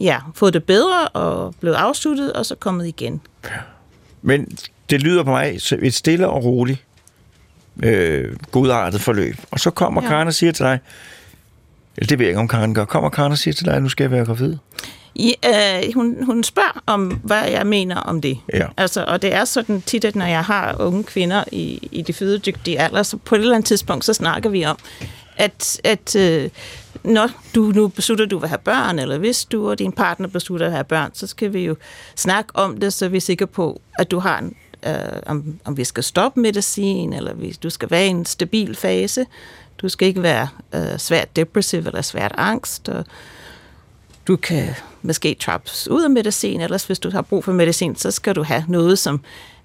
ja, 0.00 0.20
fået 0.34 0.54
det 0.54 0.64
bedre 0.64 1.08
og 1.08 1.54
blevet 1.60 1.76
afsluttet, 1.76 2.32
og 2.32 2.46
så 2.46 2.54
kommet 2.54 2.86
igen. 2.86 3.20
Men 4.22 4.58
det 4.90 5.02
lyder 5.02 5.22
på 5.22 5.30
mig 5.30 5.58
et 5.82 5.94
stille 5.94 6.28
og 6.28 6.44
roligt, 6.44 6.84
øh, 7.82 8.36
godartet 8.50 9.00
forløb. 9.00 9.36
Og 9.50 9.60
så 9.60 9.70
kommer 9.70 10.02
ja. 10.02 10.06
Ja. 10.06 10.12
Karen 10.12 10.28
og 10.28 10.34
siger 10.34 10.52
til 10.52 10.64
dig, 10.64 10.78
eller 11.96 12.08
det 12.08 12.18
ved 12.18 12.26
jeg 12.26 12.30
ikke, 12.30 12.40
om 12.40 12.48
Karen 12.48 12.74
gør, 12.74 12.84
kommer 12.84 13.10
Karen 13.10 13.32
og 13.32 13.38
siger 13.38 13.54
til 13.54 13.66
dig, 13.66 13.74
at 13.74 13.82
nu 13.82 13.88
skal 13.88 14.04
jeg 14.04 14.10
være 14.10 14.24
gravid. 14.24 14.56
I, 15.14 15.34
øh, 15.46 15.94
hun, 15.94 16.24
hun 16.24 16.44
spørger 16.44 16.82
om, 16.86 17.20
hvad 17.24 17.44
jeg 17.44 17.66
mener 17.66 17.96
om 17.96 18.20
det. 18.20 18.38
Ja. 18.52 18.66
Altså, 18.76 19.04
og 19.04 19.22
det 19.22 19.34
er 19.34 19.44
sådan 19.44 19.80
tit, 19.80 20.04
at 20.04 20.16
når 20.16 20.26
jeg 20.26 20.44
har 20.44 20.76
unge 20.80 21.04
kvinder 21.04 21.44
i, 21.52 21.88
i 21.92 22.02
de 22.02 22.12
fødedygtige 22.12 22.80
alder, 22.80 23.02
så 23.02 23.16
på 23.16 23.34
et 23.34 23.40
eller 23.40 23.54
andet 23.54 23.68
tidspunkt, 23.68 24.04
så 24.04 24.14
snakker 24.14 24.50
vi 24.50 24.64
om, 24.64 24.78
at, 25.36 25.80
at 25.84 26.16
øh, 26.16 26.50
når 27.04 27.30
du 27.54 27.60
nu 27.60 27.88
beslutter, 27.88 28.24
at 28.24 28.30
du 28.30 28.38
vil 28.38 28.48
have 28.48 28.58
børn, 28.58 28.98
eller 28.98 29.18
hvis 29.18 29.44
du 29.44 29.70
og 29.70 29.78
din 29.78 29.92
partner 29.92 30.28
beslutter 30.28 30.66
at 30.66 30.72
have 30.72 30.84
børn, 30.84 31.10
så 31.14 31.26
skal 31.26 31.52
vi 31.52 31.64
jo 31.64 31.76
snakke 32.16 32.50
om 32.54 32.80
det, 32.80 32.92
så 32.92 33.08
vi 33.08 33.16
er 33.16 33.20
sikre 33.20 33.46
på, 33.46 33.80
at 33.98 34.10
du 34.10 34.18
har 34.18 34.38
en, 34.38 34.54
øh, 34.86 34.94
om, 35.26 35.58
om 35.64 35.76
vi 35.76 35.84
skal 35.84 36.04
stoppe 36.04 36.40
medicin, 36.40 37.12
eller 37.12 37.34
hvis 37.34 37.58
du 37.58 37.70
skal 37.70 37.90
være 37.90 38.06
i 38.06 38.10
en 38.10 38.26
stabil 38.26 38.76
fase. 38.76 39.26
Du 39.78 39.88
skal 39.88 40.08
ikke 40.08 40.22
være 40.22 40.48
øh, 40.74 40.98
svært 40.98 41.36
depressiv 41.36 41.78
eller 41.78 42.02
svært 42.02 42.32
angst, 42.38 42.88
og 42.88 43.04
du 44.26 44.36
kan 44.36 44.68
måske 45.02 45.36
trappes 45.40 45.88
ud 45.88 46.02
af 46.02 46.10
medicin, 46.10 46.60
ellers 46.60 46.84
hvis 46.84 46.98
du 46.98 47.10
har 47.10 47.22
brug 47.22 47.44
for 47.44 47.52
medicin, 47.52 47.96
så 47.96 48.10
skal 48.10 48.34
du 48.34 48.42
have 48.42 48.64
noget, 48.68 48.98
som 48.98 49.20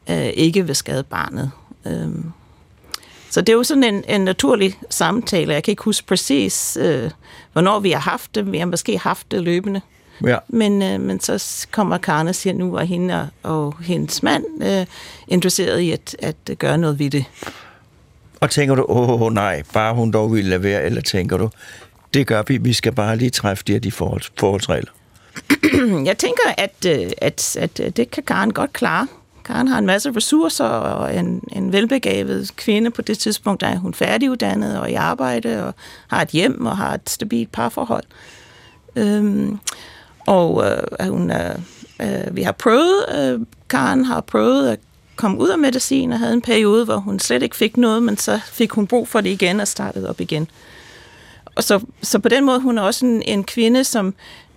øh, 0.10 0.26
ikke 0.26 0.66
vil 0.66 0.76
skade 0.76 1.04
barnet. 1.04 1.52
Øhm. 1.86 2.32
Så 3.30 3.42
det 3.42 3.50
er 3.50 3.54
jo 3.54 3.64
sådan 3.64 3.84
en, 3.84 4.04
en 4.08 4.22
naturlig 4.22 4.80
samtale. 4.90 5.54
Jeg 5.54 5.64
kan 5.64 5.72
ikke 5.72 5.84
huske 5.84 6.08
præcis, 6.08 6.78
øh, 6.82 7.12
hvornår 7.54 7.80
vi 7.80 7.92
har 7.92 8.00
haft 8.00 8.36
det. 8.36 8.52
Vi 8.52 8.58
har 8.58 8.66
måske 8.66 8.98
haft 8.98 9.32
det 9.32 9.44
løbende. 9.44 9.82
Ja. 10.26 10.38
Men, 10.48 10.82
øh, 10.82 11.02
men 11.02 11.20
så 11.20 11.68
kommer 11.72 11.98
Karen 11.98 12.28
og 12.28 12.36
siger, 12.36 12.54
nu 12.54 12.76
er 12.76 12.84
hende 12.84 13.30
og, 13.44 13.52
og 13.52 13.76
hendes 13.84 14.24
mand 14.24 14.46
øh, 14.64 14.86
interesseret 15.28 15.80
i 15.80 15.92
at, 15.92 16.16
at 16.20 16.58
gøre 16.60 16.78
noget 16.78 17.00
ved 17.00 17.10
det. 17.10 17.26
Og 18.40 18.50
tænker 18.50 18.76
du, 18.76 18.86
åh 18.90 19.22
oh, 19.22 19.34
nej, 19.34 19.64
bare 19.74 19.94
hun 19.94 20.12
dog 20.12 20.34
ville 20.34 20.50
lade 20.50 20.64
være, 20.64 20.84
eller 20.84 21.02
tænker 21.02 21.38
du, 21.38 21.50
det 22.14 22.28
gør 22.28 22.44
vi, 22.48 22.58
vi 22.58 22.74
skal 22.74 22.92
bare 22.92 23.18
lige 23.18 23.30
træffe 23.30 23.64
de 23.68 23.72
her 23.72 23.80
de 23.80 23.92
forholds, 23.92 24.32
forholdsregler. 24.40 24.92
Jeg 26.10 26.18
tænker, 26.18 26.44
at, 26.58 26.86
øh, 26.88 27.12
at, 27.18 27.58
at 27.60 27.80
øh, 27.80 27.90
det 27.90 28.12
kan 28.12 28.24
Karen 28.24 28.54
godt 28.54 28.74
klare. 28.74 29.08
Karen 29.46 29.68
har 29.68 29.80
en 29.80 29.86
masse 29.86 30.12
ressourcer 30.16 30.66
og 30.66 31.16
en, 31.16 31.44
en 31.52 31.74
velbegavet 31.74 32.56
kvinde. 32.56 32.92
På 32.92 33.02
det 33.02 33.18
tidspunkt 33.20 33.64
er 33.64 33.76
hun 33.76 33.94
færdiguddannet 33.94 34.80
og 34.80 34.92
i 34.92 34.94
arbejde 34.94 35.66
og 35.66 35.74
har 36.08 36.22
et 36.22 36.30
hjem 36.30 36.66
og 36.66 36.78
har 36.78 36.94
et 36.94 37.10
stabilt 37.10 37.52
parforhold. 37.52 38.04
Øhm, 38.96 39.60
og 40.28 40.66
øh, 40.66 41.08
hun, 41.10 41.32
øh, 41.32 41.56
øh, 42.02 42.36
vi 42.36 42.42
har 42.42 42.52
prøvet, 42.52 43.06
øh, 43.18 43.40
Karen 43.70 44.06
har 44.06 44.22
prøvet 44.22 44.70
at 44.70 44.80
komme 45.16 45.38
ud 45.40 45.50
af 45.50 45.60
medicin 45.60 46.12
og 46.12 46.20
havde 46.20 46.34
en 46.34 46.42
periode, 46.42 46.86
hvor 46.86 46.98
hun 46.98 47.20
slet 47.20 47.44
ikke 47.44 47.56
fik 47.56 47.78
noget, 47.78 48.04
men 48.04 48.18
så 48.18 48.40
fik 48.46 48.72
hun 48.72 48.88
brug 48.88 49.08
for 49.08 49.22
det 49.22 49.30
igen 49.30 49.60
og 49.60 49.68
startede 49.68 50.10
op 50.10 50.22
igen. 50.22 50.48
Og 51.56 51.64
så, 51.64 51.80
så 52.02 52.20
på 52.20 52.30
den 52.30 52.46
måde, 52.46 52.60
hun 52.60 52.78
er 52.78 52.82
også 52.82 53.06
en, 53.06 53.22
en 53.22 53.44
kvinde, 53.44 53.84
som 53.84 54.14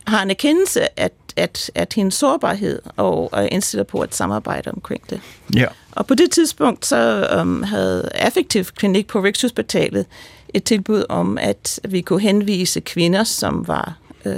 har 0.07 0.23
en 0.23 0.31
erkendelse 0.31 1.01
at, 1.01 1.13
at, 1.37 1.71
at 1.75 1.93
hendes 1.93 2.15
sårbarhed 2.15 2.83
og 2.97 3.31
er 3.33 3.43
indstillet 3.43 3.87
på 3.87 4.01
at 4.01 4.15
samarbejde 4.15 4.71
omkring 4.71 5.11
det. 5.11 5.21
Ja. 5.57 5.67
Og 5.93 6.07
på 6.07 6.15
det 6.15 6.31
tidspunkt 6.31 6.87
så 6.87 7.29
um, 7.41 7.63
havde 7.63 8.11
Affektiv 8.15 8.65
Klinik 8.65 9.07
på 9.07 9.21
Rigshospitalet 9.21 10.07
et 10.55 10.65
tilbud 10.65 11.05
om, 11.09 11.39
at 11.39 11.81
vi 11.89 12.01
kunne 12.01 12.21
henvise 12.21 12.81
kvinder, 12.81 13.25
som 13.25 13.69
var 13.69 13.99
øh, 14.25 14.37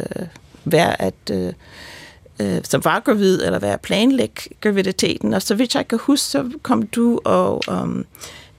være 0.66 1.02
at 1.02 1.14
øh, 1.30 1.52
øh, 2.40 2.60
som 2.64 2.84
var 2.84 3.00
gravid, 3.00 3.42
eller 3.44 3.58
være 3.58 3.78
planlægge 3.78 4.42
graviditeten. 4.60 5.34
Og 5.34 5.42
så 5.42 5.54
vidt 5.54 5.74
jeg 5.74 5.88
kan 5.88 5.98
huske, 6.02 6.24
så 6.24 6.50
kom 6.62 6.82
du 6.82 7.20
og 7.24 7.62
øh, 7.70 8.04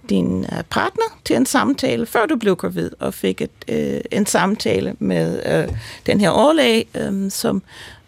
din 0.09 0.45
partner 0.69 1.19
til 1.25 1.35
en 1.35 1.45
samtale, 1.45 2.05
før 2.05 2.25
du 2.25 2.35
blev 2.35 2.55
gravid, 2.55 2.91
og 2.99 3.13
fik 3.13 3.41
et, 3.41 3.51
øh, 3.67 4.01
en 4.11 4.25
samtale 4.25 4.95
med 4.99 5.41
øh, 5.45 5.75
den 6.05 6.19
her 6.19 6.29
overlæge, 6.29 6.85
øh, 6.95 7.31
som 7.31 7.61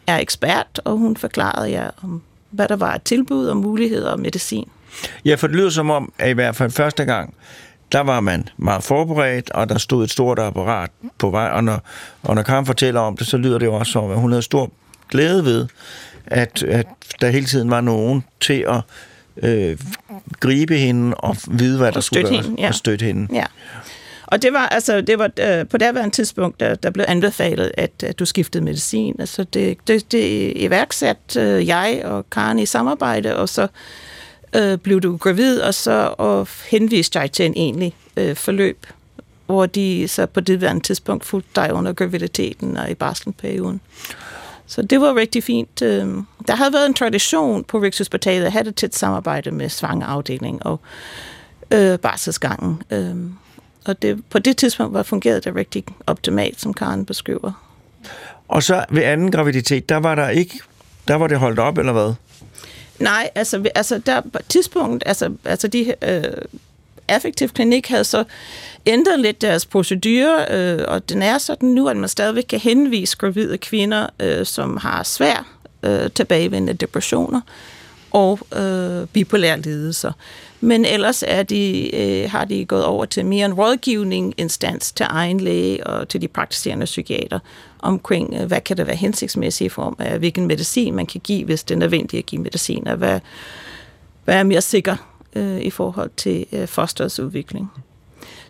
er 0.07 0.17
ekspert, 0.17 0.81
og 0.85 0.97
hun 0.97 1.17
forklarede 1.17 1.71
jer 1.71 1.91
om 2.03 2.21
hvad 2.49 2.67
der 2.67 2.75
var 2.75 2.91
af 2.91 3.01
tilbud 3.01 3.45
og 3.45 3.57
muligheder 3.57 4.11
og 4.11 4.19
medicin. 4.19 4.67
Ja, 5.25 5.35
for 5.35 5.47
det 5.47 5.55
lyder 5.55 5.69
som 5.69 5.89
om, 5.89 6.13
at 6.17 6.29
i 6.29 6.33
hvert 6.33 6.55
fald 6.55 6.71
første 6.71 7.05
gang, 7.05 7.33
der 7.91 7.99
var 7.99 8.19
man 8.19 8.49
meget 8.57 8.83
forberedt, 8.83 9.49
og 9.49 9.69
der 9.69 9.77
stod 9.77 10.03
et 10.03 10.11
stort 10.11 10.39
apparat 10.39 10.89
på 11.17 11.29
vej, 11.29 11.49
og 11.49 11.63
når, 11.63 11.81
og 12.23 12.35
når 12.35 12.41
Karen 12.41 12.65
fortæller 12.65 12.99
om 12.99 13.17
det, 13.17 13.27
så 13.27 13.37
lyder 13.37 13.57
det 13.57 13.65
jo 13.65 13.73
også 13.73 13.91
som, 13.91 14.11
at 14.11 14.19
hun 14.19 14.31
havde 14.31 14.41
stor 14.41 14.71
glæde 15.09 15.45
ved, 15.45 15.67
at, 16.25 16.63
at 16.63 16.87
der 17.21 17.29
hele 17.29 17.45
tiden 17.45 17.69
var 17.69 17.81
nogen 17.81 18.23
til 18.41 18.65
at 18.67 18.81
øh, 19.43 19.77
gribe 20.39 20.77
hende 20.77 21.15
og 21.15 21.35
vide, 21.47 21.77
hvad 21.77 21.91
der 21.91 21.97
Og 21.97 22.03
skulle 22.03 22.29
gøres, 22.29 22.45
hende, 22.45 22.61
ja. 22.61 22.67
og 22.67 22.75
støtte 22.75 23.05
hende. 23.05 23.27
Ja. 23.35 23.45
Og 24.31 24.41
det 24.41 24.53
var 24.53 24.67
altså 24.67 25.01
det 25.01 25.19
var 25.19 25.29
øh, 25.39 25.67
på 25.67 25.77
det 25.77 26.13
tidspunkt 26.13 26.59
der, 26.59 26.75
der 26.75 26.89
blev 26.89 27.05
anbefalet 27.07 27.71
at, 27.77 28.03
at 28.03 28.19
du 28.19 28.25
skiftede 28.25 28.63
medicin. 28.63 29.15
Altså 29.19 29.43
det 29.43 29.77
det, 29.87 30.11
det 30.11 30.53
iværksatte 30.55 31.41
øh, 31.41 31.67
jeg 31.67 32.01
og 32.05 32.29
Karen 32.29 32.59
i 32.59 32.65
samarbejde 32.65 33.35
og 33.35 33.49
så 33.49 33.67
øh, 34.55 34.77
blev 34.77 35.01
du 35.01 35.17
gravid 35.17 35.59
og 35.59 35.73
så 35.73 36.15
og 36.17 36.47
henviste 36.69 37.19
jeg 37.19 37.31
til 37.31 37.45
en 37.45 37.53
egentlig 37.55 37.95
øh, 38.17 38.35
forløb 38.35 38.85
hvor 39.49 39.65
de 39.65 40.07
så 40.07 40.25
på 40.25 40.39
det 40.39 40.83
tidspunkt 40.83 41.25
fulgte 41.25 41.49
dig 41.55 41.73
under 41.73 41.93
graviditeten 41.93 42.77
og 42.77 42.91
i 42.91 42.93
barselsperioden. 42.93 43.81
Så 44.67 44.81
det 44.81 45.01
var 45.01 45.15
rigtig 45.15 45.43
fint. 45.43 45.81
Øh, 45.81 46.07
Der 46.47 46.55
havde 46.55 46.73
været 46.73 46.85
en 46.85 46.93
tradition 46.93 47.63
på 47.63 47.77
Rigshospitalet 47.77 48.45
at 48.45 48.51
have 48.51 48.67
et 48.67 48.75
tæt 48.75 48.95
samarbejde 48.95 49.51
med 49.51 49.69
svangerafdeling 49.69 50.65
og 50.65 50.79
øh, 51.71 51.99
barselsgangen. 51.99 52.81
Øh, 52.91 53.15
og 53.85 54.01
det, 54.01 54.23
på 54.29 54.39
det 54.39 54.57
tidspunkt 54.57 54.93
var 54.93 55.03
fungeret 55.03 55.45
det 55.45 55.55
rigtig 55.55 55.83
optimalt, 56.07 56.61
som 56.61 56.73
Karen 56.73 57.05
beskriver. 57.05 57.51
Og 58.47 58.63
så 58.63 58.85
ved 58.89 59.03
anden 59.03 59.31
graviditet, 59.31 59.89
der 59.89 59.97
var 59.97 60.15
der 60.15 60.29
ikke, 60.29 60.59
der 61.07 61.15
var 61.15 61.27
det 61.27 61.39
holdt 61.39 61.59
op, 61.59 61.77
eller 61.77 61.93
hvad? 61.93 62.13
Nej, 62.99 63.29
altså, 63.35 63.69
altså 63.75 63.97
der 63.97 64.21
på 64.21 64.39
tidspunkt, 64.49 65.03
altså, 65.05 65.31
altså 65.45 65.67
de 65.67 65.93
øh, 66.01 66.23
affektiv 67.07 67.49
klinik 67.49 67.87
havde 67.87 68.03
så 68.03 68.23
ændret 68.85 69.19
lidt 69.19 69.41
deres 69.41 69.65
procedure, 69.65 70.45
øh, 70.51 70.85
og 70.87 71.09
den 71.09 71.21
er 71.21 71.37
sådan 71.37 71.69
nu, 71.69 71.87
at 71.87 71.97
man 71.97 72.09
stadigvæk 72.09 72.43
kan 72.49 72.59
henvise 72.59 73.17
gravide 73.17 73.57
kvinder, 73.57 74.07
øh, 74.19 74.45
som 74.45 74.77
har 74.77 75.03
svær 75.03 75.47
øh, 75.83 76.11
tilbagevendende 76.11 76.73
depressioner 76.73 77.41
og 78.11 78.39
øh, 78.55 79.07
bipolære 79.07 79.59
lidelser. 79.59 80.11
Men 80.61 80.85
ellers 80.85 81.23
er 81.27 81.43
de, 81.43 81.95
øh, 81.95 82.31
har 82.31 82.45
de 82.45 82.65
gået 82.65 82.85
over 82.85 83.05
til 83.05 83.25
mere 83.25 83.45
en 83.45 83.53
rådgivning 83.53 84.33
instans 84.37 84.91
til 84.91 85.05
egen 85.09 85.39
læge 85.39 85.87
og 85.87 86.09
til 86.09 86.21
de 86.21 86.27
praktiserende 86.27 86.85
psykiater 86.85 87.39
omkring, 87.79 88.33
øh, 88.33 88.45
hvad 88.45 88.61
kan 88.61 88.77
det 88.77 88.87
være 88.87 88.95
hensigtsmæssigt 88.95 89.65
i 89.65 89.69
form 89.69 89.95
af, 89.99 90.13
øh, 90.13 90.19
hvilken 90.19 90.47
medicin 90.47 90.95
man 90.95 91.05
kan 91.05 91.21
give, 91.23 91.45
hvis 91.45 91.63
det 91.63 91.75
er 91.75 91.79
nødvendigt 91.79 92.19
at 92.19 92.25
give 92.25 92.41
medicin, 92.41 92.87
og 92.87 92.97
hvad, 92.97 93.19
hvad 94.25 94.35
er 94.35 94.43
mere 94.43 94.61
sikker 94.61 94.95
øh, 95.35 95.59
i 95.61 95.69
forhold 95.69 96.09
til 96.17 96.45
øh, 96.51 96.67
fosterets 96.67 97.19
udvikling. 97.19 97.71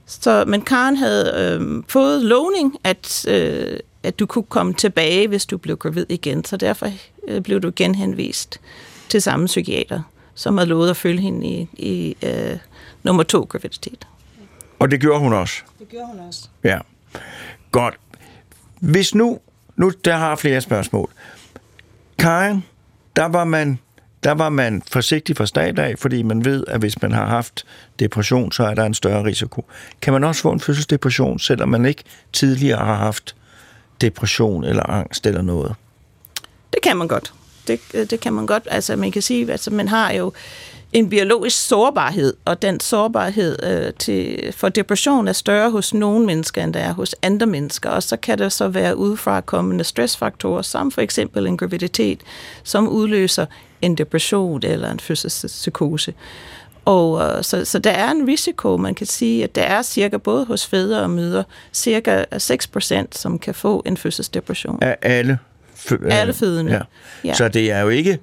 Så, 0.05 0.43
men 0.47 0.62
Karen 0.62 0.95
havde 0.95 1.57
øh, 1.62 1.84
fået 1.88 2.24
lovning, 2.24 2.78
at, 2.84 3.26
øh, 3.28 3.80
at 4.03 4.20
du 4.20 4.26
kunne 4.26 4.43
komme 4.43 4.74
tilbage, 4.74 5.28
hvis 5.28 5.45
du 5.45 5.57
blev 5.57 5.78
gravid 5.78 6.05
igen, 6.10 6.45
så 6.45 6.57
derfor 6.57 6.88
øh, 7.28 7.41
blev 7.41 7.60
du 7.60 7.72
genhenvist 7.76 8.60
til 9.10 9.22
samme 9.22 9.45
psykiater, 9.45 10.01
som 10.40 10.58
havde 10.58 10.70
lovet 10.70 10.90
at 10.90 10.98
følge 10.98 11.22
hende 11.22 11.48
i, 11.48 11.68
i 11.74 12.18
øh, 12.26 12.58
nummer 13.04 13.24
to 13.24 13.42
graviditet. 13.42 14.08
Og 14.80 14.92
det 14.92 15.02
gjorde 15.02 15.20
hun 15.20 15.34
også. 15.34 15.64
Det 15.80 15.90
gjorde 15.90 16.08
hun 16.08 16.20
også. 16.20 16.50
Ja. 16.64 16.80
Godt. 17.72 17.96
Hvis 18.80 19.16
nu, 19.16 19.40
nu 19.76 19.92
der 20.06 20.18
har 20.18 20.36
flere 20.36 20.62
spørgsmål. 20.62 21.10
Karen, 22.20 22.66
der 23.16 23.26
var 23.26 23.44
man, 23.44 23.80
der 24.24 24.32
var 24.32 24.50
man 24.50 24.82
forsigtig 24.92 25.38
fra 25.38 25.46
start 25.46 25.80
af, 25.80 26.00
fordi 26.00 26.24
man 26.24 26.46
ved, 26.46 26.64
at 26.68 26.80
hvis 26.80 27.02
man 27.02 27.12
har 27.12 27.26
haft 27.26 27.66
depression, 28.00 28.52
så 28.52 28.64
er 28.64 28.74
der 28.74 28.86
en 28.86 28.94
større 28.94 29.24
risiko. 29.24 29.66
Kan 30.02 30.14
man 30.14 30.24
også 30.24 30.42
få 30.42 30.52
en 30.52 30.60
fødselsdepression, 30.60 31.40
selvom 31.40 31.70
man 31.70 31.86
ikke 31.86 32.04
tidligere 32.34 32.86
har 32.86 32.96
haft 32.96 33.36
depression 34.02 34.64
eller 34.64 34.84
angst 34.90 35.26
eller 35.26 35.42
noget? 35.42 35.76
Det 36.74 36.82
kan 36.84 36.98
man 36.98 37.08
godt. 37.08 37.34
Det, 37.70 37.80
øh, 37.94 38.10
det 38.10 38.20
kan 38.20 38.34
man 38.34 38.46
godt. 38.46 38.68
Altså, 38.72 38.96
man 38.96 39.12
kan 39.12 39.22
sige, 39.22 39.44
at 39.44 39.50
altså, 39.50 39.72
man 39.72 39.88
har 39.88 40.14
jo 40.14 40.32
en 40.94 41.10
biologisk 41.10 41.68
sårbarhed, 41.68 42.34
og 42.46 42.62
den 42.62 42.80
sårbarhed 42.80 43.64
øh, 43.64 43.94
til, 43.94 44.54
for 44.56 44.70
depression 44.70 45.28
er 45.28 45.34
større 45.34 45.72
hos 45.72 45.94
nogle 45.94 46.26
mennesker, 46.26 46.64
end 46.64 46.74
der 46.74 46.80
er 46.80 46.94
hos 46.94 47.16
andre 47.22 47.46
mennesker. 47.48 47.90
Og 47.90 48.04
så 48.04 48.18
kan 48.18 48.38
der 48.38 48.50
så 48.50 48.68
være 48.68 48.98
udefra 48.98 49.42
kommende 49.42 49.84
stressfaktorer, 49.84 50.62
som 50.62 50.92
for 50.92 51.02
eksempel 51.02 51.48
en 51.48 51.58
graviditet, 51.58 52.22
som 52.64 52.88
udløser 52.88 53.46
en 53.82 53.96
depression 53.96 54.62
eller 54.64 54.92
en 54.92 55.00
fødselspsykose. 55.00 56.14
Og 56.86 57.22
øh, 57.22 57.44
så, 57.44 57.66
så 57.66 57.80
der 57.80 57.92
er 57.92 58.12
en 58.12 58.28
risiko, 58.28 58.78
man 58.78 58.96
kan 58.96 59.08
sige, 59.08 59.44
at 59.44 59.56
der 59.56 59.62
er 59.62 59.82
cirka 59.82 60.18
både 60.18 60.46
hos 60.46 60.68
fædre 60.68 61.02
og 61.02 61.10
mødre, 61.10 61.44
cirka 61.74 62.24
6%, 62.34 63.06
som 63.12 63.40
kan 63.40 63.54
få 63.54 63.84
en 63.86 63.98
fødselsdepression. 63.98 64.80
Af 64.82 64.98
alle, 65.02 65.40
alle 66.10 66.34
fødende. 66.34 66.72
Ja. 66.72 66.82
Ja. 67.24 67.34
Så 67.34 67.48
det 67.48 67.72
er 67.72 67.80
jo 67.80 67.90
ikke 67.90 68.20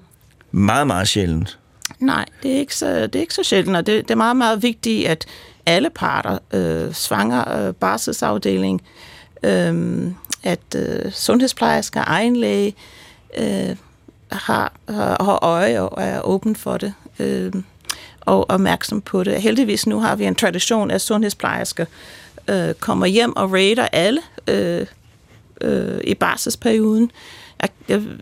meget, 0.51 0.87
meget 0.87 1.09
sjældent. 1.09 1.59
Nej, 1.99 2.25
det 2.43 2.53
er 2.53 2.59
ikke 2.59 2.75
så, 2.75 3.07
det 3.07 3.15
er 3.15 3.21
ikke 3.21 3.35
så 3.35 3.43
sjældent, 3.43 3.77
og 3.77 3.87
det, 3.87 4.03
det 4.03 4.11
er 4.11 4.17
meget, 4.17 4.37
meget 4.37 4.63
vigtigt, 4.63 5.09
at 5.09 5.27
alle 5.67 5.91
parter, 5.91 6.39
øh, 6.53 6.93
svanger, 6.93 7.67
øh, 7.67 7.75
barselsafdeling, 7.75 8.83
øh, 9.43 10.07
at 10.43 10.75
øh, 10.77 11.13
sundhedsplejersker, 11.13 12.05
egen 12.07 12.37
læge, 12.37 12.75
øh, 13.39 13.77
har, 14.33 14.73
har, 14.89 15.25
har 15.25 15.45
øje 15.45 15.81
og 15.81 16.03
er 16.03 16.21
åben 16.21 16.57
for 16.57 16.77
det, 16.77 16.95
øh, 17.19 17.53
og 18.21 18.51
opmærksom 18.51 19.01
på 19.01 19.25
det. 19.25 19.43
Heldigvis 19.43 19.87
nu 19.87 20.01
har 20.01 20.17
vi 20.17 20.25
en 20.25 20.35
tradition, 20.35 20.91
at 20.91 21.01
sundhedsplejersker 21.01 21.85
øh, 22.49 22.75
kommer 22.75 23.07
hjem 23.07 23.37
og 23.37 23.53
rater 23.53 23.89
alle 23.93 24.21
øh, 24.49 24.87
øh, 25.61 26.01
i 26.05 26.15
barselsperioden, 26.15 27.05
at, 27.05 27.11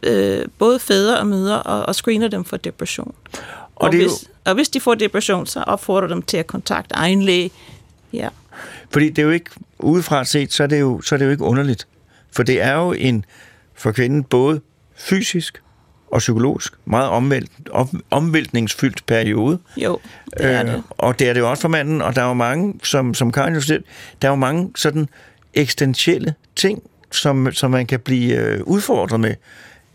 øh, 0.03 0.45
både 0.59 0.79
fædre 0.79 1.19
og 1.19 1.27
mødre, 1.27 1.63
og, 1.63 1.87
og 1.87 1.95
screener 1.95 2.29
dem 2.29 2.45
for 2.45 2.57
depression. 2.57 3.15
Og, 3.33 3.39
og, 3.77 3.93
det 3.93 3.99
er 3.99 4.03
jo- 4.03 4.09
hvis, 4.09 4.29
og 4.45 4.55
hvis 4.55 4.69
de 4.69 4.81
får 4.81 4.95
depression, 4.95 5.47
så 5.47 5.61
opfordrer 5.63 6.09
dem 6.09 6.23
til 6.23 6.37
at 6.37 6.47
kontakte 6.47 6.95
egen 6.95 7.23
læge. 7.23 7.51
Ja. 8.13 8.29
Fordi 8.91 9.09
det 9.09 9.19
er 9.19 9.23
jo 9.23 9.31
ikke, 9.31 9.51
udefra 9.79 10.25
set, 10.25 10.53
så 10.53 10.63
er 10.63 10.67
det 10.67 10.81
jo, 10.81 11.01
så 11.01 11.15
er 11.15 11.17
det 11.19 11.27
jo 11.27 11.31
ikke 11.31 11.45
underligt. 11.45 11.87
For 12.33 12.43
det 12.43 12.63
er 12.63 12.73
jo 12.75 12.93
en, 12.93 13.25
for 13.75 13.93
kvinden, 13.93 14.25
både 14.25 14.61
fysisk 14.97 15.63
og 16.11 16.19
psykologisk, 16.19 16.73
meget 16.85 17.09
omvælt, 17.09 17.51
om, 17.71 18.03
omvæltningsfyldt 18.11 19.07
periode. 19.07 19.59
Jo, 19.77 19.99
det 20.39 20.47
er 20.47 20.63
det. 20.63 20.83
Og 20.91 21.19
det 21.19 21.29
er 21.29 21.33
det 21.33 21.41
jo 21.41 21.51
også 21.51 21.61
for 21.61 21.69
manden, 21.69 22.03
og 22.03 22.17
der 22.17 22.23
er 22.23 22.27
jo 22.29 22.35
mange, 22.35 22.75
som, 22.83 23.15
som 23.15 23.33
Karin 23.33 23.55
jo 23.55 23.61
selv, 23.61 23.85
der 24.23 24.29
er 24.29 24.33
jo 24.33 24.37
mange 24.37 24.71
sådan 24.77 25.09
eksistentielle 25.55 26.35
ting, 26.57 26.83
som, 27.15 27.53
som 27.53 27.71
man 27.71 27.87
kan 27.87 28.01
blive 28.01 28.35
øh, 28.37 28.61
udfordret 28.65 29.21
med, 29.21 29.35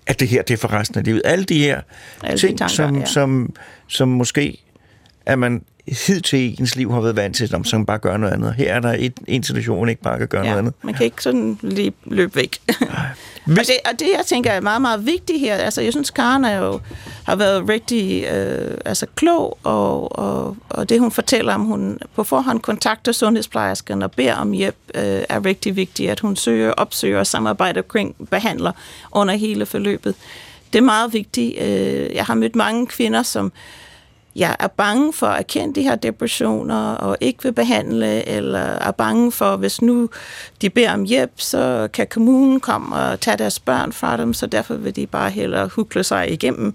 at 0.08 0.20
det 0.20 0.28
her, 0.28 0.42
det 0.42 0.54
er 0.54 0.58
for 0.58 0.74
resten 0.74 0.98
af 1.00 1.04
livet. 1.06 1.22
Alle 1.26 1.46
de 1.46 1.60
her 1.60 1.82
Alle 2.24 2.36
de 2.38 2.42
ting, 2.42 2.58
tanker, 2.58 2.76
som, 2.76 2.96
ja. 3.00 3.06
som, 3.06 3.54
som 3.88 4.08
måske, 4.08 4.64
at 5.26 5.40
man 5.40 5.62
hidtil 6.08 6.40
i 6.40 6.56
ens 6.60 6.76
liv 6.76 6.92
har 6.92 7.02
været 7.02 7.16
vant 7.16 7.36
til, 7.36 7.50
som 7.66 7.86
bare 7.86 7.98
gør 7.98 8.18
noget 8.18 8.34
andet. 8.34 8.54
Her 8.56 8.74
er 8.74 8.80
der 8.80 8.96
et, 9.00 9.14
en 9.28 9.44
situation, 9.44 9.80
man 9.80 9.90
ikke 9.90 10.02
bare 10.02 10.18
kan 10.18 10.28
gøre 10.28 10.42
noget 10.44 10.54
Ja, 10.54 10.60
andet. 10.60 10.74
man 10.84 10.94
kan 10.94 11.06
ikke 11.06 11.24
sådan 11.24 11.58
lige 11.62 11.94
løbe 12.06 12.36
væk. 12.36 12.58
Hvis- 13.54 13.60
og, 13.60 13.66
det, 13.68 13.92
og 13.94 14.00
det, 14.00 14.08
jeg 14.18 14.26
tænker, 14.26 14.52
er 14.52 14.62
meget, 14.62 14.82
meget 14.82 15.06
vigtigt 15.06 15.40
her. 15.40 15.56
Altså, 15.56 15.82
jeg 15.82 15.94
synes, 15.94 16.10
Karen 16.10 16.46
er 16.46 16.58
jo, 16.58 16.80
har 17.24 17.36
været 17.36 17.70
rigtig 17.70 18.24
øh, 18.24 18.78
altså, 18.86 19.06
klog, 19.16 19.58
og, 19.64 20.20
og, 20.20 20.58
og 20.70 20.90
det, 20.90 21.00
hun 21.00 21.12
fortæller 21.12 21.54
om, 21.54 21.62
hun 21.62 22.00
på 22.16 22.24
forhånd 22.24 22.60
kontakter 22.60 23.12
sundhedsplejersken 23.12 24.02
og 24.02 24.12
beder 24.12 24.36
om 24.36 24.52
hjælp, 24.52 24.76
øh, 24.96 25.22
er 25.30 25.46
rigtig 25.46 25.76
vigtigt, 25.76 26.12
at 26.12 26.20
hun 26.20 26.36
søger, 26.36 26.72
opsøger 26.72 27.20
og 27.20 27.28
samarbejder 27.28 27.82
omkring 27.82 28.16
behandler 28.32 28.72
under 29.12 29.36
hele 29.36 29.66
forløbet. 29.66 30.16
Det 30.74 30.80
er 30.80 30.84
meget 30.84 31.14
vigtigt. 31.14 31.62
Øh, 31.62 32.16
jeg 32.16 32.26
har 32.26 32.36
mødt 32.36 32.56
mange 32.56 32.88
kvinder, 32.88 33.24
som 33.24 33.52
jeg 34.40 34.56
er 34.60 34.68
bange 34.68 35.14
for 35.14 35.28
at 35.28 35.40
erkende 35.40 35.76
de 35.76 35.82
her 35.82 35.96
depressioner 35.96 36.92
og 36.92 37.18
ikke 37.22 37.44
vil 37.44 37.52
behandle, 37.54 38.28
eller 38.28 38.60
er 38.60 38.92
bange 38.92 39.32
for, 39.32 39.56
hvis 39.56 39.82
nu 39.82 40.10
de 40.62 40.70
beder 40.70 40.94
om 40.94 41.04
hjælp, 41.04 41.32
så 41.36 41.88
kan 41.94 42.08
kommunen 42.08 42.60
komme 42.60 42.96
og 42.96 43.20
tage 43.20 43.38
deres 43.38 43.60
børn 43.60 43.94
fra 43.94 44.18
dem, 44.18 44.34
så 44.34 44.48
derfor 44.48 44.76
vil 44.76 44.96
de 44.96 45.08
bare 45.08 45.30
hellere 45.30 45.68
hukle 45.68 46.04
sig 46.04 46.32
igennem. 46.32 46.74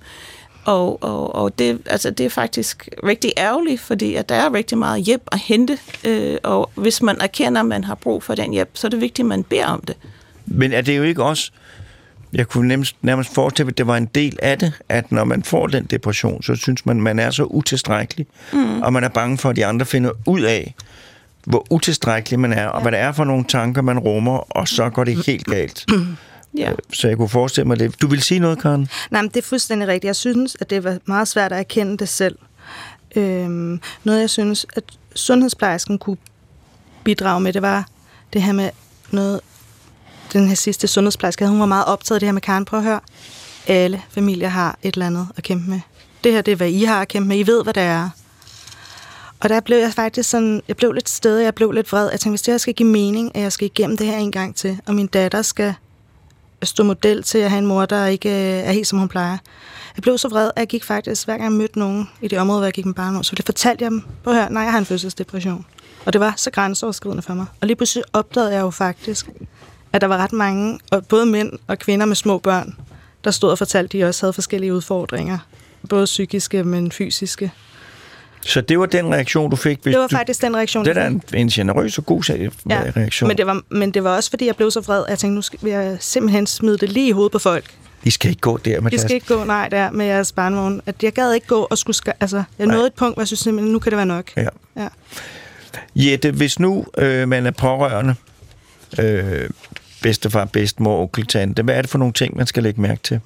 Og, 0.65 1.03
og, 1.03 1.35
og 1.35 1.59
det, 1.59 1.79
altså 1.87 2.11
det 2.11 2.27
er 2.27 2.31
faktisk 2.31 2.89
rigtig 3.05 3.33
ærgerligt, 3.39 3.81
fordi 3.81 4.15
at 4.15 4.29
der 4.29 4.35
er 4.35 4.55
rigtig 4.55 4.79
meget 4.79 5.03
hjælp 5.03 5.23
at 5.33 5.39
hente, 5.39 5.79
øh, 6.05 6.37
og 6.43 6.71
hvis 6.75 7.03
man 7.03 7.17
erkender, 7.21 7.61
at 7.61 7.67
man 7.67 7.85
har 7.85 7.95
brug 7.95 8.23
for 8.23 8.35
den 8.35 8.53
hjælp, 8.53 8.71
så 8.75 8.87
er 8.87 8.89
det 8.89 9.01
vigtigt, 9.01 9.27
at 9.27 9.29
man 9.29 9.45
beder 9.45 9.67
om 9.67 9.81
det. 9.81 9.97
Men 10.47 10.73
er 10.73 10.81
det 10.81 10.97
jo 10.97 11.03
ikke 11.03 11.25
også, 11.25 11.53
jeg 12.35 12.49
kunne 12.49 12.69
nærmest, 12.69 12.97
nærmest 13.03 13.35
forestille 13.35 13.65
mig, 13.65 13.73
at 13.73 13.79
det 13.79 13.87
var 13.87 13.97
en 13.97 14.07
del 14.15 14.39
af 14.43 14.59
det, 14.59 14.73
at 14.89 15.13
når 15.13 15.25
man 15.25 15.43
får 15.43 15.67
den 15.67 15.85
depression, 15.85 16.43
så 16.43 16.55
synes 16.55 16.87
man, 16.87 17.01
man 17.01 17.19
er 17.19 17.31
så 17.31 17.45
utilstrækkelig, 17.45 18.27
mm. 18.53 18.83
og 18.83 18.93
man 18.93 19.05
er 19.05 19.09
bange 19.09 19.39
for, 19.39 19.51
at 19.51 19.57
de 19.57 19.67
andre 19.67 19.87
finder 19.87 20.11
ud 20.27 20.41
af, 20.41 20.75
hvor 21.45 21.67
utilstrækkelig 21.71 22.41
man 22.41 22.53
er, 22.53 22.67
og 22.67 22.83
hvad 22.83 22.93
det 22.93 23.01
er 23.01 23.13
for 23.13 23.25
nogle 23.25 23.45
tanker, 23.45 23.83
man 23.83 23.99
rummer, 23.99 24.37
og 24.37 24.69
så 24.69 24.91
går 24.91 25.05
det 25.05 25.27
helt 25.27 25.47
galt. 25.47 25.87
Ja. 26.59 26.71
Øh, 26.71 26.77
Så 26.93 27.09
jeg 27.09 27.17
kunne 27.17 27.29
forestille 27.29 27.67
mig 27.69 27.79
det. 27.79 28.01
Du 28.03 28.07
vil 28.07 28.23
sige 28.23 28.41
noget, 28.41 28.59
Karen? 28.59 28.89
Nej, 29.11 29.23
men 29.23 29.29
det 29.29 29.37
er 29.37 29.43
fuldstændig 29.43 29.89
rigtigt. 29.89 30.05
Jeg 30.05 30.17
synes, 30.17 30.57
at 30.61 30.71
det 30.71 30.85
var 30.85 30.99
meget 31.05 31.29
svært 31.29 31.53
at 31.53 31.59
erkende 31.59 31.97
det 31.97 32.09
selv. 32.09 32.39
Øhm, 33.17 33.81
noget, 34.05 34.21
jeg 34.21 34.31
synes, 34.31 34.67
at 34.77 34.85
sundhedsplejersken 35.15 35.99
kunne 35.99 36.17
bidrage 37.05 37.41
med, 37.41 37.53
det 37.53 37.63
var 37.63 37.89
det 38.33 38.43
her 38.43 38.53
med 38.53 38.71
noget, 39.11 39.41
den 40.33 40.49
her 40.49 40.55
sidste 40.55 40.89
sundhedsplejerske, 40.89 41.47
hun 41.47 41.61
var 41.61 41.67
meget 41.67 41.85
optaget 41.85 42.17
af 42.17 42.21
det 42.21 42.27
her 42.27 42.33
med 42.33 42.43
Karen. 42.43 42.65
Prøv 42.65 42.79
at 42.79 42.85
høre. 42.85 43.01
Alle 43.67 44.03
familier 44.11 44.49
har 44.49 44.79
et 44.83 44.95
eller 44.95 45.07
andet 45.07 45.29
at 45.37 45.43
kæmpe 45.43 45.71
med. 45.71 45.81
Det 46.25 46.33
her, 46.33 46.43
det 46.43 46.53
er, 46.53 46.57
hvad 46.57 46.71
I 46.71 46.85
har 46.85 47.01
at 47.01 47.09
kæmpe 47.09 47.29
med. 47.29 47.39
I 47.39 47.47
ved, 47.47 47.63
hvad 47.63 47.75
det 47.75 47.83
er. 47.83 48.11
Og 49.41 49.49
der 49.49 49.61
blev 49.61 49.79
jeg 49.79 49.93
faktisk 49.93 50.31
sådan, 50.31 50.63
jeg 50.69 50.77
blev 50.77 50.93
lidt 50.93 51.09
sted, 51.09 51.39
jeg 51.39 51.55
blev 51.55 51.73
lidt 51.73 51.93
vred. 51.93 52.11
Jeg 52.11 52.21
tænkte, 52.21 52.31
hvis 52.31 52.43
det 52.43 52.53
her 52.53 52.59
skal 52.59 52.75
give 52.75 52.89
mening, 52.89 53.37
at 53.37 53.43
jeg 53.43 53.53
skal 53.53 53.67
igennem 53.67 53.97
det 53.97 54.07
her 54.07 54.17
en 54.17 54.33
gang 54.33 54.57
til, 54.57 54.81
og 54.87 54.95
min 54.95 55.07
datter 55.07 55.43
skal 55.43 55.75
stå 56.63 56.83
model 56.83 57.23
til 57.23 57.39
at 57.39 57.51
have 57.51 57.59
en 57.59 57.67
mor, 57.67 57.87
der 57.87 58.07
ikke 58.07 58.29
øh, 58.29 58.69
er 58.69 58.73
helt, 58.73 58.87
som 58.87 58.99
hun 58.99 59.09
plejer. 59.09 59.39
Jeg 59.97 60.03
blev 60.03 60.19
så 60.19 60.29
vred, 60.29 60.51
at 60.57 60.61
jeg 60.61 60.67
gik 60.67 60.85
faktisk, 60.85 61.25
hver 61.25 61.35
gang 61.37 61.45
jeg 61.45 61.53
mødte 61.53 61.79
nogen 61.79 62.11
i 62.21 62.29
det 62.29 62.39
område, 62.39 62.59
hvor 62.59 62.67
jeg 62.67 62.73
gik 62.73 62.87
med 62.87 62.95
barn, 62.95 63.25
så 63.25 63.35
det 63.35 63.45
fortalte 63.45 63.85
jeg 63.85 63.91
dem, 63.91 64.03
på 64.25 64.33
hør, 64.33 64.49
nej, 64.49 64.63
jeg 64.63 64.73
har 64.73 64.79
en 64.79 64.85
fødselsdepression. 64.85 65.67
Og 66.05 66.13
det 66.13 66.21
var 66.21 66.35
så 66.37 66.51
grænseoverskridende 66.51 67.23
for 67.23 67.35
mig. 67.35 67.47
Og 67.61 67.67
lige 67.67 67.77
pludselig 67.77 68.05
opdagede 68.13 68.53
jeg 68.53 68.61
jo 68.61 68.71
faktisk, 68.71 69.27
at 69.95 70.01
der 70.01 70.07
var 70.07 70.17
ret 70.17 70.33
mange, 70.33 70.79
og 70.91 71.07
både 71.07 71.27
mænd 71.27 71.53
og 71.67 71.79
kvinder 71.79 72.07
med 72.07 72.17
små 72.17 72.39
børn, 72.39 72.77
der 73.25 73.31
stod 73.31 73.51
og 73.51 73.59
fortalte, 73.59 73.89
at 73.89 73.93
de 73.93 74.09
også 74.09 74.27
havde 74.27 74.33
forskellige 74.33 74.75
udfordringer. 74.75 75.39
Både 75.89 76.05
psykiske, 76.05 76.65
men 76.65 76.93
fysiske. 76.93 77.51
Så 78.41 78.61
det 78.61 78.79
var 78.79 78.87
den 78.87 79.15
reaktion, 79.15 79.51
du 79.51 79.57
fik? 79.57 79.79
Hvis 79.83 79.93
Det 79.93 80.01
var 80.01 80.07
du, 80.07 80.17
faktisk 80.17 80.43
den 80.43 80.57
reaktion, 80.57 80.85
det 80.85 80.97
er 80.97 81.07
en, 81.07 81.23
en 81.35 81.49
generøs 81.49 81.99
og 81.99 82.07
god 82.07 82.23
sag, 82.23 82.51
Ja, 82.71 82.83
reaktion. 82.97 83.29
Men 83.29 83.37
det, 83.39 83.47
var, 83.47 83.63
men 83.69 83.91
det 83.91 84.05
var 84.05 84.17
også, 84.17 84.31
fordi 84.31 84.47
jeg 84.47 84.57
blev 84.57 84.71
så 84.71 84.81
vred, 84.81 85.05
at 85.05 85.11
jeg 85.11 85.19
tænkte, 85.19 85.35
nu 85.35 85.43
skal 85.43 85.59
jeg 85.63 85.97
simpelthen 86.01 86.47
smide 86.47 86.79
det 86.79 86.93
lige 86.93 87.09
i 87.09 87.11
hovedet 87.11 87.33
på 87.33 87.39
folk. 87.39 87.75
I 88.05 88.11
skal 88.11 88.31
ikke 88.31 88.41
gå 88.41 88.57
der 88.57 88.81
med 88.81 88.91
De 88.91 88.97
deres... 88.97 89.03
skal 89.03 89.15
ikke 89.15 89.27
gå, 89.27 89.45
nej, 89.45 89.69
der 89.69 89.91
med 89.91 90.07
jeres 90.07 90.33
barnvogn. 90.33 90.81
At 90.87 91.03
jeg 91.03 91.13
gad 91.13 91.33
ikke 91.33 91.47
gå 91.47 91.67
og 91.71 91.79
skulle... 91.79 91.97
Ska, 91.97 92.13
altså, 92.21 92.43
jeg 92.59 92.67
Nej. 92.67 92.77
nåede 92.77 92.87
et 92.87 92.95
punkt, 92.95 93.15
hvor 93.17 93.21
jeg 93.21 93.27
synes 93.27 93.41
simpelthen, 93.41 93.73
nu 93.73 93.79
kan 93.79 93.91
det 93.91 93.97
være 93.97 94.07
nok. 94.07 94.31
Ja. 94.37 94.47
Ja. 94.77 94.89
Jette, 95.97 96.31
hvis 96.31 96.59
nu 96.59 96.87
øh, 96.99 97.29
man 97.29 97.47
er 97.47 97.51
pårørende, 97.51 98.15
øh, 98.99 99.51
bedstefar, 100.05 100.45
bedstemor, 100.45 101.01
onkel, 101.01 101.27
tante, 101.27 101.63
hvad 101.63 101.75
er 101.75 101.81
det 101.83 101.91
for 101.91 101.99
nogle 101.99 102.13
ting, 102.13 102.37
man 102.37 102.47
skal 102.47 102.63
lægge 102.63 102.81
mærke 102.81 103.01
til? 103.03 103.21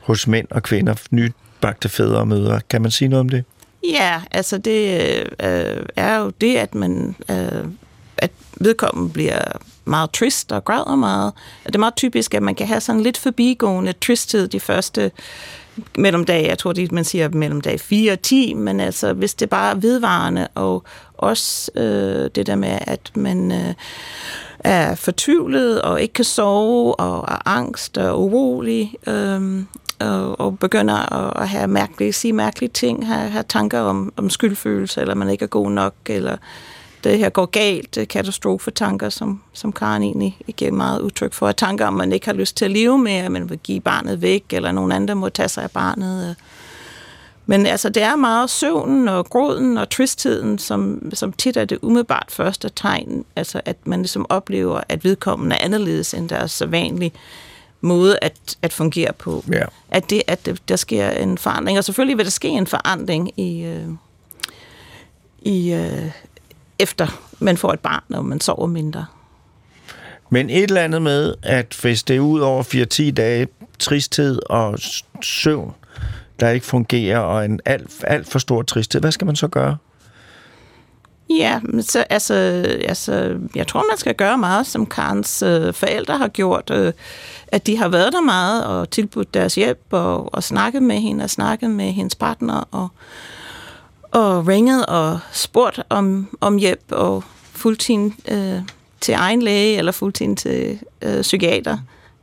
Hos 0.00 0.26
mænd 0.26 0.46
og 0.50 0.62
kvinder, 0.62 0.94
nybagte 1.10 1.88
fædre 1.88 2.18
og 2.18 2.28
mødre. 2.28 2.60
Kan 2.70 2.82
man 2.82 2.90
sige 2.90 3.08
noget 3.08 3.20
om 3.20 3.28
det? 3.28 3.44
Ja, 3.90 4.20
altså 4.30 4.58
det 4.58 4.98
øh, 5.42 5.86
er 5.96 6.16
jo 6.18 6.30
det, 6.40 6.56
at 6.56 6.74
man 6.74 7.16
øh, 7.30 7.64
at 8.18 8.30
vedkommende 8.60 9.12
bliver 9.12 9.42
meget 9.84 10.10
trist 10.10 10.52
og 10.52 10.64
græder 10.64 10.96
meget. 10.96 11.32
Det 11.66 11.74
er 11.74 11.78
meget 11.78 11.96
typisk, 11.96 12.34
at 12.34 12.42
man 12.42 12.54
kan 12.54 12.66
have 12.66 12.80
sådan 12.80 13.02
lidt 13.02 13.18
forbigående 13.18 13.92
tristhed 13.92 14.48
de 14.48 14.60
første 14.60 15.10
mellem 15.98 16.24
dag, 16.24 16.46
jeg 16.48 16.58
tror, 16.58 16.72
det, 16.72 16.92
man 16.92 17.04
siger 17.04 17.28
mellem 17.28 17.60
dag 17.60 17.80
4 17.80 18.12
og 18.12 18.22
10, 18.22 18.54
men 18.54 18.80
altså, 18.80 19.12
hvis 19.12 19.34
det 19.34 19.50
bare 19.50 19.70
er 19.70 19.74
vedvarende, 19.74 20.48
og 20.54 20.84
også 21.14 21.70
øh, 21.74 22.30
det 22.34 22.46
der 22.46 22.56
med, 22.56 22.78
at 22.80 23.10
man 23.14 23.52
øh, 23.52 23.74
er 24.64 24.94
fortvivlet 24.94 25.82
og 25.82 26.02
ikke 26.02 26.14
kan 26.14 26.24
sove, 26.24 27.00
og 27.00 27.24
er 27.28 27.48
angst 27.48 27.98
og 27.98 28.22
urolig, 28.22 28.94
øhm, 29.06 29.66
og, 30.00 30.40
og 30.40 30.58
begynder 30.58 31.12
at, 31.12 31.42
at 31.42 31.48
have 31.48 31.68
mærkelige, 31.68 32.12
sige 32.12 32.32
mærkelige 32.32 32.70
ting, 32.70 33.06
have, 33.06 33.30
have 33.30 33.44
tanker 33.48 33.80
om, 33.80 34.12
om 34.16 34.30
skyldfølelse, 34.30 35.00
eller 35.00 35.14
man 35.14 35.28
ikke 35.28 35.42
er 35.42 35.48
god 35.48 35.70
nok, 35.70 35.94
eller 36.06 36.36
det 37.04 37.18
her 37.18 37.28
går 37.28 37.46
galt, 37.46 37.98
øh, 37.98 38.08
katastrofetanker, 38.08 39.08
som, 39.08 39.40
som 39.52 39.72
Karen 39.72 40.02
egentlig 40.02 40.38
giver 40.56 40.70
meget 40.70 41.00
udtryk 41.00 41.32
for, 41.32 41.52
tanker 41.52 41.86
om, 41.86 41.94
man 41.94 42.12
ikke 42.12 42.26
har 42.26 42.34
lyst 42.34 42.56
til 42.56 42.64
at 42.64 42.70
leve 42.70 42.98
mere, 42.98 43.28
man 43.28 43.50
vil 43.50 43.58
give 43.58 43.80
barnet 43.80 44.22
væk, 44.22 44.44
eller 44.50 44.72
nogen 44.72 44.92
andre 44.92 45.14
må 45.14 45.28
tage 45.28 45.48
sig 45.48 45.64
af 45.64 45.70
barnet. 45.70 46.28
Øh. 46.30 46.34
Men 47.52 47.66
altså, 47.66 47.88
det 47.88 48.02
er 48.02 48.16
meget 48.16 48.50
søvnen 48.50 49.08
og 49.08 49.26
gråden 49.26 49.78
og 49.78 49.90
tristheden, 49.90 50.58
som, 50.58 51.10
som 51.14 51.32
tit 51.32 51.56
er 51.56 51.64
det 51.64 51.78
umiddelbart 51.82 52.26
første 52.28 52.70
tegn, 52.76 53.24
altså 53.36 53.60
at 53.64 53.76
man 53.84 54.00
ligesom 54.00 54.26
oplever, 54.28 54.80
at 54.88 55.04
vedkommende 55.04 55.56
er 55.56 55.64
anderledes 55.64 56.14
end 56.14 56.28
deres 56.28 56.50
sædvanlige 56.50 57.12
måde 57.80 58.18
at, 58.22 58.56
at 58.62 58.72
fungere 58.72 59.12
på. 59.12 59.44
Ja. 59.52 59.64
At, 59.90 60.10
det, 60.10 60.22
at 60.26 60.48
der 60.68 60.76
sker 60.76 61.10
en 61.10 61.38
forandring. 61.38 61.78
Og 61.78 61.84
selvfølgelig 61.84 62.16
vil 62.16 62.24
der 62.24 62.30
ske 62.30 62.48
en 62.48 62.66
forandring 62.66 63.40
i, 63.40 63.62
øh, 63.62 63.88
i 65.42 65.72
øh, 65.72 66.10
efter 66.78 67.22
man 67.38 67.56
får 67.56 67.72
et 67.72 67.80
barn, 67.80 68.14
og 68.14 68.24
man 68.24 68.40
sover 68.40 68.66
mindre. 68.66 69.06
Men 70.30 70.50
et 70.50 70.62
eller 70.62 70.82
andet 70.82 71.02
med, 71.02 71.34
at 71.42 71.78
hvis 71.82 72.02
det 72.02 72.16
er 72.16 72.20
ud 72.20 72.40
over 72.40 72.62
4-10 73.08 73.10
dage 73.10 73.48
tristhed 73.78 74.38
og 74.50 74.78
søvn, 75.22 75.74
der 76.42 76.50
ikke 76.50 76.66
fungerer, 76.66 77.18
og 77.18 77.44
en 77.44 77.60
alt, 77.64 78.04
alt 78.04 78.28
for 78.28 78.38
stor 78.38 78.62
tristhed, 78.62 79.00
hvad 79.00 79.12
skal 79.12 79.26
man 79.26 79.36
så 79.36 79.48
gøre? 79.48 79.76
Ja, 81.30 81.60
så, 81.80 82.04
altså, 82.10 82.34
altså, 82.88 83.38
jeg 83.54 83.66
tror, 83.66 83.84
man 83.90 83.98
skal 83.98 84.14
gøre 84.14 84.38
meget, 84.38 84.66
som 84.66 84.86
Karens 84.86 85.42
øh, 85.42 85.74
forældre 85.74 86.18
har 86.18 86.28
gjort. 86.28 86.70
Øh, 86.70 86.92
at 87.48 87.66
de 87.66 87.76
har 87.76 87.88
været 87.88 88.12
der 88.12 88.20
meget 88.20 88.66
og 88.66 88.90
tilbudt 88.90 89.34
deres 89.34 89.54
hjælp 89.54 89.80
og, 89.90 90.34
og 90.34 90.42
snakket 90.42 90.82
med 90.82 90.96
hende 90.96 91.24
og 91.24 91.30
snakket 91.30 91.70
med 91.70 91.92
hendes 91.92 92.14
partner 92.14 92.68
og, 92.70 92.88
og 94.10 94.48
ringet 94.48 94.86
og 94.86 95.18
spurgt 95.32 95.82
om, 95.88 96.28
om 96.40 96.56
hjælp 96.56 96.84
og 96.90 97.24
fuldtid 97.52 98.10
øh, 98.30 98.60
til 99.00 99.14
egen 99.14 99.42
læge 99.42 99.78
eller 99.78 99.92
fuldtid 99.92 100.36
til 100.36 100.78
øh, 101.02 101.22
psykiater. 101.22 101.78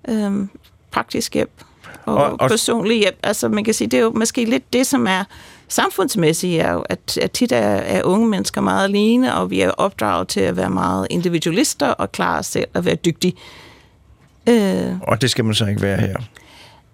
Øh, 0.07 0.47
praktisk 0.91 1.33
hjælp 1.33 1.63
og, 2.09 2.23
Og- 2.31 2.41
og, 2.41 2.49
personlig 2.49 2.97
hjælp. 2.97 3.15
Altså 3.23 3.49
man 3.49 3.63
kan 3.63 3.73
sige, 3.73 3.87
det 3.87 3.97
er 3.99 4.03
jo 4.03 4.11
måske 4.15 4.45
lidt 4.45 4.73
det, 4.73 4.87
som 4.87 5.07
er 5.07 5.23
samfundsmæssigt, 5.67 6.61
er 6.61 6.71
jo, 6.73 6.83
at, 6.89 7.17
at 7.21 7.31
tit 7.31 7.51
er, 7.51 7.57
er 7.59 8.03
unge 8.03 8.27
mennesker 8.27 8.61
meget 8.61 8.83
alene, 8.83 9.35
og 9.35 9.49
vi 9.51 9.61
er 9.61 9.71
opdraget 9.71 10.27
til 10.27 10.39
at 10.39 10.57
være 10.57 10.69
meget 10.69 11.07
individualister 11.09 11.87
og 11.87 12.11
klare 12.11 12.39
os 12.39 12.45
selv 12.45 12.67
og 12.73 12.85
være 12.85 12.95
dygtige. 12.95 13.33
Øh, 14.49 14.93
Og 15.01 15.21
det 15.21 15.29
skal 15.29 15.45
man 15.45 15.53
så 15.53 15.65
ikke 15.65 15.81
være 15.81 15.97
her. 15.97 16.15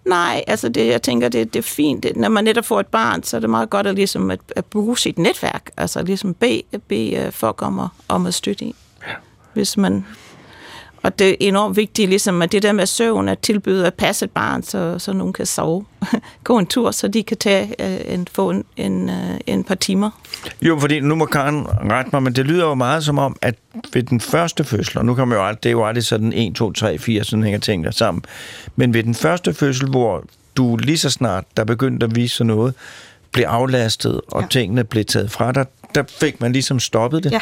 Nej, 0.05 0.43
altså 0.47 0.69
det, 0.69 0.87
jeg 0.87 1.01
tænker, 1.01 1.29
det, 1.29 1.53
det 1.53 1.59
er 1.59 1.63
fint. 1.63 2.03
Det, 2.03 2.15
når 2.15 2.29
man 2.29 2.43
netop 2.43 2.65
får 2.65 2.79
et 2.79 2.87
barn, 2.87 3.23
så 3.23 3.35
er 3.37 3.39
det 3.41 3.49
meget 3.49 3.69
godt 3.69 3.87
at, 3.87 3.95
ligesom 3.95 4.31
at, 4.31 4.39
at 4.55 4.65
bruge 4.65 4.97
sit 4.97 5.17
netværk. 5.17 5.69
Altså 5.77 6.03
ligesom 6.03 6.33
bede, 6.33 6.61
bede 6.87 7.15
øh, 7.15 7.31
folk 7.31 7.61
om 7.61 7.79
at, 7.79 7.87
om 8.07 8.25
at 8.25 8.33
støtte 8.33 8.65
i. 8.65 8.75
Ja. 9.07 9.13
Hvis 9.53 9.77
man... 9.77 10.05
Og 11.05 11.19
det 11.19 11.29
er 11.29 11.35
enormt 11.39 11.77
vigtigt, 11.77 12.09
ligesom 12.09 12.41
at 12.41 12.51
det 12.51 12.63
der 12.63 12.71
med 12.71 12.85
søvn, 12.85 13.29
at 13.29 13.39
tilbyde 13.39 13.87
at 13.87 13.93
passe 13.93 14.25
et 14.25 14.31
barn, 14.31 14.63
så, 14.63 14.99
så 14.99 15.13
nogen 15.13 15.33
kan 15.33 15.45
sove. 15.45 15.85
Gå 16.43 16.57
en 16.57 16.65
tur, 16.65 16.91
så 16.91 17.07
de 17.07 17.23
kan 17.23 17.37
tage 17.37 17.75
øh, 17.79 18.13
en, 18.13 18.27
få 18.31 18.49
en, 18.49 18.63
en, 18.77 19.09
øh, 19.09 19.39
en 19.47 19.63
par 19.63 19.75
timer. 19.75 20.09
Jo, 20.61 20.79
fordi 20.79 20.99
nu 20.99 21.15
må 21.15 21.25
Karen 21.25 21.67
rette 21.67 22.09
mig, 22.13 22.23
men 22.23 22.35
det 22.35 22.45
lyder 22.45 22.65
jo 22.65 22.73
meget 22.73 23.03
som 23.03 23.17
om, 23.17 23.35
at 23.41 23.55
ved 23.93 24.03
den 24.03 24.19
første 24.19 24.63
fødsel, 24.63 24.97
og 24.97 25.05
nu 25.05 25.15
kommer 25.15 25.35
jo 25.35 25.45
aldrig, 25.45 25.63
det 25.63 25.69
er 25.69 25.73
jo 25.73 25.85
aldrig 25.85 26.03
sådan 26.03 26.33
1, 26.33 26.55
2, 26.55 26.71
3, 26.71 26.97
4, 26.97 27.23
sådan 27.23 27.43
hænger 27.43 27.59
tingene 27.59 27.91
sammen, 27.91 28.23
men 28.75 28.93
ved 28.93 29.03
den 29.03 29.15
første 29.15 29.53
fødsel, 29.53 29.89
hvor 29.89 30.23
du 30.57 30.75
lige 30.75 30.97
så 30.97 31.09
snart, 31.09 31.43
der 31.57 31.63
begyndte 31.63 32.03
at 32.05 32.15
vise 32.15 32.35
sig 32.35 32.45
noget, 32.45 32.73
blev 33.33 33.45
aflastet, 33.45 34.21
og. 34.27 34.41
Ja. 34.41 34.47
tingene 34.47 34.83
blev 34.83 35.05
taget 35.05 35.31
fra 35.31 35.51
dig, 35.51 35.65
der 35.95 36.03
fik 36.19 36.41
man 36.41 36.51
ligesom 36.51 36.79
stoppet 36.79 37.23
det. 37.23 37.31
Ja. 37.31 37.39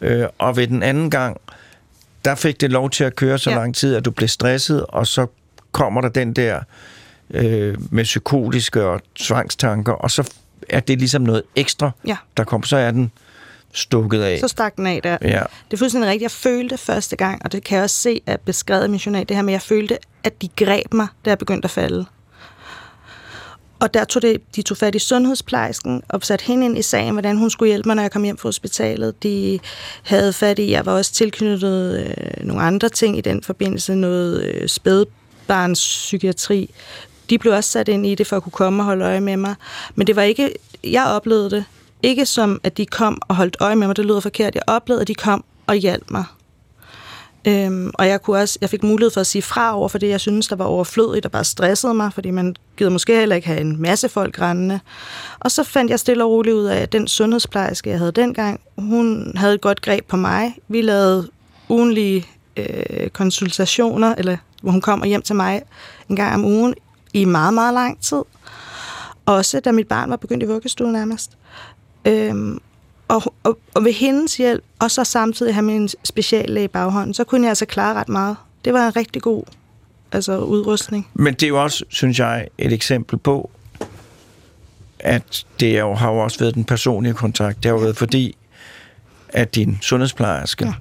Øh, 0.00 0.28
og 0.38 0.56
ved 0.56 0.66
den 0.66 0.82
anden 0.82 1.10
gang, 1.10 1.36
der 2.24 2.34
fik 2.34 2.60
det 2.60 2.70
lov 2.72 2.90
til 2.90 3.04
at 3.04 3.16
køre 3.16 3.38
så 3.38 3.50
ja. 3.50 3.56
Lang 3.56 3.74
tid, 3.74 3.94
at 3.96 4.04
du 4.04 4.10
blev 4.10 4.28
stresset, 4.28 4.86
og 4.86 5.06
så 5.06 5.26
kommer 5.72 6.00
der 6.00 6.08
den 6.08 6.32
der 6.32 6.60
øh, 7.30 7.76
med 7.90 8.04
psykotiske 8.04 8.84
og 8.84 9.00
tvangstanker, 9.18 9.92
og 9.92 10.10
så 10.10 10.30
er 10.68 10.80
det 10.80 10.98
ligesom 10.98 11.22
noget 11.22 11.42
ekstra, 11.56 11.90
Ja. 12.06 12.16
der 12.36 12.44
kommer, 12.44 12.66
så 12.66 12.76
er 12.76 12.90
den 12.90 13.12
stukket 13.72 14.22
af. 14.22 14.40
Så 14.40 14.48
stak 14.48 14.76
den 14.76 14.86
af 14.86 15.00
der. 15.02 15.18
Ja. 15.22 15.42
Det 15.70 15.72
er 15.72 15.76
fuldstændig 15.76 16.10
rigtigt. 16.10 16.22
Jeg 16.22 16.30
følte 16.30 16.78
første 16.78 17.16
gang, 17.16 17.42
og 17.44 17.52
det 17.52 17.64
kan 17.64 17.76
jeg 17.76 17.82
også 17.84 17.96
se 17.96 18.20
at 18.26 18.40
beskrevet 18.40 18.84
i 18.86 18.90
min 18.90 18.98
journal, 19.00 19.28
det 19.28 19.36
her 19.36 19.42
med, 19.42 19.52
at 19.52 19.54
jeg 19.54 19.62
følte, 19.62 19.98
at 20.24 20.42
de 20.42 20.48
greb 20.56 20.92
mig, 20.94 21.06
da 21.24 21.30
jeg 21.30 21.38
begyndte 21.38 21.66
at 21.66 21.70
falde. 21.70 22.04
Og 23.84 23.94
der 23.94 24.04
tog 24.04 24.22
det, 24.22 24.56
de 24.56 24.62
tog 24.62 24.76
fat 24.76 24.94
i 24.94 24.98
sundhedsplejersken 24.98 26.02
og 26.08 26.22
satte 26.22 26.44
hende 26.44 26.66
ind 26.66 26.78
i 26.78 26.82
sagen, 26.82 27.12
hvordan 27.12 27.36
hun 27.36 27.50
skulle 27.50 27.68
hjælpe 27.68 27.88
mig, 27.88 27.96
når 27.96 28.02
jeg 28.02 28.12
kom 28.12 28.22
hjem 28.22 28.36
fra 28.36 28.48
hospitalet. 28.48 29.22
De 29.22 29.58
havde 30.02 30.32
fat 30.32 30.58
i, 30.58 30.70
jeg 30.70 30.86
var 30.86 30.92
også 30.92 31.12
tilknyttet 31.12 31.98
øh, 31.98 32.14
nogle 32.46 32.62
andre 32.62 32.88
ting 32.88 33.18
i 33.18 33.20
den 33.20 33.42
forbindelse, 33.42 33.94
noget 33.94 34.44
øh, 34.44 34.68
spædbarnspsykiatri. 34.68 36.70
De 37.30 37.38
blev 37.38 37.52
også 37.52 37.70
sat 37.70 37.88
ind 37.88 38.06
i 38.06 38.14
det 38.14 38.26
for 38.26 38.36
at 38.36 38.42
kunne 38.42 38.50
komme 38.50 38.82
og 38.82 38.86
holde 38.86 39.04
øje 39.04 39.20
med 39.20 39.36
mig. 39.36 39.54
Men 39.94 40.06
det 40.06 40.16
var 40.16 40.22
ikke, 40.22 40.54
jeg 40.84 41.06
oplevede 41.06 41.50
det, 41.50 41.64
ikke 42.02 42.26
som, 42.26 42.60
at 42.62 42.76
de 42.76 42.86
kom 42.86 43.22
og 43.28 43.36
holdt 43.36 43.56
øje 43.60 43.76
med 43.76 43.86
mig, 43.86 43.96
det 43.96 44.04
lyder 44.04 44.20
forkert. 44.20 44.54
Jeg 44.54 44.62
oplevede, 44.66 45.00
at 45.00 45.08
de 45.08 45.14
kom 45.14 45.44
og 45.66 45.74
hjalp 45.74 46.10
mig. 46.10 46.24
Øhm, 47.46 47.90
og 47.94 48.08
jeg, 48.08 48.22
kunne 48.22 48.38
også, 48.38 48.58
jeg 48.60 48.70
fik 48.70 48.82
mulighed 48.82 49.10
for 49.10 49.20
at 49.20 49.26
sige 49.26 49.42
fra 49.42 49.76
over 49.76 49.88
for 49.88 49.98
det, 49.98 50.08
jeg 50.08 50.20
synes, 50.20 50.48
der 50.48 50.56
var 50.56 50.64
overflødigt 50.64 51.26
og 51.26 51.32
bare 51.32 51.44
stressede 51.44 51.94
mig, 51.94 52.12
fordi 52.12 52.30
man 52.30 52.56
gider 52.76 52.90
måske 52.90 53.18
heller 53.18 53.36
ikke 53.36 53.48
have 53.48 53.60
en 53.60 53.82
masse 53.82 54.08
folk 54.08 54.40
rendende. 54.40 54.80
Og 55.40 55.50
så 55.50 55.64
fandt 55.64 55.90
jeg 55.90 56.00
stille 56.00 56.24
og 56.24 56.30
roligt 56.30 56.54
ud 56.54 56.64
af, 56.64 56.76
at 56.76 56.92
den 56.92 57.08
sundhedsplejerske, 57.08 57.90
jeg 57.90 57.98
havde 57.98 58.12
dengang, 58.12 58.60
hun 58.78 59.32
havde 59.36 59.54
et 59.54 59.60
godt 59.60 59.82
greb 59.82 60.06
på 60.08 60.16
mig. 60.16 60.58
Vi 60.68 60.80
lavede 60.80 61.28
ugenlige 61.68 62.26
øh, 62.56 63.08
konsultationer, 63.08 64.14
eller 64.14 64.36
hvor 64.62 64.70
hun 64.70 64.80
kommer 64.80 65.06
hjem 65.06 65.22
til 65.22 65.36
mig 65.36 65.62
en 66.08 66.16
gang 66.16 66.34
om 66.34 66.44
ugen 66.44 66.74
i 67.14 67.24
meget, 67.24 67.54
meget 67.54 67.74
lang 67.74 68.00
tid. 68.00 68.22
Også 69.26 69.60
da 69.60 69.72
mit 69.72 69.88
barn 69.88 70.10
var 70.10 70.16
begyndt 70.16 70.42
i 70.42 70.46
vuggestue 70.46 70.92
nærmest. 70.92 71.30
Øhm, 72.04 72.60
og, 73.08 73.34
og, 73.42 73.58
og 73.74 73.84
ved 73.84 73.92
hendes 73.92 74.36
hjælp, 74.36 74.64
og 74.78 74.90
så 74.90 75.04
samtidig 75.04 75.54
have 75.54 75.64
min 75.64 75.88
speciallæge 76.04 76.64
i 76.64 76.68
baghånden, 76.68 77.14
så 77.14 77.24
kunne 77.24 77.42
jeg 77.42 77.48
altså 77.48 77.66
klare 77.66 77.94
ret 77.94 78.08
meget. 78.08 78.36
Det 78.64 78.72
var 78.72 78.86
en 78.86 78.96
rigtig 78.96 79.22
god 79.22 79.44
altså, 80.12 80.38
udrustning. 80.38 81.08
Men 81.14 81.34
det 81.34 81.42
er 81.42 81.48
jo 81.48 81.62
også, 81.62 81.84
synes 81.88 82.18
jeg, 82.18 82.48
et 82.58 82.72
eksempel 82.72 83.18
på, 83.18 83.50
at 84.98 85.44
det 85.60 85.78
jo, 85.78 85.94
har 85.94 86.12
jo 86.12 86.18
også 86.18 86.38
været 86.38 86.54
den 86.54 86.64
personlige 86.64 87.14
kontakt. 87.14 87.56
Det 87.56 87.64
har 87.64 87.72
jo 87.72 87.80
været 87.80 87.96
fordi, 87.96 88.36
at 89.28 89.54
din 89.54 89.78
sundhedsplejerske 89.80 90.64
ja. 90.64 90.70
Ja. 90.70 90.76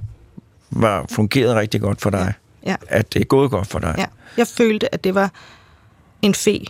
var 0.72 1.06
fungeret 1.12 1.56
rigtig 1.56 1.82
godt 1.82 2.02
for 2.02 2.10
dig. 2.10 2.34
Ja. 2.66 2.76
At 2.88 3.14
det 3.14 3.22
er 3.22 3.26
gået 3.26 3.52
godt 3.52 3.68
for 3.68 3.80
dig. 3.80 3.96
Ja. 3.98 4.06
Jeg 4.38 4.48
følte, 4.48 4.94
at 4.94 5.04
det 5.04 5.16
var 5.16 5.32
en 6.22 6.34
fe, 6.34 6.66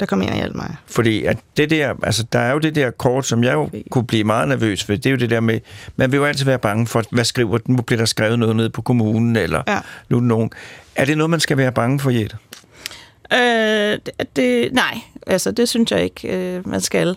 der 0.00 0.06
kom 0.06 0.22
ind 0.22 0.30
og 0.30 0.36
hjalp 0.36 0.54
mig. 0.54 0.76
Fordi 0.86 1.24
at 1.24 1.38
det 1.56 1.70
der, 1.70 1.94
altså 2.02 2.22
der 2.32 2.38
er 2.38 2.52
jo 2.52 2.58
det 2.58 2.74
der 2.74 2.90
kort, 2.90 3.26
som 3.26 3.44
jeg 3.44 3.52
jo 3.54 3.70
kunne 3.90 4.06
blive 4.06 4.24
meget 4.24 4.48
nervøs 4.48 4.88
ved, 4.88 4.98
det 4.98 5.06
er 5.06 5.10
jo 5.10 5.16
det 5.16 5.30
der 5.30 5.40
med, 5.40 5.60
man 5.96 6.12
vil 6.12 6.16
jo 6.18 6.24
altid 6.24 6.44
være 6.44 6.58
bange 6.58 6.86
for, 6.86 7.02
hvad 7.10 7.24
skriver 7.24 7.58
den, 7.58 7.74
nu 7.74 7.82
bliver 7.82 7.98
der 7.98 8.04
skrevet 8.06 8.38
noget 8.38 8.56
nede 8.56 8.70
på 8.70 8.82
kommunen, 8.82 9.36
eller 9.36 9.62
ja. 9.68 9.78
Nu 10.08 10.16
er 10.16 10.20
nogen. 10.20 10.50
Er 10.96 11.04
det 11.04 11.16
noget, 11.18 11.30
man 11.30 11.40
skal 11.40 11.56
være 11.56 11.72
bange 11.72 12.00
for, 12.00 12.10
Jette? 12.10 12.36
Øh, 13.32 13.38
det- 14.06 14.36
det, 14.36 14.72
nej, 14.72 14.98
altså 15.26 15.50
det 15.50 15.68
synes 15.68 15.92
jeg 15.92 16.02
ikke, 16.04 16.28
øh, 16.56 16.68
man 16.68 16.80
skal. 16.80 17.16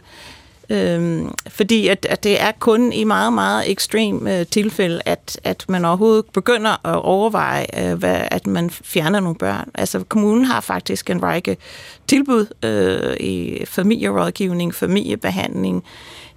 Øhm, 0.71 1.31
fordi 1.47 1.87
at, 1.87 2.07
at 2.09 2.23
det 2.23 2.41
er 2.41 2.51
kun 2.59 2.93
i 2.93 3.03
meget, 3.03 3.33
meget 3.33 3.71
ekstrem 3.71 4.27
øh, 4.27 4.45
tilfælde, 4.45 5.01
at, 5.05 5.39
at 5.43 5.65
man 5.69 5.85
overhovedet 5.85 6.25
begynder 6.33 6.87
at 6.87 7.01
overveje, 7.01 7.65
øh, 7.77 7.97
hvad, 7.97 8.21
at 8.31 8.47
man 8.47 8.69
fjerner 8.69 9.19
nogle 9.19 9.35
børn. 9.35 9.69
Altså 9.73 10.03
kommunen 10.09 10.45
har 10.45 10.61
faktisk 10.61 11.09
en 11.09 11.23
række 11.23 11.57
tilbud 12.07 12.45
øh, 12.65 13.17
i 13.19 13.65
familierådgivning, 13.65 14.75
familiebehandling, 14.75 15.83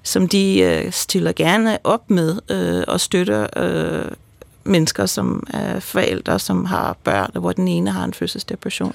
som 0.03 0.28
de 0.28 0.61
øh, 0.61 0.93
stiller 0.93 1.32
gerne 1.32 1.78
op 1.85 2.11
med 2.11 2.39
øh, 2.51 2.85
og 2.89 3.01
støtter 3.01 3.47
øh, 3.57 4.12
mennesker, 4.64 5.06
som 5.06 5.46
er 5.50 5.80
forældre, 5.80 6.38
som 6.38 6.64
har 6.64 6.96
børn, 7.04 7.30
hvor 7.34 7.52
den 7.52 7.68
ene 7.68 7.90
har 7.90 8.04
en 8.04 8.14
fødselsdepression. 8.14 8.94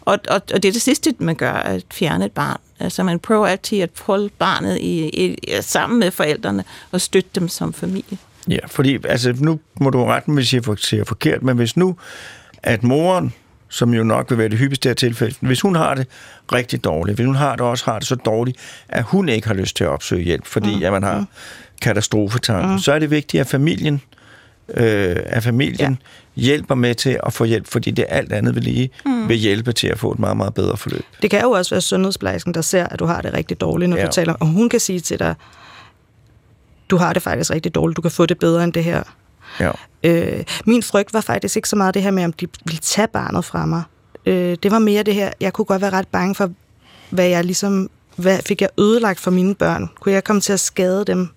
Og, 0.00 0.18
og, 0.28 0.42
og 0.54 0.62
det 0.62 0.64
er 0.64 0.72
det 0.72 0.82
sidste, 0.82 1.14
man 1.18 1.34
gør, 1.34 1.52
at 1.52 1.84
fjerne 1.92 2.24
et 2.24 2.32
barn. 2.32 2.60
Altså 2.80 3.02
man 3.02 3.18
prøver 3.18 3.46
altid 3.46 3.80
at 3.80 3.90
holde 4.00 4.30
barnet 4.38 4.78
i, 4.78 5.08
i, 5.08 5.36
sammen 5.60 5.98
med 5.98 6.10
forældrene 6.10 6.64
og 6.92 7.00
støtte 7.00 7.30
dem 7.34 7.48
som 7.48 7.72
familie. 7.72 8.18
Ja, 8.48 8.58
fordi 8.66 8.98
altså, 9.04 9.34
nu 9.38 9.60
må 9.80 9.90
du 9.90 10.04
rette 10.04 10.30
mig, 10.30 10.34
hvis 10.34 10.54
jeg 10.54 10.62
siger 10.76 11.04
forkert, 11.04 11.42
men 11.42 11.56
hvis 11.56 11.76
nu, 11.76 11.96
at 12.62 12.82
moren, 12.82 13.32
som 13.68 13.94
jo 13.94 14.04
nok 14.04 14.30
vil 14.30 14.38
være 14.38 14.48
det 14.48 14.58
hyppigste 14.58 14.88
her 14.88 14.94
tilfælde, 14.94 15.34
hvis 15.40 15.60
hun 15.60 15.76
har 15.76 15.94
det 15.94 16.06
rigtig 16.52 16.84
dårligt, 16.84 17.16
hvis 17.16 17.26
hun 17.26 17.34
har 17.34 17.56
det 17.56 17.60
også 17.60 17.84
har 17.84 17.98
det 17.98 18.08
så 18.08 18.14
dårligt, 18.14 18.58
at 18.88 19.02
hun 19.02 19.28
ikke 19.28 19.46
har 19.46 19.54
lyst 19.54 19.76
til 19.76 19.84
at 19.84 19.90
opsøge 19.90 20.22
hjælp, 20.22 20.46
fordi 20.46 20.76
mm. 20.76 20.82
at 20.82 20.92
man 20.92 21.02
har 21.02 21.24
katastrofetanken, 21.82 22.72
mm. 22.72 22.78
så 22.78 22.92
er 22.92 22.98
det 22.98 23.10
vigtigt, 23.10 23.40
at 23.40 23.46
familien, 23.46 24.00
øh, 24.74 25.16
at 25.26 25.42
familien 25.42 25.98
ja. 26.36 26.42
hjælper 26.42 26.74
med 26.74 26.94
til 26.94 27.20
at 27.26 27.32
få 27.32 27.44
hjælp, 27.44 27.66
fordi 27.66 27.90
det 27.90 28.04
alt 28.08 28.32
andet 28.32 28.54
vil 28.54 28.62
lige 28.62 28.90
mm. 29.06 29.28
vil 29.28 29.36
hjælpe 29.36 29.72
til 29.72 29.86
at 29.86 29.98
få 29.98 30.12
et 30.12 30.18
meget, 30.18 30.36
meget 30.36 30.54
bedre 30.54 30.76
forløb. 30.76 31.02
Det 31.22 31.30
kan 31.30 31.42
jo 31.42 31.50
også 31.50 31.74
være 31.74 31.80
sundhedsplejersken, 31.80 32.54
der 32.54 32.60
ser, 32.60 32.86
at 32.86 32.98
du 32.98 33.04
har 33.06 33.20
det 33.22 33.32
rigtig 33.32 33.60
dårligt, 33.60 33.88
når 33.90 33.96
Ja. 33.96 34.06
du 34.06 34.12
taler 34.12 34.32
og 34.34 34.46
hun 34.46 34.68
kan 34.68 34.80
sige 34.80 35.00
til 35.00 35.18
dig, 35.18 35.34
du 36.90 36.96
har 36.96 37.12
det 37.12 37.22
faktisk 37.22 37.50
rigtig 37.50 37.74
dårligt, 37.74 37.96
du 37.96 38.02
kan 38.02 38.10
få 38.10 38.26
det 38.26 38.38
bedre 38.38 38.64
end 38.64 38.72
det 38.72 38.84
her. 38.84 39.02
Ja. 39.60 39.70
Øh, 40.04 40.44
min 40.66 40.82
frygt 40.82 41.14
var 41.14 41.20
faktisk 41.20 41.56
ikke 41.56 41.68
så 41.68 41.76
meget 41.76 41.94
det 41.94 42.02
her 42.02 42.10
med, 42.10 42.24
om 42.24 42.32
de 42.32 42.46
ville 42.64 42.78
tage 42.80 43.08
barnet 43.08 43.44
fra 43.44 43.66
mig. 43.66 43.82
Øh, 44.26 44.56
det 44.62 44.70
var 44.70 44.78
mere 44.78 45.02
det 45.02 45.14
her, 45.14 45.30
jeg 45.40 45.52
kunne 45.52 45.64
godt 45.64 45.82
være 45.82 45.90
ret 45.90 46.08
bange 46.08 46.34
for, 46.34 46.50
hvad 47.10 47.26
jeg 47.28 47.44
ligesom, 47.44 47.90
hvad 48.16 48.38
fik 48.46 48.60
jeg 48.60 48.68
ødelagt 48.78 49.20
for 49.20 49.30
mine 49.30 49.54
børn? 49.54 49.88
Kunne 50.00 50.12
jeg 50.12 50.24
komme 50.24 50.40
til 50.40 50.52
at 50.52 50.60
skade 50.60 51.04
dem 51.04 51.28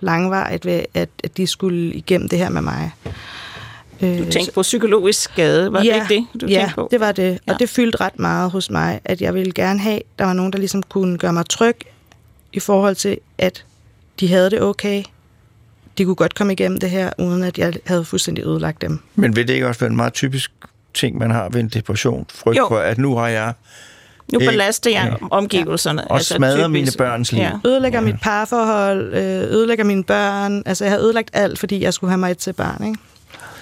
langvarigt 0.00 0.66
ved, 0.66 0.82
at, 0.94 1.08
at 1.24 1.36
de 1.36 1.46
skulle 1.46 1.94
igennem 1.94 2.28
det 2.28 2.38
her 2.38 2.48
med 2.48 2.62
mig? 2.62 2.90
Øh, 4.02 4.18
Du 4.18 4.30
tænkte 4.30 4.52
på 4.52 4.62
psykologisk 4.62 5.20
skade, 5.20 5.72
var 5.72 5.82
ja, 5.82 6.04
det 6.08 6.10
ikke 6.10 6.26
det, 6.32 6.40
du 6.40 6.46
ja, 6.46 6.58
tænkte 6.58 6.74
på? 6.74 6.88
det 6.90 7.00
var 7.00 7.12
det. 7.12 7.32
Og 7.46 7.52
Ja. 7.52 7.56
det 7.58 7.68
fyldte 7.68 8.00
ret 8.00 8.18
meget 8.18 8.50
hos 8.50 8.70
mig, 8.70 9.00
at 9.04 9.20
jeg 9.20 9.34
ville 9.34 9.52
gerne 9.52 9.80
have, 9.80 10.00
der 10.18 10.24
var 10.24 10.32
nogen, 10.32 10.52
der 10.52 10.58
ligesom 10.58 10.82
kunne 10.82 11.18
gøre 11.18 11.32
mig 11.32 11.44
tryg 11.50 11.76
i 12.52 12.60
forhold 12.60 12.94
til, 12.94 13.18
at 13.38 13.64
de 14.20 14.28
havde 14.28 14.50
det 14.50 14.62
okay. 14.62 15.02
De 15.98 16.04
kunne 16.04 16.14
godt 16.14 16.34
komme 16.34 16.52
igennem 16.52 16.80
det 16.80 16.90
her, 16.90 17.10
uden 17.18 17.42
at 17.42 17.58
jeg 17.58 17.72
havde 17.86 18.04
fuldstændig 18.04 18.44
ødelagt 18.44 18.80
dem. 18.82 18.98
Men 19.14 19.36
vil 19.36 19.48
det 19.48 19.54
ikke 19.54 19.68
også 19.68 19.80
være 19.80 19.90
en 19.90 19.96
meget 19.96 20.12
typisk 20.12 20.52
ting, 20.94 21.18
man 21.18 21.30
har 21.30 21.48
ved 21.48 21.60
en 21.60 21.68
depression? 21.68 22.26
Frygt 22.34 22.58
Jo. 22.58 22.66
for, 22.68 22.78
at 22.78 22.98
nu 22.98 23.16
har 23.16 23.28
jeg 23.28 23.52
Nu 24.32 24.38
belaster 24.38 24.90
jeg 24.90 25.16
Ja. 25.20 25.26
omgivelserne. 25.30 26.10
Og 26.10 26.22
smadrer 26.22 26.68
mine 26.68 26.90
børns 26.98 27.32
liv. 27.32 27.40
Ja. 27.40 27.50
Ødelægger 27.66 28.00
mit 28.00 28.14
parforhold, 28.22 29.14
øh, 29.14 29.22
ødelægger 29.52 29.84
mine 29.84 30.04
børn. 30.04 30.62
Altså, 30.66 30.84
jeg 30.84 30.92
har 30.92 30.98
ødelagt 30.98 31.30
alt, 31.32 31.58
fordi 31.58 31.80
jeg 31.82 31.94
skulle 31.94 32.10
have 32.10 32.18
mig 32.18 32.30
et 32.30 32.38
til 32.38 32.52
barn, 32.52 32.84
ikke? 32.86 32.98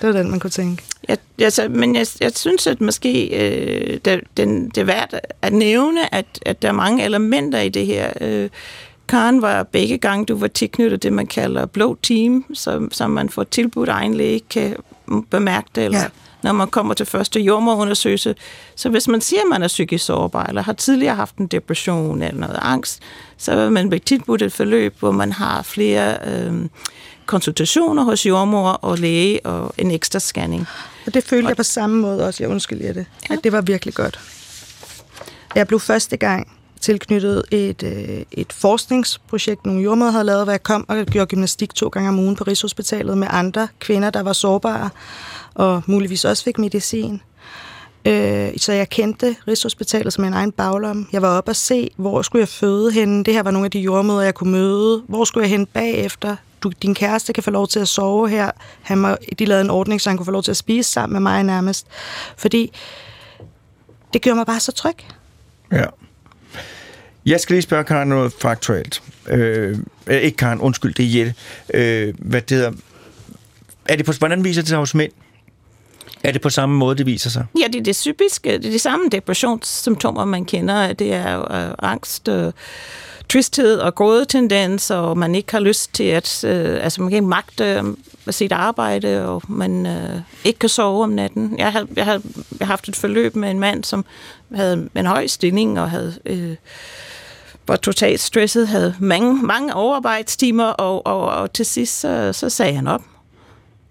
Det 0.01 0.09
var 0.09 0.13
den, 0.23 0.31
man 0.31 0.41
kunne 0.41 0.51
tænke. 0.51 0.83
Jeg, 1.09 1.19
altså, 1.41 1.69
men 1.69 1.95
jeg, 1.97 2.07
jeg 2.21 2.33
synes, 2.37 2.67
at 2.67 2.81
måske 2.81 3.27
øh, 3.27 3.99
det, 4.05 4.21
den, 4.37 4.69
det 4.69 4.79
er 4.79 4.85
værd 4.85 5.21
at 5.43 5.53
nævne, 5.53 6.15
at, 6.15 6.27
at 6.47 6.63
der 6.63 6.69
er 6.69 6.73
mange 6.73 7.05
elementer 7.05 7.61
i 7.61 7.69
det 7.69 7.87
her. 7.87 8.13
Øh, 8.21 8.49
Karen 9.09 9.43
var 9.43 9.63
begge 9.63 9.99
gange, 9.99 10.25
du 10.27 10.37
var 10.37 10.47
tilknyttet 10.47 11.03
det, 11.03 11.13
man 11.13 11.27
kalder 11.27 11.67
blå 11.67 11.99
team, 12.03 12.45
som, 12.55 12.93
som 12.93 13.11
man 13.11 13.29
får 13.29 13.45
tilbudt 13.45 13.89
egen 13.89 14.15
læge, 14.15 14.41
kan 14.51 14.77
bemærke 15.31 15.69
det, 15.75 15.85
eller 15.85 15.99
ja. 15.99 16.05
Når 16.43 16.53
man 16.53 16.69
kommer 16.69 16.95
til 16.95 17.07
første 17.07 17.41
jordmorundersøgelse. 17.41 18.35
Så 18.77 18.89
hvis 18.89 19.09
man 19.09 19.21
siger, 19.21 19.41
at 19.41 19.49
man 19.51 19.63
er 19.63 19.69
psykisk 19.69 20.05
sårbar, 20.05 20.47
eller 20.47 20.63
har 20.63 20.73
tidligere 20.73 21.15
haft 21.15 21.37
en 21.37 21.47
depression 21.47 22.23
eller 22.23 22.41
noget 22.41 22.59
angst, 22.63 23.01
så 23.37 23.57
vil 23.57 23.73
man 23.73 23.89
blive 23.89 24.01
tilbudt 24.01 24.43
et 24.43 24.53
forløb, 24.53 24.95
hvor 24.99 25.11
man 25.11 25.33
har 25.33 25.63
flere 25.63 26.17
øh, 26.27 26.69
konsultationer 27.27 28.05
hos 28.05 28.27
jordmor 28.27 28.71
og 28.71 28.99
læge 28.99 29.47
og 29.47 29.75
en 29.79 29.91
ekstra 29.91 30.19
scanning. 30.19 30.67
Og 31.07 31.15
det 31.15 31.25
følte 31.25 31.49
jeg 31.49 31.57
på 31.57 31.63
samme 31.63 32.01
måde 32.01 32.27
også, 32.27 32.43
jeg 32.43 32.51
undskylder 32.51 32.93
det, 32.93 33.07
ja. 33.31 33.35
at 33.35 33.45
det 33.45 33.53
var 33.53 33.61
virkelig 33.61 33.95
godt. 33.95 34.21
Jeg 35.55 35.67
blev 35.67 35.81
første 35.81 36.17
gang 36.17 36.62
tilknyttet 36.83 37.43
et, 37.51 37.83
øh, 37.83 38.23
et 38.33 38.53
forskningsprojekt, 38.53 39.67
nogle 39.67 39.83
jordmøder 39.83 40.11
havde 40.11 40.25
lavet, 40.25 40.45
hvor 40.45 40.53
jeg 40.53 40.63
kom 40.63 40.85
og 40.89 41.07
gjorde 41.07 41.27
gymnastik 41.27 41.75
to 41.75 41.89
gange 41.89 42.09
om 42.09 42.19
ugen 42.19 42.37
på 42.37 42.45
Rigshospitalet 42.45 43.19
med 43.19 43.29
andre 43.31 43.69
kvinder, 43.79 44.11
der 44.11 44.23
var 44.23 44.33
sårbare, 44.33 44.91
og 45.55 45.83
muligvis 45.87 46.25
også 46.25 46.45
fik 46.45 46.59
medicin. 46.59 47.21
Øh, 48.05 48.51
så 48.57 48.73
jeg 48.73 48.89
kendte 48.89 49.37
Rigshospitalet 49.49 50.13
som 50.13 50.25
en 50.25 50.33
egen 50.33 50.53
baglom. 50.53 51.09
Jeg 51.13 51.23
var 51.23 51.29
oppe 51.29 51.51
og 51.51 51.57
se, 51.57 51.91
hvor 51.97 52.23
skulle 52.23 52.41
jeg 52.41 52.49
føde 52.49 52.93
henne. 52.93 53.25
Det 53.25 53.35
her 53.35 53.43
var 53.43 53.51
nogle 53.51 53.65
af 53.65 53.71
de 53.71 53.81
jordmøder, 53.81 54.21
jeg 54.21 54.35
kunne 54.35 54.53
møde. 54.53 55.03
Hvor 55.09 55.25
skulle 55.25 55.43
jeg 55.43 55.51
hen 55.51 55.67
bagefter? 55.67 56.37
Du, 56.63 56.73
din 56.83 56.95
kæreste 56.95 57.33
kan 57.33 57.43
få 57.43 57.51
lov 57.51 57.69
til 57.69 57.81
at 57.81 57.89
sove 57.89 58.29
her. 58.29 58.51
Han 58.83 58.99
må, 58.99 59.17
de 59.39 59.45
lavede 59.45 59.65
en 59.65 59.71
ordning, 59.71 60.01
så 60.01 60.11
han 60.11 60.17
kunne 60.17 60.25
få 60.25 60.33
lov 60.33 60.43
til 60.43 60.51
at 60.51 60.57
spise 60.57 60.91
sammen 60.91 61.13
med 61.13 61.21
mig 61.21 61.43
nærmest. 61.43 61.87
Fordi 62.37 62.73
det 64.13 64.23
gjorde 64.23 64.37
mig 64.37 64.47
bare 64.47 64.61
så 64.61 64.73
tryg. 64.73 64.97
Ja. 65.73 65.87
Jeg 67.27 67.41
skal 67.41 67.55
lige 67.55 67.63
spørge 67.63 67.85
Karen 67.85 68.09
noget 68.09 68.33
faktuelt. 68.33 69.03
Øh, 69.29 69.79
ikke 70.11 70.37
Karen, 70.37 70.61
undskyld, 70.61 70.95
det 70.95 71.05
er 71.05 71.19
Jette. 71.19 71.35
Øh, 71.75 72.15
hvad 72.19 72.41
det 72.41 72.57
hedder, 72.57 72.73
er 73.85 73.97
det 73.97 74.07
på, 74.07 74.13
hvordan 74.13 74.45
viser 74.45 74.63
det 74.63 74.69
sig 74.69 74.79
hos 74.79 74.95
mænd? 74.95 75.13
Er 76.25 76.33
det 76.33 76.41
på 76.41 76.51
samme 76.51 76.77
måde, 76.77 76.97
det 76.97 77.07
viser 77.07 77.31
sig? 77.31 77.47
Ja, 77.61 77.67
det 77.67 77.79
er 77.79 77.83
det 77.83 77.97
typiske, 77.97 78.59
det 78.59 78.67
er 78.67 78.71
de 78.71 78.79
samme 78.79 79.09
depressionssymptomer, 79.13 80.25
man 80.25 80.45
kender. 80.45 80.93
Det 80.93 81.13
er 81.13 81.53
øh, 81.53 81.75
angst, 81.79 82.29
øh, 82.29 82.53
tristhed 83.29 83.79
og 83.79 83.95
grådetendens, 83.95 84.91
og 84.91 85.19
man 85.19 85.35
ikke 85.35 85.53
har 85.53 85.61
lyst 85.61 85.95
til 85.95 86.05
at, 86.05 86.45
øh, 86.45 86.85
altså 86.85 87.01
man 87.01 87.11
kan 87.11 87.17
ikke 87.17 87.29
magte 87.29 87.65
øh, 87.65 87.85
sit 88.31 88.53
arbejde, 88.53 89.27
og 89.29 89.43
man 89.49 89.87
øh, 89.87 90.21
ikke 90.45 90.59
kan 90.59 90.69
sove 90.69 91.03
om 91.03 91.11
natten. 91.11 91.55
Jeg 91.59 91.73
har, 91.73 91.87
jeg, 91.97 92.05
har, 92.05 92.23
jeg 92.61 92.67
haft 92.67 92.89
et 92.89 92.97
forløb 92.97 93.37
med 93.37 93.51
en 93.51 93.61
mand, 93.61 93.85
som 93.85 94.05
havde 94.55 94.89
en 94.95 95.07
høj 95.07 95.27
stilling 95.27 95.81
og 95.81 95.91
havde... 95.91 96.15
Øh, 96.27 96.57
var 97.69 97.77
totalt 97.77 98.21
stresset, 98.21 98.69
havde 98.69 98.95
mange, 99.01 99.43
mange 99.43 99.75
overarbejdstimer, 99.75 100.65
og, 100.65 101.07
og, 101.07 101.21
og 101.21 101.53
til 101.53 101.67
sidst 101.67 102.01
så, 102.01 102.33
så 102.33 102.51
sagde 102.51 102.75
han 102.75 102.87
op. 102.87 103.03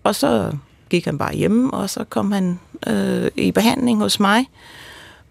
Og 0.03 0.15
så 0.15 0.51
gik 0.89 1.05
han 1.05 1.17
bare 1.17 1.35
hjemme, 1.35 1.73
og 1.73 1.89
så 1.89 2.03
kom 2.03 2.31
han 2.31 2.59
øh, 2.87 3.31
i 3.35 3.51
behandling 3.51 3.99
hos 3.99 4.19
mig, 4.19 4.49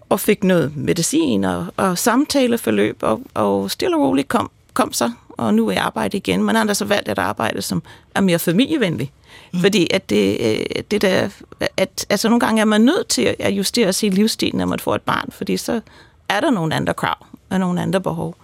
og 0.08 0.20
fik 0.20 0.44
noget 0.44 0.76
medicin 0.76 1.44
og, 1.44 1.66
og 1.76 1.98
samtaleforløb, 1.98 2.98
og, 3.02 3.20
og 3.34 3.70
stille 3.70 3.96
og 3.96 4.02
roligt 4.02 4.28
kom, 4.28 4.50
kom 4.74 4.92
så, 4.92 5.10
og 5.28 5.54
nu 5.54 5.68
er 5.68 5.72
jeg 5.72 5.82
arbejde 5.82 6.16
igen. 6.16 6.44
Men 6.44 6.56
han 6.56 6.66
har 6.66 6.74
så 6.74 6.84
valgt 6.84 7.08
et 7.08 7.18
arbejde, 7.18 7.62
som 7.62 7.82
er 8.14 8.20
mere 8.20 8.38
familievenlig. 8.38 9.12
Mm. 9.52 9.60
Fordi 9.60 9.88
at 9.90 10.10
det, 10.10 10.36
øh, 10.40 10.82
det 10.90 11.02
der, 11.02 11.28
at, 11.76 12.06
altså 12.10 12.28
nogle 12.28 12.40
gange 12.40 12.60
er 12.60 12.64
man 12.64 12.80
nødt 12.80 13.08
til 13.08 13.36
at 13.38 13.52
justere 13.52 13.92
sin 13.92 14.12
livsstil, 14.12 14.56
når 14.56 14.66
man 14.66 14.78
får 14.78 14.94
et 14.94 15.02
barn, 15.02 15.28
fordi 15.30 15.56
så 15.56 15.80
er 16.28 16.40
der 16.40 16.50
nogle 16.50 16.74
andre 16.74 16.94
krav 16.94 17.26
og 17.50 17.60
nogle 17.60 17.82
andre 17.82 18.00
behov. 18.00 18.36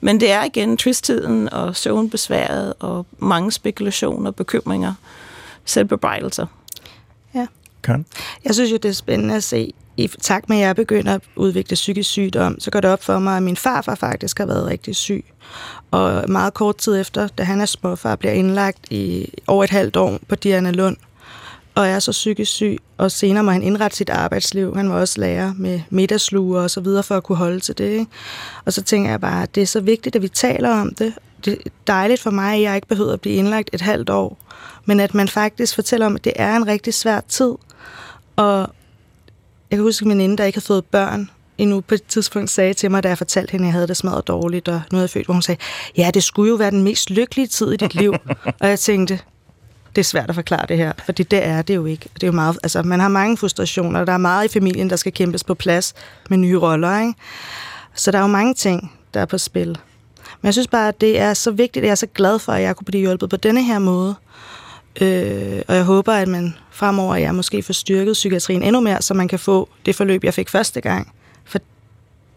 Men 0.00 0.20
det 0.20 0.30
er 0.30 0.44
igen 0.44 0.76
tristheden 0.76 1.52
og 1.52 1.76
søvnbesværet 1.76 2.74
og 2.78 3.06
mange 3.18 3.52
spekulationer 3.52 4.30
og 4.30 4.34
bekymringer, 4.34 4.94
selvbebrejdelser. 5.64 6.46
Ja. 7.34 7.46
Kan? 7.82 8.06
Jeg 8.44 8.54
synes 8.54 8.72
jo, 8.72 8.76
det 8.76 8.88
er 8.88 8.92
spændende 8.92 9.34
at 9.34 9.44
se, 9.44 9.72
i 9.96 10.08
takt 10.20 10.48
med, 10.48 10.56
at 10.56 10.62
jeg 10.62 10.76
begynder 10.76 11.14
at 11.14 11.22
udvikle 11.36 11.74
psykisk 11.74 12.10
sygdom, 12.10 12.60
så 12.60 12.70
går 12.70 12.80
det 12.80 12.90
op 12.90 13.02
for 13.02 13.18
mig, 13.18 13.36
at 13.36 13.42
min 13.42 13.56
farfar 13.56 13.94
faktisk 13.94 14.38
har 14.38 14.46
været 14.46 14.66
rigtig 14.66 14.96
syg. 14.96 15.24
Og 15.90 16.30
meget 16.30 16.54
kort 16.54 16.76
tid 16.76 17.00
efter, 17.00 17.28
da 17.28 17.42
han 17.42 17.60
er 17.60 17.66
småfar, 17.66 18.16
bliver 18.16 18.32
indlagt 18.32 18.78
i 18.90 19.32
over 19.46 19.64
et 19.64 19.70
halvt 19.70 19.96
år 19.96 20.18
på 20.28 20.34
Diana 20.34 20.70
Lund, 20.70 20.96
og 21.74 21.88
er 21.88 21.98
så 21.98 22.10
psykisk 22.10 22.52
syg, 22.52 22.78
og 22.98 23.10
senere 23.10 23.42
må 23.42 23.50
han 23.50 23.62
indrette 23.62 23.96
sit 23.96 24.10
arbejdsliv. 24.10 24.76
Han 24.76 24.90
var 24.90 25.00
også 25.00 25.20
lærer 25.20 25.52
med 25.56 25.80
middagslure 25.90 26.62
og 26.62 26.70
så 26.70 26.80
videre 26.80 27.02
for 27.02 27.16
at 27.16 27.22
kunne 27.22 27.38
holde 27.38 27.60
til 27.60 27.78
det. 27.78 27.90
Ikke? 27.90 28.06
Og 28.64 28.72
så 28.72 28.82
tænker 28.82 29.10
jeg 29.10 29.20
bare, 29.20 29.42
at 29.42 29.54
det 29.54 29.62
er 29.62 29.66
så 29.66 29.80
vigtigt, 29.80 30.16
at 30.16 30.22
vi 30.22 30.28
taler 30.28 30.70
om 30.70 30.94
det. 30.94 31.14
Det 31.44 31.58
er 31.66 31.70
dejligt 31.86 32.20
for 32.20 32.30
mig, 32.30 32.54
at 32.54 32.62
jeg 32.62 32.74
ikke 32.74 32.88
behøver 32.88 33.12
at 33.12 33.20
blive 33.20 33.36
indlagt 33.36 33.70
et 33.72 33.80
halvt 33.80 34.10
år, 34.10 34.38
men 34.84 35.00
at 35.00 35.14
man 35.14 35.28
faktisk 35.28 35.74
fortæller 35.74 36.06
om, 36.06 36.14
at 36.14 36.24
det 36.24 36.32
er 36.36 36.56
en 36.56 36.66
rigtig 36.66 36.94
svær 36.94 37.20
tid. 37.20 37.52
Og 38.36 38.58
jeg 39.70 39.76
kan 39.76 39.82
huske, 39.82 40.02
at 40.02 40.06
min 40.06 40.16
veninde, 40.16 40.36
der 40.36 40.44
ikke 40.44 40.56
havde 40.56 40.66
fået 40.66 40.84
børn, 40.84 41.30
endnu 41.58 41.80
på 41.80 41.94
et 41.94 42.02
tidspunkt 42.02 42.50
sagde 42.50 42.74
til 42.74 42.90
mig, 42.90 43.02
da 43.02 43.08
jeg 43.08 43.18
fortalte 43.18 43.52
hende, 43.52 43.64
at 43.64 43.66
jeg 43.66 43.72
havde 43.72 43.86
det 43.86 43.96
smadret 43.96 44.28
dårligt, 44.28 44.68
og 44.68 44.74
nu 44.74 44.96
havde 44.96 45.02
jeg 45.02 45.10
født, 45.10 45.26
hvor 45.26 45.32
hun 45.32 45.42
sagde, 45.42 45.60
ja, 45.96 46.10
det 46.14 46.22
skulle 46.22 46.48
jo 46.48 46.54
være 46.54 46.70
den 46.70 46.82
mest 46.82 47.10
lykkelige 47.10 47.46
tid 47.46 47.72
i 47.72 47.76
dit 47.76 47.94
liv. 47.94 48.14
og 48.60 48.68
jeg 48.68 48.78
tænkte, 48.78 49.20
det 49.96 50.02
er 50.02 50.04
svært 50.04 50.28
at 50.28 50.34
forklare 50.34 50.66
det 50.68 50.76
her, 50.76 50.92
fordi 51.04 51.22
det 51.22 51.44
er 51.44 51.62
det 51.62 51.74
jo 51.74 51.86
ikke. 51.86 52.08
Det 52.14 52.22
er 52.22 52.26
jo 52.26 52.32
meget, 52.32 52.58
altså, 52.62 52.82
man 52.82 53.00
har 53.00 53.08
mange 53.08 53.36
frustrationer, 53.36 54.00
og 54.00 54.06
der 54.06 54.12
er 54.12 54.18
meget 54.18 54.44
i 54.44 54.48
familien, 54.48 54.90
der 54.90 54.96
skal 54.96 55.12
kæmpes 55.12 55.44
på 55.44 55.54
plads 55.54 55.94
med 56.30 56.38
nye 56.38 56.58
roller. 56.58 57.00
Ikke? 57.00 57.14
Så 57.94 58.10
der 58.10 58.18
er 58.18 58.22
jo 58.22 58.28
mange 58.28 58.54
ting, 58.54 58.92
der 59.14 59.20
er 59.20 59.26
på 59.26 59.38
spil. 59.38 59.68
Men 60.40 60.46
jeg 60.46 60.54
synes 60.54 60.68
bare, 60.68 60.88
at 60.88 61.00
det 61.00 61.20
er 61.20 61.34
så 61.34 61.50
vigtigt, 61.50 61.82
at 61.82 61.86
jeg 61.86 61.90
er 61.90 61.94
så 61.94 62.06
glad 62.06 62.38
for, 62.38 62.52
at 62.52 62.62
jeg 62.62 62.76
kunne 62.76 62.84
blive 62.84 63.00
hjulpet 63.00 63.30
på 63.30 63.36
denne 63.36 63.62
her 63.62 63.78
måde. 63.78 64.14
Øh, 65.00 65.62
og 65.68 65.74
jeg 65.76 65.84
håber, 65.84 66.12
at 66.12 66.28
man 66.28 66.54
fremover, 66.70 67.14
at 67.14 67.22
jeg 67.22 67.34
måske 67.34 67.62
får 67.62 67.72
styrket 67.72 68.12
psykiatrien 68.12 68.62
endnu 68.62 68.80
mere, 68.80 69.02
så 69.02 69.14
man 69.14 69.28
kan 69.28 69.38
få 69.38 69.68
det 69.86 69.94
forløb, 69.94 70.24
jeg 70.24 70.34
fik 70.34 70.48
første 70.48 70.80
gang. 70.80 71.12
For 71.44 71.58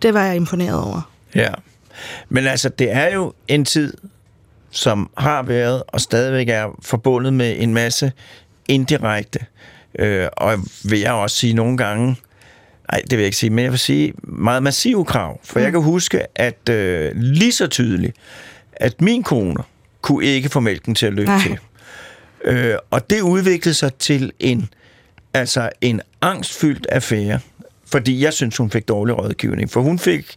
det 0.02 0.14
var 0.14 0.24
jeg 0.24 0.36
imponeret 0.36 0.84
over. 0.84 1.02
Ja. 1.36 1.54
Men 2.30 2.48
altså, 2.48 2.70
det 2.70 2.92
er 2.92 3.14
jo 3.14 3.34
en 3.48 3.66
tid, 3.66 3.94
som 4.78 5.10
har 5.18 5.44
været 5.44 5.84
og 5.88 6.02
stadigvæk 6.02 6.50
er 6.50 6.78
forbundet 6.82 7.34
med 7.34 7.56
en 7.60 7.74
masse 7.74 8.12
indirekte, 8.68 9.40
øh, 10.00 10.28
og 10.38 10.60
vil 10.84 11.00
jeg 11.00 11.14
også 11.14 11.36
sige 11.36 11.54
nogle 11.54 11.78
gange, 11.78 12.16
nej, 12.92 13.02
det 13.02 13.12
vil 13.12 13.18
jeg 13.20 13.26
ikke 13.26 13.38
sige, 13.38 13.50
men 13.50 13.64
jeg 13.64 13.72
vil 13.72 13.80
sige 13.80 14.14
meget 14.24 14.64
massive 14.64 15.06
krav. 15.06 15.40
For 15.44 15.60
mm. 15.60 15.64
jeg 15.64 15.72
kan 15.72 15.82
huske, 15.82 16.40
at 16.40 16.70
øh, 16.70 17.12
lige 17.16 17.52
så 17.52 17.68
tydeligt, 17.68 18.16
at 18.74 19.02
min 19.02 19.24
kone 19.24 19.64
kunne 20.02 20.26
ikke 20.26 20.50
få 20.50 20.60
mælken 20.60 20.96
til 20.96 21.06
at 21.06 21.14
løbe 21.14 21.30
Nej. 21.30 21.42
til. 21.42 21.58
Øh, 22.44 22.76
og 22.92 23.10
det 23.10 23.22
udviklede 23.22 23.74
sig 23.74 23.94
til 23.94 24.32
en, 24.40 24.70
altså 25.34 25.70
en 25.82 26.02
angstfyldt 26.22 26.88
affære, 26.90 27.40
fordi 27.86 28.24
jeg 28.24 28.34
synes, 28.34 28.58
hun 28.58 28.72
fik 28.72 28.88
dårlig 28.88 29.18
rådgivning. 29.18 29.72
For 29.72 29.82
hun 29.82 30.00
fik, 30.00 30.36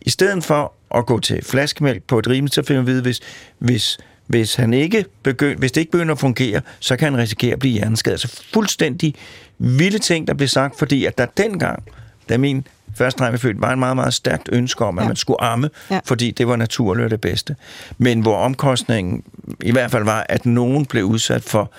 i 0.00 0.10
stedet 0.10 0.44
for 0.44 0.72
at 0.94 1.06
gå 1.06 1.20
til 1.20 1.44
flaskemælk 1.44 2.02
på 2.02 2.18
et 2.18 2.26
rimeligt, 2.28 2.54
så 2.54 2.60
at 2.74 2.86
vide, 2.86 3.02
hvis, 3.02 3.20
hvis, 3.58 3.98
hvis, 4.26 4.54
han 4.54 4.74
ikke 4.74 5.04
begynd, 5.22 5.58
hvis 5.58 5.72
det 5.72 5.80
ikke 5.80 5.92
begynder 5.92 6.14
at 6.14 6.20
fungere, 6.20 6.60
så 6.80 6.96
kan 6.96 7.12
han 7.12 7.22
risikere 7.22 7.52
at 7.52 7.58
blive 7.58 7.72
hjerneskadet. 7.72 8.20
Så 8.20 8.42
fuldstændig 8.52 9.14
vilde 9.58 9.98
ting, 9.98 10.26
der 10.26 10.34
blev 10.34 10.48
sagt, 10.48 10.78
fordi 10.78 11.04
at 11.04 11.18
der 11.18 11.26
dengang, 11.36 11.82
da 12.28 12.38
min 12.38 12.66
første 12.96 13.18
dreng 13.18 13.32
blev 13.32 13.38
født, 13.40 13.60
var 13.60 13.72
en 13.72 13.78
meget, 13.78 13.96
meget 13.96 14.14
stærkt 14.14 14.48
ønske 14.52 14.84
om, 14.84 14.98
at 14.98 15.02
Ja. 15.02 15.08
man 15.08 15.16
skulle 15.16 15.40
amme, 15.42 15.70
Ja. 15.90 16.00
fordi 16.04 16.30
det 16.30 16.48
var 16.48 16.56
naturligt 16.56 17.10
det 17.10 17.20
bedste. 17.20 17.56
Men 17.98 18.20
hvor 18.20 18.36
omkostningen 18.36 19.22
i 19.62 19.70
hvert 19.72 19.90
fald 19.90 20.04
var, 20.04 20.26
at 20.28 20.46
nogen 20.46 20.86
blev 20.86 21.04
udsat 21.04 21.42
for 21.42 21.70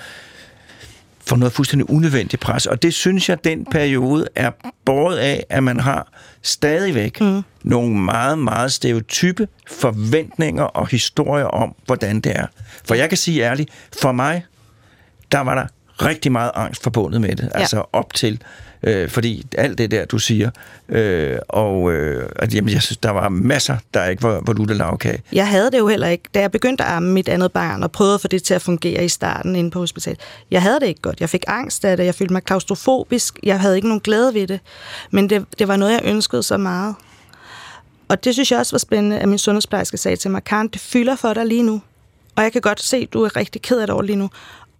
for 1.30 1.36
noget 1.36 1.54
fuldstændig 1.54 1.90
unødvendigt 1.90 2.42
pres. 2.42 2.66
Og 2.66 2.82
det 2.84 2.94
synes 2.94 3.30
jeg, 3.30 3.44
den 3.44 3.66
periode 3.66 4.28
er 4.36 4.52
båret 4.86 5.18
af, 5.18 5.46
at 5.50 5.64
man 5.64 5.80
har 5.80 6.12
stadigvæk 6.42 7.22
mm. 7.22 7.42
nogle 7.64 7.96
meget, 7.96 8.40
meget 8.40 8.72
stereotype 8.72 9.48
forventninger 9.68 10.64
og 10.64 10.88
historier 10.88 11.46
om, 11.46 11.76
hvordan 11.86 12.22
det 12.22 12.32
er. 12.36 12.46
For 12.86 12.96
jeg 12.96 13.10
kan 13.10 13.18
sige 13.18 13.44
ærligt, 13.44 13.70
for 14.02 14.12
mig, 14.12 14.46
der 15.32 15.40
var 15.40 15.56
der 15.56 15.66
rigtig 16.06 16.32
meget 16.32 16.52
angst 16.56 16.84
forbundet 16.84 17.22
med 17.22 17.36
det. 17.36 17.44
Ja. 17.54 17.60
Altså 17.60 17.84
op 17.94 18.14
til, 18.14 18.42
øh, 18.84 19.10
fordi 19.10 19.46
alt 19.58 19.78
det 19.78 19.92
der, 19.92 20.06
du 20.06 20.20
siger, 20.20 20.50
øh, 20.90 21.38
og 21.48 21.94
øh, 21.94 22.30
at, 22.36 22.54
jamen, 22.54 22.74
jeg 22.74 22.82
synes, 22.82 22.98
der 22.98 23.10
var 23.10 23.30
masser, 23.30 23.78
der 23.94 24.06
ikke 24.06 24.24
var, 24.24 24.42
var 24.46 24.54
lutte 24.54 24.74
lavkage. 24.74 25.22
Jeg 25.34 25.48
havde 25.48 25.72
det 25.72 25.78
jo 25.78 25.88
heller 25.88 26.08
ikke, 26.08 26.24
da 26.34 26.40
jeg 26.40 26.52
begyndte 26.52 26.84
at 26.84 26.92
amme 26.92 27.12
mit 27.14 27.30
andet 27.30 27.52
barn, 27.52 27.84
og 27.84 27.92
prøvede 27.92 28.14
at 28.14 28.22
få 28.22 28.28
det 28.28 28.44
til 28.44 28.54
at 28.54 28.62
fungere 28.62 29.06
i 29.06 29.10
starten 29.10 29.56
inde 29.56 29.72
på 29.72 29.80
hospitalet. 29.80 30.20
Jeg 30.52 30.62
havde 30.62 30.80
det 30.80 30.88
ikke 30.88 31.02
godt. 31.02 31.20
Jeg 31.20 31.30
fik 31.30 31.44
angst 31.48 31.86
af 31.86 31.98
det. 31.98 32.06
Jeg 32.06 32.16
følte 32.16 32.34
mig 32.34 32.44
klaustrofobisk. 32.44 33.40
Jeg 33.44 33.60
havde 33.60 33.76
ikke 33.76 33.88
nogen 33.88 34.02
glæde 34.02 34.34
ved 34.34 34.48
det. 34.48 34.60
Men 35.12 35.30
det, 35.30 35.46
det 35.60 35.68
var 35.68 35.76
noget, 35.76 35.94
jeg 35.94 36.02
ønskede 36.04 36.44
så 36.44 36.58
meget. 36.58 36.96
Og 38.08 38.24
det 38.24 38.34
synes 38.34 38.52
jeg 38.52 38.60
også 38.60 38.74
var 38.74 38.80
spændende, 38.80 39.20
at 39.20 39.30
min 39.30 39.38
sundhedsplejerske 39.38 39.98
sagde 39.98 40.18
til 40.18 40.32
mig, 40.32 40.44
Karen, 40.44 40.68
det 40.68 40.82
fylder 40.82 41.16
for 41.16 41.34
dig 41.34 41.46
lige 41.46 41.64
nu. 41.64 41.82
Og 42.36 42.44
jeg 42.44 42.52
kan 42.52 42.62
godt 42.62 42.84
se, 42.84 42.98
at 42.98 43.14
du 43.14 43.24
er 43.24 43.36
rigtig 43.36 43.62
ked 43.62 43.80
af 43.80 43.88
det 43.88 43.94
over 43.94 44.04
lige 44.04 44.16
nu. 44.16 44.30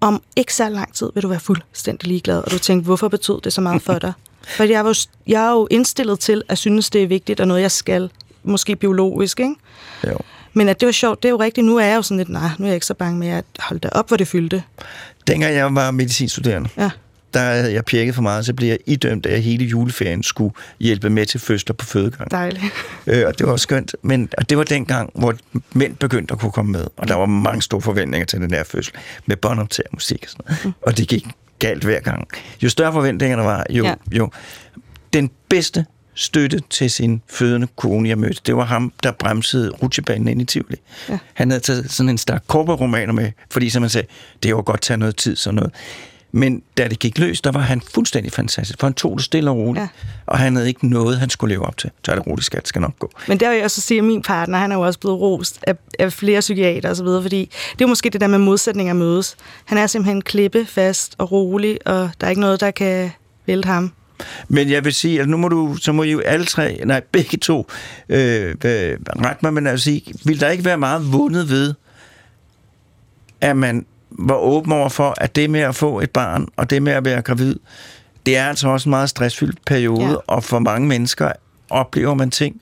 Om 0.02 0.24
ikke 0.36 0.54
så 0.54 0.70
lang 0.70 0.94
tid 0.94 1.10
vil 1.14 1.24
du 1.24 1.28
være 1.28 1.40
fuldstændig 1.40 2.08
ligeglad, 2.08 2.38
og 2.38 2.52
du 2.52 2.60
tænker, 2.60 2.86
hvorfor 2.86 3.08
betød 3.08 3.42
det 3.42 3.54
så 3.54 3.62
meget 3.62 3.82
for 3.82 4.00
dig? 4.00 4.14
For 4.58 4.64
jeg, 4.64 4.86
var 4.86 5.00
jeg 5.28 5.46
er 5.48 5.52
jo 5.52 5.68
indstillet 5.72 6.20
til 6.20 6.44
at 6.50 6.58
synes, 6.58 6.90
det 6.90 7.04
er 7.04 7.08
vigtigt, 7.08 7.40
og 7.40 7.48
noget, 7.48 7.62
jeg 7.62 7.72
skal. 7.72 8.10
Måske 8.44 8.76
biologisk, 8.76 9.40
ikke? 9.40 9.56
Jo. 10.08 10.18
Men 10.54 10.70
at 10.70 10.80
det 10.80 10.86
var 10.86 10.92
sjovt, 10.92 11.24
det 11.24 11.30
er 11.30 11.32
jo 11.32 11.40
rigtigt. 11.40 11.66
Nu 11.66 11.78
er 11.78 11.86
jeg 11.86 11.96
jo 11.96 12.02
sådan 12.02 12.18
lidt, 12.18 12.30
nej, 12.30 12.50
nu 12.58 12.66
er 12.66 12.70
jeg 12.70 12.76
ikke 12.76 12.86
så 12.86 12.94
bange 12.94 13.20
med 13.20 13.28
at 13.28 13.46
holde 13.60 13.80
det 13.80 13.90
op, 13.94 14.08
hvor 14.08 14.18
det 14.18 14.28
fyldte. 14.28 14.64
Dengang 15.28 15.54
jeg 15.54 15.76
var 15.76 15.92
medicinstuderende, 15.92 16.70
Ja. 16.78 16.90
Der 17.34 17.40
havde 17.40 17.74
jeg 17.74 17.86
pjekket 17.86 18.16
for 18.16 18.22
meget, 18.22 18.46
så 18.46 18.54
blev 18.54 18.68
jeg 18.70 18.78
idømt, 18.86 19.26
at 19.26 19.34
jeg 19.34 19.44
hele 19.44 19.66
juleferien 19.66 20.24
skulle 20.24 20.54
hjælpe 20.80 21.10
med 21.10 21.26
til 21.26 21.40
fødsler 21.40 21.74
på 21.76 21.86
fødegang. 21.86 22.32
Dejligt. 22.32 22.64
Øh, 23.08 23.28
og 23.28 23.40
det 23.40 23.48
var 23.48 23.56
skønt. 23.56 23.96
Men 24.02 24.30
og 24.38 24.50
det 24.50 24.58
var 24.58 24.64
dengang, 24.64 25.10
hvor 25.16 25.36
mænd 25.74 25.96
begyndte 25.96 26.32
at 26.32 26.40
kunne 26.40 26.52
komme 26.52 26.72
med. 26.72 26.86
Og 26.98 27.08
der 27.08 27.16
var 27.16 27.26
mange 27.26 27.62
store 27.62 27.82
forventninger 27.82 28.26
til 28.26 28.40
den 28.40 28.50
der 28.50 28.64
fødsel. 28.64 28.94
Med 29.26 29.36
båndoptager 29.36 29.88
musik 29.94 30.24
og 30.24 30.30
sådan 30.30 30.44
noget. 30.48 30.66
Mm. 30.66 30.72
Og 30.82 30.98
det 30.98 31.08
gik 31.08 31.28
galt 31.60 31.84
hver 31.84 32.00
gang. 32.00 32.28
Jo 32.64 32.70
større 32.70 32.94
forventninger 32.94 33.38
der 33.38 33.44
var, 33.44 33.66
jo, 33.70 33.84
Ja. 33.86 33.94
jo 34.12 34.30
den 35.14 35.30
bedste 35.50 35.86
støtte 36.14 36.62
til 36.70 36.92
sin 36.92 37.22
fødende 37.30 37.68
kone, 37.76 38.10
jeg 38.10 38.18
mødte, 38.18 38.42
det 38.46 38.56
var 38.56 38.66
ham, 38.66 38.94
der 39.04 39.12
bremsede 39.12 39.70
rutsjebanen 39.70 40.28
ind 40.28 40.42
i 40.42 40.46
Tivoli. 40.46 40.78
Ja. 41.10 41.18
Han 41.34 41.50
havde 41.50 41.62
taget 41.64 41.92
sådan 41.92 42.10
en 42.10 42.18
stak 42.18 42.44
korporromaner 42.48 43.14
med, 43.14 43.32
fordi 43.52 43.70
som 43.70 43.82
man 43.82 43.90
sagde, 43.90 44.08
det 44.44 44.56
var 44.56 44.62
godt 44.62 44.82
tage 44.82 44.98
noget 44.98 45.16
tid, 45.16 45.36
sådan 45.36 45.56
noget. 45.56 45.72
Men 46.32 46.62
da 46.78 46.88
det 46.88 47.00
gik 47.00 47.18
løs, 47.18 47.42
der 47.42 47.52
var 47.52 47.60
han 47.60 47.82
fuldstændig 47.94 48.32
fantastisk, 48.32 48.80
for 48.80 48.88
han 48.88 48.94
tog 48.94 49.18
det 49.18 49.26
stille 49.26 49.50
og 49.52 49.58
roligt, 49.58 49.82
Ja. 49.84 49.88
og 50.26 50.40
han 50.40 50.56
havde 50.56 50.68
ikke 50.68 50.88
noget, 50.88 51.20
han 51.20 51.30
skulle 51.30 51.56
leve 51.56 51.66
op 51.66 51.78
til. 51.78 51.90
Så 52.06 52.12
er 52.12 52.16
det 52.16 52.28
roligt, 52.28 52.46
skat, 52.46 52.68
skal 52.68 52.82
nok 52.82 53.00
gå. 53.00 53.12
Men 53.28 53.40
der 53.40 53.50
vil 53.50 53.56
jeg 53.56 53.64
også 53.66 53.82
sige, 53.82 53.98
at 53.98 54.04
min 54.04 54.22
partner, 54.22 54.58
han 54.58 54.72
er 54.72 54.76
jo 54.76 54.82
også 54.82 55.00
blevet 55.00 55.20
rost 55.20 55.60
af, 55.68 55.76
af 56.00 56.14
flere 56.14 56.40
psykiater 56.40 56.90
og 56.90 56.96
så 56.96 57.04
videre, 57.04 57.22
fordi 57.22 57.50
det 57.80 57.84
er 57.86 57.88
måske 57.88 58.10
det 58.10 58.22
der 58.22 58.28
med 58.28 58.38
modsætninger 58.38 58.94
mødes. 58.94 59.36
Han 59.66 59.78
er 59.78 59.88
simpelthen 59.88 60.22
klippe 60.22 60.66
fast 60.66 61.16
og 61.18 61.32
rolig, 61.32 61.78
og 61.88 62.10
der 62.22 62.28
er 62.28 62.30
ikke 62.30 62.42
noget, 62.42 62.60
der 62.60 62.72
kan 62.72 63.12
vælte 63.46 63.68
ham. 63.68 63.92
Men 64.48 64.70
jeg 64.70 64.86
vil 64.86 64.94
sige, 64.94 65.22
at 65.22 65.30
nu 65.30 65.38
må 65.38 65.48
du, 65.48 65.76
så 65.76 65.92
må 65.92 66.04
I 66.04 66.12
jo 66.12 66.20
alle 66.20 66.46
tre, 66.46 66.82
nej, 66.86 67.02
begge 67.12 67.38
to, 67.38 67.68
øh, 68.10 68.50
øh, 68.66 68.98
ret 69.26 69.44
mig, 69.44 69.54
men 69.54 69.68
altså 69.68 69.84
sige, 69.84 70.02
vil 70.26 70.40
der 70.40 70.50
ikke 70.50 70.66
være 70.66 70.78
meget 70.78 71.12
vundet 71.14 71.50
ved, 71.50 71.74
at 73.42 73.58
man 73.58 73.86
var 74.12 74.36
åben 74.36 74.72
over 74.72 74.90
for, 74.90 75.14
at 75.18 75.36
det 75.36 75.50
med 75.50 75.60
at 75.60 75.76
få 75.76 76.00
et 76.00 76.12
barn, 76.12 76.48
og 76.56 76.70
det 76.70 76.84
med 76.84 76.94
at 76.94 77.06
være 77.06 77.22
gravid, 77.22 77.56
det 78.26 78.38
er 78.38 78.46
altså 78.46 78.68
også 78.70 78.90
en 78.90 78.92
meget 78.92 79.10
stressfyldt 79.10 79.66
periode, 79.66 80.10
Ja. 80.10 80.16
og 80.28 80.44
for 80.44 80.60
mange 80.60 80.88
mennesker 80.88 81.32
oplever 81.70 82.14
man 82.14 82.32
ting, 82.32 82.62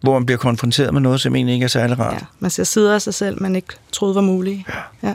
hvor 0.00 0.12
man 0.18 0.26
bliver 0.26 0.38
konfronteret 0.38 0.92
med 0.94 1.00
noget, 1.00 1.20
som 1.20 1.34
egentlig 1.36 1.52
ikke 1.54 1.64
er 1.64 1.68
særlig 1.68 1.98
rart. 1.98 2.14
Ja, 2.14 2.26
man 2.40 2.50
ser 2.50 2.64
sider 2.64 2.94
af 2.94 3.02
sig 3.02 3.14
selv, 3.14 3.42
man 3.42 3.56
ikke 3.56 3.68
troede 3.92 4.14
var 4.14 4.20
mulige. 4.20 4.66
Ja. 5.02 5.08
ja. 5.08 5.14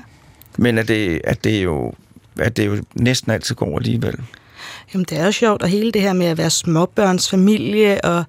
Men 0.57 0.77
at 0.77 0.87
det, 0.87 1.21
at 1.23 1.43
det 1.43 1.63
jo 1.63 1.93
at 2.39 2.57
det 2.57 2.67
jo 2.67 2.83
næsten 2.93 3.31
altid 3.31 3.55
går 3.55 3.77
alligevel. 3.77 4.15
Jamen, 4.95 5.05
det 5.09 5.17
er 5.17 5.25
jo 5.25 5.31
sjovt, 5.31 5.61
og 5.61 5.67
hele 5.67 5.91
det 5.91 6.01
her 6.01 6.13
med 6.13 6.25
at 6.25 6.37
være 6.37 6.49
småbørnsfamilie 6.49 8.05
og 8.05 8.23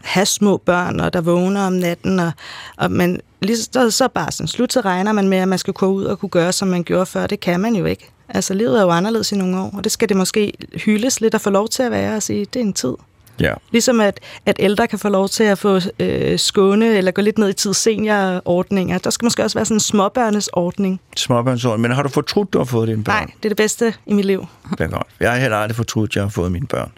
have 0.00 0.26
små 0.26 0.56
børn, 0.56 1.00
og 1.00 1.12
der 1.12 1.20
vågner 1.20 1.66
om 1.66 1.72
natten, 1.72 2.18
og, 2.20 2.32
og 2.76 2.90
man, 2.90 3.20
lige 3.42 3.56
så, 3.56 3.90
så 3.90 4.08
bare 4.08 4.32
sådan 4.32 4.48
slut, 4.48 4.72
så 4.72 4.80
regner 4.80 5.12
man 5.12 5.28
med, 5.28 5.38
at 5.38 5.48
man 5.48 5.58
skal 5.58 5.74
gå 5.74 5.86
ud 5.86 6.04
og 6.04 6.18
kunne 6.18 6.28
gøre, 6.28 6.52
som 6.52 6.68
man 6.68 6.84
gjorde 6.84 7.06
før. 7.06 7.26
Det 7.26 7.40
kan 7.40 7.60
man 7.60 7.76
jo 7.76 7.84
ikke. 7.84 8.10
Altså, 8.28 8.54
livet 8.54 8.78
er 8.78 8.82
jo 8.82 8.90
anderledes 8.90 9.32
i 9.32 9.36
nogle 9.36 9.60
år, 9.60 9.70
og 9.76 9.84
det 9.84 9.92
skal 9.92 10.08
det 10.08 10.16
måske 10.16 10.52
hyldes 10.84 11.20
lidt 11.20 11.34
og 11.34 11.40
få 11.40 11.50
lov 11.50 11.68
til 11.68 11.82
at 11.82 11.90
være 11.90 12.16
og 12.16 12.22
sige, 12.22 12.44
det 12.44 12.60
er 12.60 12.64
en 12.64 12.72
tid. 12.72 12.94
Ja. 13.40 13.54
Ligesom 13.72 14.00
at, 14.00 14.20
at 14.46 14.56
ældre 14.58 14.86
kan 14.86 14.98
få 14.98 15.08
lov 15.08 15.28
til 15.28 15.44
at 15.44 15.58
få 15.58 15.80
øh, 15.98 16.38
skåne 16.38 16.86
eller 16.86 17.10
gå 17.10 17.22
lidt 17.22 17.38
ned 17.38 17.48
i 17.48 17.52
tid 17.52 17.74
seniorordninger. 17.74 18.98
Der 18.98 19.10
skal 19.10 19.26
måske 19.26 19.44
også 19.44 19.58
være 19.58 19.64
sådan 19.64 19.76
en 19.76 19.80
småbørnesordning. 19.80 21.00
Småbørnsår. 21.16 21.76
Men 21.76 21.90
har 21.90 22.02
du 22.02 22.08
fortrudt, 22.08 22.52
du 22.52 22.58
har 22.58 22.64
fået 22.64 22.88
dine 22.88 23.04
børn? 23.04 23.14
Nej, 23.16 23.24
det 23.36 23.44
er 23.44 23.48
det 23.48 23.56
bedste 23.56 23.94
i 24.06 24.12
mit 24.12 24.24
liv. 24.24 24.46
Det 24.70 24.80
er 24.80 24.86
godt. 24.88 25.06
Jeg 25.20 25.32
har 25.32 25.38
heller 25.38 25.56
aldrig 25.56 25.76
fortrudt, 25.76 26.10
at 26.10 26.16
jeg 26.16 26.24
har 26.24 26.30
fået 26.30 26.52
mine 26.52 26.66
børn. 26.66 26.92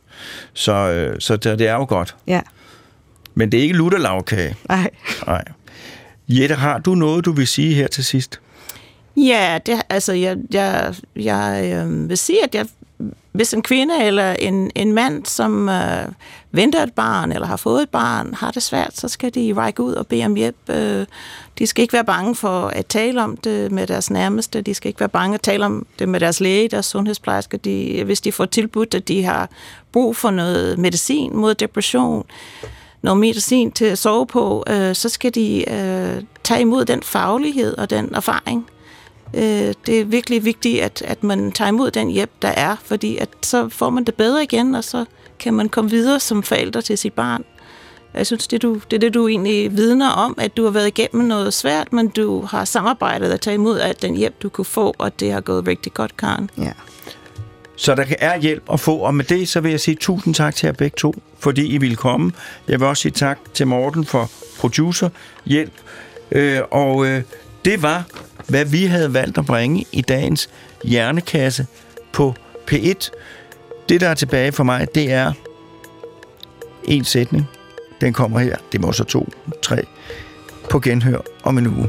Så, 0.52 0.72
øh, 0.72 1.16
så 1.20 1.36
det, 1.36 1.58
det 1.58 1.68
er 1.68 1.74
jo 1.74 1.84
godt. 1.88 2.16
Ja, 2.26 2.40
Men 3.34 3.52
det 3.52 3.58
er 3.58 3.62
ikke 3.62 3.74
lutterlavkage. 3.76 4.56
nej. 4.68 4.90
Nej. 5.26 5.44
Jette, 6.28 6.54
har 6.54 6.78
du 6.78 6.94
noget, 6.94 7.24
du 7.24 7.32
vil 7.32 7.46
sige 7.46 7.74
her 7.74 7.86
til 7.88 8.04
sidst? 8.04 8.40
Ja, 9.16 9.58
det, 9.66 9.82
altså 9.88 10.12
jeg, 10.12 10.36
jeg, 10.50 10.94
jeg 11.16 11.70
øh, 11.74 12.08
vil 12.08 12.18
sige, 12.18 12.44
at 12.44 12.54
jeg 12.54 12.66
hvis 13.32 13.54
en 13.54 13.62
kvinde 13.62 14.04
eller 14.04 14.32
en, 14.32 14.70
en 14.74 14.92
mand, 14.92 15.26
som 15.26 15.68
øh, 15.68 16.06
venter 16.52 16.82
et 16.82 16.92
barn 16.92 17.32
eller 17.32 17.46
har 17.46 17.56
fået 17.56 17.82
et 17.82 17.90
barn, 17.90 18.34
har 18.34 18.50
det 18.50 18.62
svært, 18.62 18.96
så 18.96 19.08
skal 19.08 19.34
de 19.34 19.52
række 19.56 19.82
ud 19.82 19.92
og 19.92 20.06
bede 20.06 20.24
om 20.24 20.34
hjælp. 20.34 20.56
Øh, 20.68 21.06
de 21.58 21.66
skal 21.66 21.82
ikke 21.82 21.92
være 21.92 22.04
bange 22.04 22.34
for 22.34 22.66
at 22.66 22.86
tale 22.86 23.22
om 23.22 23.36
det 23.36 23.72
med 23.72 23.86
deres 23.86 24.10
nærmeste. 24.10 24.60
De 24.62 24.74
skal 24.74 24.88
ikke 24.88 25.00
være 25.00 25.08
bange 25.08 25.34
at 25.34 25.40
tale 25.40 25.64
om 25.64 25.86
det 25.98 26.08
med 26.08 26.20
deres 26.20 26.40
læge, 26.40 26.68
deres 26.68 26.86
sundhedsplejerske. 26.86 27.56
De, 27.56 28.02
hvis 28.04 28.20
de 28.20 28.32
får 28.32 28.44
tilbudt, 28.44 28.94
at 28.94 29.08
de 29.08 29.24
har 29.24 29.50
brug 29.92 30.16
for 30.16 30.30
noget 30.30 30.78
medicin 30.78 31.36
mod 31.36 31.54
depression, 31.54 32.24
noget 33.02 33.20
medicin 33.20 33.72
til 33.72 33.84
at 33.84 33.98
sove 33.98 34.26
på, 34.26 34.64
øh, 34.68 34.94
så 34.94 35.08
skal 35.08 35.34
de 35.34 35.70
øh, 35.70 36.22
tage 36.44 36.60
imod 36.60 36.84
den 36.84 37.02
faglighed 37.02 37.78
og 37.78 37.90
den 37.90 38.14
erfaring. 38.14 38.66
Øh, 39.34 39.74
det 39.86 40.00
er 40.00 40.04
virkelig 40.04 40.44
vigtigt, 40.44 40.82
at, 40.82 41.02
at 41.02 41.24
man 41.24 41.52
tager 41.52 41.68
imod 41.68 41.90
den 41.90 42.10
hjælp, 42.10 42.30
der 42.42 42.48
er, 42.48 42.76
fordi 42.84 43.16
at 43.16 43.28
så 43.42 43.68
får 43.68 43.90
man 43.90 44.04
det 44.04 44.14
bedre 44.14 44.42
igen, 44.42 44.74
og 44.74 44.84
så 44.84 45.04
kan 45.38 45.54
man 45.54 45.68
komme 45.68 45.90
videre 45.90 46.20
som 46.20 46.42
forælder 46.42 46.80
til 46.80 46.98
sit 46.98 47.12
barn. 47.12 47.44
Jeg 48.14 48.26
synes, 48.26 48.46
det, 48.46 48.62
du, 48.62 48.74
det 48.90 48.96
er 48.96 49.00
det, 49.00 49.14
du 49.14 49.28
egentlig 49.28 49.76
vidner 49.76 50.10
om, 50.10 50.34
at 50.38 50.56
du 50.56 50.64
har 50.64 50.70
været 50.70 50.86
igennem 50.86 51.24
noget 51.24 51.54
svært, 51.54 51.92
men 51.92 52.08
du 52.08 52.42
har 52.42 52.64
samarbejdet 52.64 53.32
og 53.32 53.40
taget 53.40 53.54
imod 53.54 53.80
alt 53.80 54.02
den 54.02 54.16
hjælp, 54.16 54.42
du 54.42 54.48
kunne 54.48 54.64
få, 54.64 54.94
og 54.98 55.20
det 55.20 55.32
har 55.32 55.40
gået 55.40 55.66
rigtig 55.66 55.94
godt, 55.94 56.16
Karen. 56.16 56.50
Ja. 56.58 56.72
Så 57.76 57.94
der 57.94 58.04
er 58.18 58.38
hjælp 58.38 58.62
at 58.72 58.80
få, 58.80 58.96
og 58.96 59.14
med 59.14 59.24
det 59.24 59.48
så 59.48 59.60
vil 59.60 59.70
jeg 59.70 59.80
sige 59.80 59.94
tusind 59.94 60.34
tak 60.34 60.54
til 60.56 60.66
jer 60.66 60.72
begge 60.72 60.94
to, 60.96 61.14
fordi 61.38 61.66
I 61.66 61.78
ville 61.78 61.96
komme. 61.96 62.32
Jeg 62.68 62.80
vil 62.80 62.88
også 62.88 63.00
sige 63.00 63.12
tak 63.12 63.38
til 63.54 63.66
Morten 63.66 64.04
for 64.04 64.30
producer 64.58 65.08
hjælp. 65.46 65.72
Øh, 66.32 66.60
og 66.70 67.06
øh, 67.06 67.22
det 67.64 67.82
var, 67.82 68.04
hvad 68.48 68.64
vi 68.64 68.84
havde 68.84 69.14
valgt 69.14 69.38
at 69.38 69.46
bringe 69.46 69.84
i 69.92 70.00
dagens 70.00 70.50
hjernekasse 70.84 71.66
på 72.12 72.34
P1. 72.70 73.10
Det, 73.88 74.00
der 74.00 74.08
er 74.08 74.14
tilbage 74.14 74.52
for 74.52 74.64
mig, 74.64 74.86
det 74.94 75.12
er 75.12 75.32
en 76.84 77.04
sætning. 77.04 77.46
Den 78.00 78.12
kommer 78.12 78.38
her. 78.38 78.56
Det 78.72 78.80
må 78.80 78.92
så 78.92 79.04
to, 79.04 79.28
tre. 79.62 79.84
På 80.70 80.80
genhør 80.80 81.18
om 81.42 81.58
en 81.58 81.66
uge. 81.66 81.88